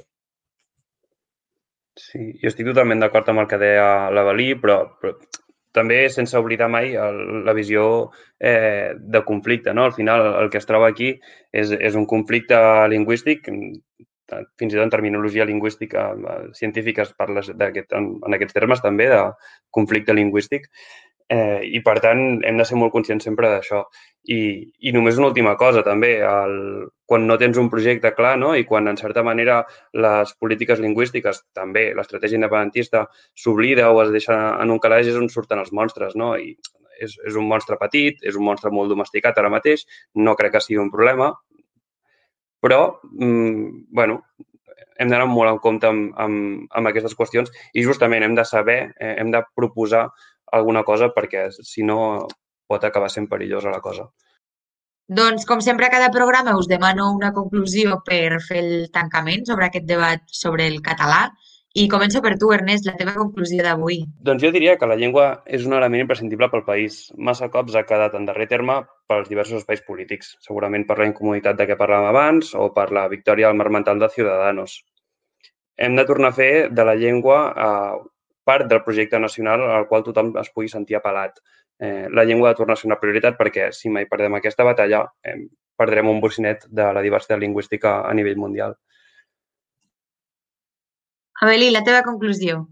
Sí, 2.00 2.30
jo 2.40 2.48
estic 2.48 2.72
totalment 2.72 3.04
d'acord 3.04 3.28
amb 3.32 3.44
el 3.44 3.52
que 3.52 3.60
deia 3.60 4.08
la 4.16 4.24
Valí, 4.24 4.54
però, 4.60 4.86
però 5.04 5.18
també 5.76 6.06
sense 6.14 6.40
oblidar 6.40 6.70
mai 6.72 6.96
el, 6.96 7.22
la 7.46 7.54
visió 7.58 7.86
eh, 8.40 8.96
de 8.96 9.22
conflicte. 9.28 9.74
No? 9.76 9.86
Al 9.86 9.94
final, 9.94 10.26
el 10.42 10.50
que 10.50 10.62
es 10.62 10.70
troba 10.70 10.90
aquí 10.90 11.14
és, 11.52 11.72
és 11.76 12.00
un 12.00 12.08
conflicte 12.10 12.58
lingüístic, 12.92 13.52
fins 14.58 14.74
i 14.74 14.78
tot 14.78 14.86
en 14.86 14.94
terminologia 14.94 15.46
lingüística 15.46 16.08
eh, 16.16 16.38
científica 16.58 17.04
es 17.06 17.14
parla 17.14 17.44
en, 17.46 18.08
en 18.26 18.38
aquests 18.38 18.58
termes 18.58 18.82
també 18.82 19.10
de 19.12 19.22
conflicte 19.76 20.16
lingüístic, 20.18 20.70
Eh, 21.28 21.62
I, 21.74 21.80
per 21.82 21.96
tant, 22.04 22.20
hem 22.46 22.60
de 22.60 22.66
ser 22.70 22.78
molt 22.78 22.94
conscients 22.94 23.26
sempre 23.26 23.50
d'això. 23.50 23.82
I, 24.30 24.40
I 24.86 24.94
només 24.94 25.18
una 25.18 25.32
última 25.32 25.56
cosa, 25.58 25.82
també, 25.86 26.12
el, 26.22 26.86
quan 27.10 27.26
no 27.26 27.38
tens 27.42 27.58
un 27.58 27.70
projecte 27.74 28.12
clar 28.18 28.36
no? 28.38 28.54
i 28.58 28.66
quan, 28.70 28.88
en 28.92 29.00
certa 29.00 29.24
manera, 29.26 29.64
les 30.06 30.36
polítiques 30.38 30.82
lingüístiques, 30.84 31.42
també 31.58 31.88
l'estratègia 31.98 32.38
independentista, 32.38 33.08
s'oblida 33.34 33.90
o 33.90 34.04
es 34.04 34.14
deixa 34.14 34.38
en 34.62 34.74
un 34.74 34.82
calaix 34.82 35.10
és 35.10 35.18
on 35.18 35.30
surten 35.34 35.62
els 35.64 35.74
monstres. 35.74 36.14
No? 36.20 36.36
I 36.38 36.54
és, 37.02 37.18
és 37.28 37.36
un 37.36 37.50
monstre 37.50 37.78
petit, 37.82 38.22
és 38.22 38.38
un 38.38 38.46
monstre 38.46 38.72
molt 38.72 38.94
domesticat 38.94 39.42
ara 39.42 39.52
mateix, 39.54 39.86
no 40.16 40.38
crec 40.38 40.56
que 40.56 40.64
sigui 40.64 40.82
un 40.84 40.94
problema, 40.94 41.34
però, 42.62 43.00
mm, 43.14 43.90
bueno, 43.94 44.22
hem 44.98 45.12
d'anar 45.12 45.28
molt 45.30 45.52
en 45.52 45.60
compte 45.64 45.90
amb, 45.90 46.14
amb, 46.22 46.64
amb 46.72 46.90
aquestes 46.90 47.16
qüestions 47.20 47.52
i 47.74 47.84
justament 47.84 48.24
hem 48.24 48.36
de 48.38 48.46
saber, 48.48 48.80
eh, 48.96 49.16
hem 49.20 49.32
de 49.34 49.44
proposar 49.58 50.08
alguna 50.56 50.84
cosa 50.88 51.12
perquè 51.14 51.50
si 51.56 51.84
no 51.84 52.28
pot 52.68 52.84
acabar 52.84 53.12
sent 53.14 53.28
perillosa 53.32 53.74
la 53.74 53.82
cosa. 53.84 54.08
Doncs, 55.06 55.44
com 55.46 55.60
sempre, 55.62 55.86
a 55.86 55.94
cada 55.94 56.10
programa 56.10 56.56
us 56.58 56.68
demano 56.68 57.12
una 57.14 57.30
conclusió 57.34 58.00
per 58.06 58.40
fer 58.42 58.62
el 58.64 58.88
tancament 58.94 59.46
sobre 59.46 59.68
aquest 59.68 59.86
debat 59.86 60.24
sobre 60.34 60.66
el 60.66 60.80
català. 60.82 61.28
I 61.76 61.90
començo 61.92 62.22
per 62.24 62.38
tu, 62.40 62.50
Ernest, 62.56 62.88
la 62.88 62.96
teva 62.98 63.14
conclusió 63.14 63.62
d'avui. 63.62 64.00
Doncs 64.24 64.42
jo 64.42 64.50
diria 64.56 64.78
que 64.80 64.88
la 64.88 64.96
llengua 64.96 65.26
és 65.46 65.66
un 65.68 65.76
element 65.76 66.06
imprescindible 66.06 66.48
pel 66.50 66.64
país. 66.66 67.02
Massa 67.20 67.52
cops 67.54 67.76
ha 67.76 67.84
quedat 67.86 68.16
en 68.16 68.26
darrer 68.26 68.48
terme 68.48 68.80
pels 69.12 69.28
diversos 69.30 69.60
espais 69.60 69.84
polítics, 69.86 70.32
segurament 70.48 70.88
per 70.88 70.98
la 71.02 71.10
incomoditat 71.12 71.60
de 71.60 71.68
què 71.70 71.78
parlàvem 71.78 72.10
abans 72.10 72.54
o 72.56 72.72
per 72.74 72.88
la 72.96 73.06
victòria 73.12 73.52
al 73.52 73.60
mar 73.60 73.68
mental 73.76 74.00
de 74.00 74.10
Ciudadanos. 74.16 74.80
Hem 75.78 76.00
de 76.00 76.08
tornar 76.08 76.32
a 76.32 76.38
fer 76.40 76.52
de 76.72 76.88
la 76.88 76.96
llengua 76.96 77.40
eh, 77.52 78.04
part 78.46 78.70
del 78.70 78.84
projecte 78.86 79.20
nacional 79.20 79.66
al 79.68 79.88
qual 79.90 80.06
tothom 80.06 80.36
es 80.42 80.52
pugui 80.54 80.70
sentir 80.72 81.00
apel·lat 81.00 81.42
eh, 81.80 82.08
la 82.12 82.24
llengua 82.24 82.50
ha 82.50 82.54
de 82.54 82.58
tornar 82.58 82.74
a 82.74 82.82
ser 82.82 82.90
una 82.90 83.00
prioritat 83.00 83.38
perquè 83.38 83.72
si 83.74 83.90
mai 83.90 84.08
perdem 84.12 84.38
aquesta 84.38 84.64
batalla 84.64 85.04
eh, 85.24 85.40
perdrem 85.76 86.08
un 86.08 86.22
bocinet 86.22 86.68
de 86.70 86.92
la 86.94 87.04
diversitat 87.04 87.40
lingüística 87.40 88.00
a 88.08 88.14
nivell 88.14 88.38
mundial. 88.40 88.78
Avelí, 91.42 91.70
la 91.72 91.84
teva 91.84 92.02
conclusió. 92.04 92.64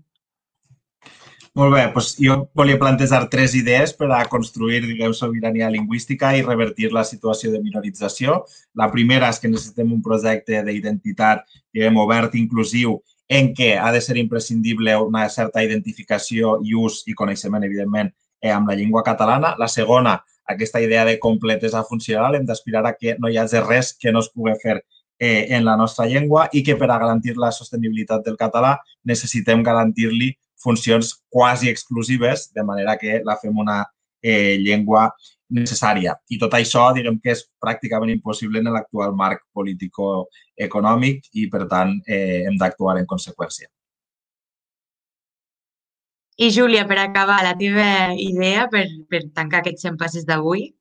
Molt 1.54 1.76
bé, 1.76 1.82
doncs 1.94 2.16
jo 2.18 2.38
volia 2.58 2.80
plantejar 2.82 3.28
tres 3.30 3.54
idees 3.54 3.92
per 3.94 4.08
a 4.16 4.24
construir, 4.26 4.80
diguem, 4.88 5.12
sobirania 5.14 5.68
lingüística 5.70 6.32
i 6.34 6.42
revertir 6.42 6.90
la 6.96 7.04
situació 7.06 7.52
de 7.54 7.60
minorització. 7.62 8.40
La 8.80 8.88
primera 8.90 9.30
és 9.30 9.38
que 9.44 9.52
necessitem 9.52 9.92
un 9.94 10.02
projecte 10.02 10.64
d'identitat, 10.66 11.44
diguem, 11.76 12.00
obert, 12.02 12.34
inclusiu, 12.40 12.96
en 13.30 13.54
què 13.56 13.78
ha 13.80 13.92
de 13.92 14.02
ser 14.02 14.18
imprescindible 14.18 14.96
una 15.00 15.28
certa 15.30 15.64
identificació 15.64 16.58
i 16.64 16.76
ús 16.76 17.04
i 17.08 17.16
coneixement, 17.18 17.64
evidentment, 17.64 18.12
eh, 18.42 18.52
amb 18.52 18.70
la 18.70 18.76
llengua 18.76 19.04
catalana. 19.04 19.56
La 19.58 19.68
segona, 19.68 20.18
aquesta 20.46 20.82
idea 20.82 21.06
de 21.06 21.18
completesa 21.20 21.84
funcional, 21.84 22.36
hem 22.36 22.46
d'aspirar 22.46 22.86
a 22.88 22.96
que 23.00 23.16
no 23.20 23.30
hi 23.30 23.38
hagi 23.38 23.64
res 23.64 23.94
que 24.00 24.12
no 24.12 24.20
es 24.20 24.30
pugui 24.30 24.56
fer 24.62 24.82
eh, 25.20 25.48
en 25.56 25.66
la 25.66 25.78
nostra 25.78 26.06
llengua 26.06 26.50
i 26.52 26.64
que 26.64 26.76
per 26.76 26.90
a 26.92 27.00
garantir 27.00 27.38
la 27.38 27.52
sostenibilitat 27.52 28.26
del 28.26 28.38
català 28.38 28.78
necessitem 29.04 29.64
garantir-li 29.64 30.34
funcions 30.64 31.14
quasi 31.30 31.70
exclusives, 31.70 32.52
de 32.54 32.64
manera 32.64 32.98
que 32.98 33.22
la 33.24 33.38
fem 33.40 33.58
una 33.58 33.84
eh, 34.22 34.58
llengua 34.60 35.14
necessària. 35.50 36.16
I 36.30 36.40
tot 36.42 36.54
això, 36.58 36.88
diguem 36.96 37.20
que 37.22 37.34
és 37.34 37.44
pràcticament 37.62 38.12
impossible 38.14 38.62
en 38.62 38.72
l'actual 38.74 39.14
marc 39.16 39.44
político-econòmic 39.54 41.30
i, 41.34 41.48
per 41.50 41.68
tant, 41.72 41.96
eh, 42.08 42.44
hem 42.48 42.58
d'actuar 42.58 42.98
en 43.00 43.10
conseqüència. 43.10 43.68
I 46.38 46.50
Júlia, 46.50 46.88
per 46.90 46.98
acabar, 46.98 47.44
la 47.46 47.54
teva 47.58 48.14
idea 48.18 48.68
per, 48.70 48.88
per 49.10 49.28
tancar 49.38 49.62
aquests 49.62 49.86
100 49.86 50.00
passes 50.02 50.26
d'avui? 50.26 50.72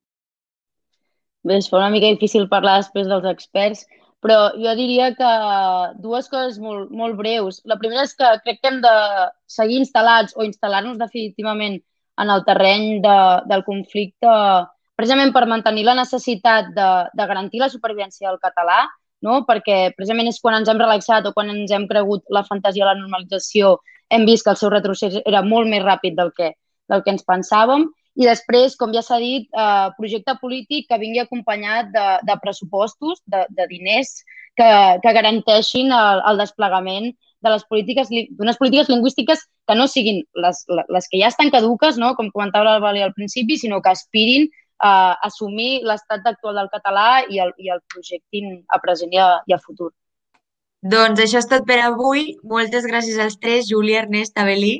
Bé, 1.44 1.58
es 1.58 1.68
fa 1.68 1.76
una 1.80 1.90
mica 1.92 2.08
difícil 2.08 2.48
parlar 2.48 2.78
després 2.80 3.10
dels 3.10 3.26
experts, 3.28 3.84
però 4.22 4.52
jo 4.54 4.72
diria 4.78 5.10
que 5.18 5.30
dues 6.00 6.30
coses 6.32 6.58
molt, 6.62 6.92
molt 6.94 7.18
breus. 7.18 7.60
La 7.68 7.76
primera 7.80 8.06
és 8.06 8.14
que 8.14 8.28
crec 8.46 8.60
que 8.62 8.70
hem 8.70 8.78
de 8.84 8.94
seguir 9.50 9.80
instal·lats 9.82 10.36
o 10.38 10.46
instal·lar-nos 10.46 11.00
definitivament 11.00 11.80
en 12.20 12.30
el 12.30 12.44
terreny 12.44 13.00
de, 13.04 13.18
del 13.48 13.64
conflicte 13.64 14.32
precisament 14.98 15.32
per 15.34 15.46
mantenir 15.50 15.86
la 15.88 15.96
necessitat 15.98 16.68
de, 16.76 16.90
de 17.16 17.26
garantir 17.26 17.62
la 17.62 17.70
supervivència 17.72 18.28
del 18.28 18.38
català, 18.42 18.84
no? 19.24 19.40
perquè 19.48 19.94
precisament 19.96 20.28
és 20.30 20.40
quan 20.42 20.58
ens 20.58 20.68
hem 20.70 20.78
relaxat 20.78 21.26
o 21.26 21.32
quan 21.34 21.50
ens 21.50 21.72
hem 21.72 21.88
cregut 21.90 22.22
la 22.30 22.44
fantasia 22.46 22.84
de 22.84 22.90
la 22.90 23.00
normalització 23.00 23.78
hem 24.12 24.26
vist 24.28 24.44
que 24.44 24.52
el 24.52 24.60
seu 24.60 24.70
retrocés 24.70 25.18
era 25.24 25.42
molt 25.42 25.70
més 25.72 25.82
ràpid 25.82 26.14
del 26.18 26.30
que, 26.36 26.52
del 26.92 27.02
que 27.02 27.14
ens 27.14 27.24
pensàvem. 27.24 27.88
I 28.20 28.28
després, 28.28 28.76
com 28.76 28.92
ja 28.92 29.00
s'ha 29.00 29.16
dit, 29.22 29.46
eh, 29.56 29.88
projecte 29.96 30.34
polític 30.42 30.90
que 30.90 31.00
vingui 31.00 31.22
acompanyat 31.22 31.88
de, 31.94 32.06
de 32.28 32.36
pressupostos, 32.42 33.22
de, 33.24 33.46
de 33.56 33.66
diners 33.70 34.18
que, 34.58 34.68
que 35.00 35.14
garanteixin 35.16 35.94
el, 35.96 36.20
el 36.28 36.42
desplegament 36.42 37.08
de 37.42 37.50
les 37.50 37.64
polítiques, 37.66 38.10
d'unes 38.10 38.58
polítiques 38.58 38.88
lingüístiques 38.88 39.46
que 39.66 39.74
no 39.74 39.88
siguin 39.90 40.22
les, 40.44 40.64
les 40.68 41.08
que 41.10 41.20
ja 41.20 41.30
estan 41.32 41.50
caduques, 41.50 41.98
no? 41.98 42.14
com 42.18 42.30
comentava 42.30 42.76
el 42.76 42.84
Vali 42.84 43.02
al 43.02 43.14
principi, 43.16 43.58
sinó 43.58 43.80
que 43.82 43.90
aspirin 43.90 44.48
a 44.82 45.14
assumir 45.26 45.82
l'estat 45.86 46.26
actual 46.26 46.58
del 46.58 46.70
català 46.70 47.24
i 47.30 47.42
el, 47.42 47.52
i 47.58 47.70
el 47.70 47.82
projectin 47.92 48.62
a 48.68 48.78
present 48.82 49.12
i 49.14 49.20
a, 49.22 49.28
i 49.46 49.54
a 49.54 49.60
futur. 49.62 49.90
Doncs 50.82 51.22
això 51.22 51.38
és 51.38 51.46
tot 51.50 51.66
per 51.66 51.78
avui. 51.82 52.32
Moltes 52.42 52.86
gràcies 52.90 53.20
als 53.22 53.38
tres, 53.38 53.68
Júlia, 53.70 54.02
Ernest, 54.02 54.34
Avelí. 54.38 54.74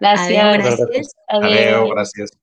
Gràcies. 0.00 0.36
Adéu, 0.36 0.52
gràcies. 0.60 1.14
Adéu. 1.28 1.48
Adéu, 1.48 1.88
gràcies. 1.94 2.36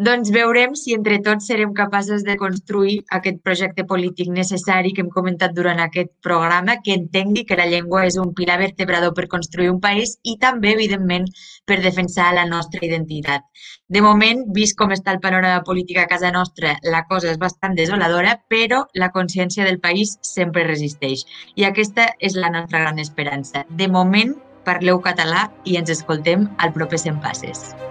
Doncs 0.00 0.30
veurem 0.32 0.72
si 0.80 0.94
entre 0.96 1.18
tots 1.20 1.44
serem 1.50 1.74
capaços 1.76 2.22
de 2.24 2.32
construir 2.40 2.94
aquest 3.16 3.42
projecte 3.44 3.84
polític 3.84 4.30
necessari 4.32 4.94
que 4.96 5.02
hem 5.04 5.10
comentat 5.12 5.52
durant 5.52 5.82
aquest 5.84 6.08
programa, 6.24 6.78
que 6.80 6.94
entengui 6.96 7.42
que 7.44 7.58
la 7.60 7.66
llengua 7.68 8.06
és 8.08 8.16
un 8.22 8.30
pilar 8.38 8.56
vertebrador 8.62 9.12
per 9.18 9.26
construir 9.34 9.68
un 9.68 9.82
país 9.82 10.14
i 10.24 10.38
també, 10.40 10.72
evidentment, 10.72 11.28
per 11.68 11.82
defensar 11.84 12.30
la 12.32 12.46
nostra 12.48 12.80
identitat. 12.88 13.44
De 13.92 14.00
moment, 14.00 14.46
vist 14.56 14.78
com 14.80 14.96
està 14.96 15.12
el 15.12 15.20
panorama 15.20 15.60
polític 15.68 16.00
a 16.00 16.08
casa 16.08 16.32
nostra, 16.32 16.78
la 16.96 17.04
cosa 17.12 17.28
és 17.34 17.42
bastant 17.44 17.76
desoladora, 17.76 18.38
però 18.48 18.86
la 18.94 19.12
consciència 19.12 19.68
del 19.68 19.82
país 19.84 20.16
sempre 20.22 20.64
resisteix. 20.64 21.28
I 21.60 21.68
aquesta 21.68 22.08
és 22.16 22.40
la 22.40 22.48
nostra 22.56 22.86
gran 22.86 23.04
esperança. 23.04 23.66
De 23.68 23.92
moment, 24.00 24.32
parleu 24.64 25.04
català 25.04 25.50
i 25.68 25.76
ens 25.76 25.92
escoltem 25.92 26.48
al 26.56 26.72
proper 26.72 27.04
100 27.04 27.20
passes. 27.20 27.89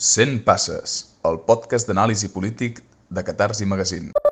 100 0.00 0.38
passes, 0.46 0.92
el 1.28 1.36
podcast 1.44 1.84
d'anàlisi 1.90 2.30
polític 2.32 2.78
de 3.12 3.24
Catarsi 3.26 3.66
Magazine. 3.68 4.29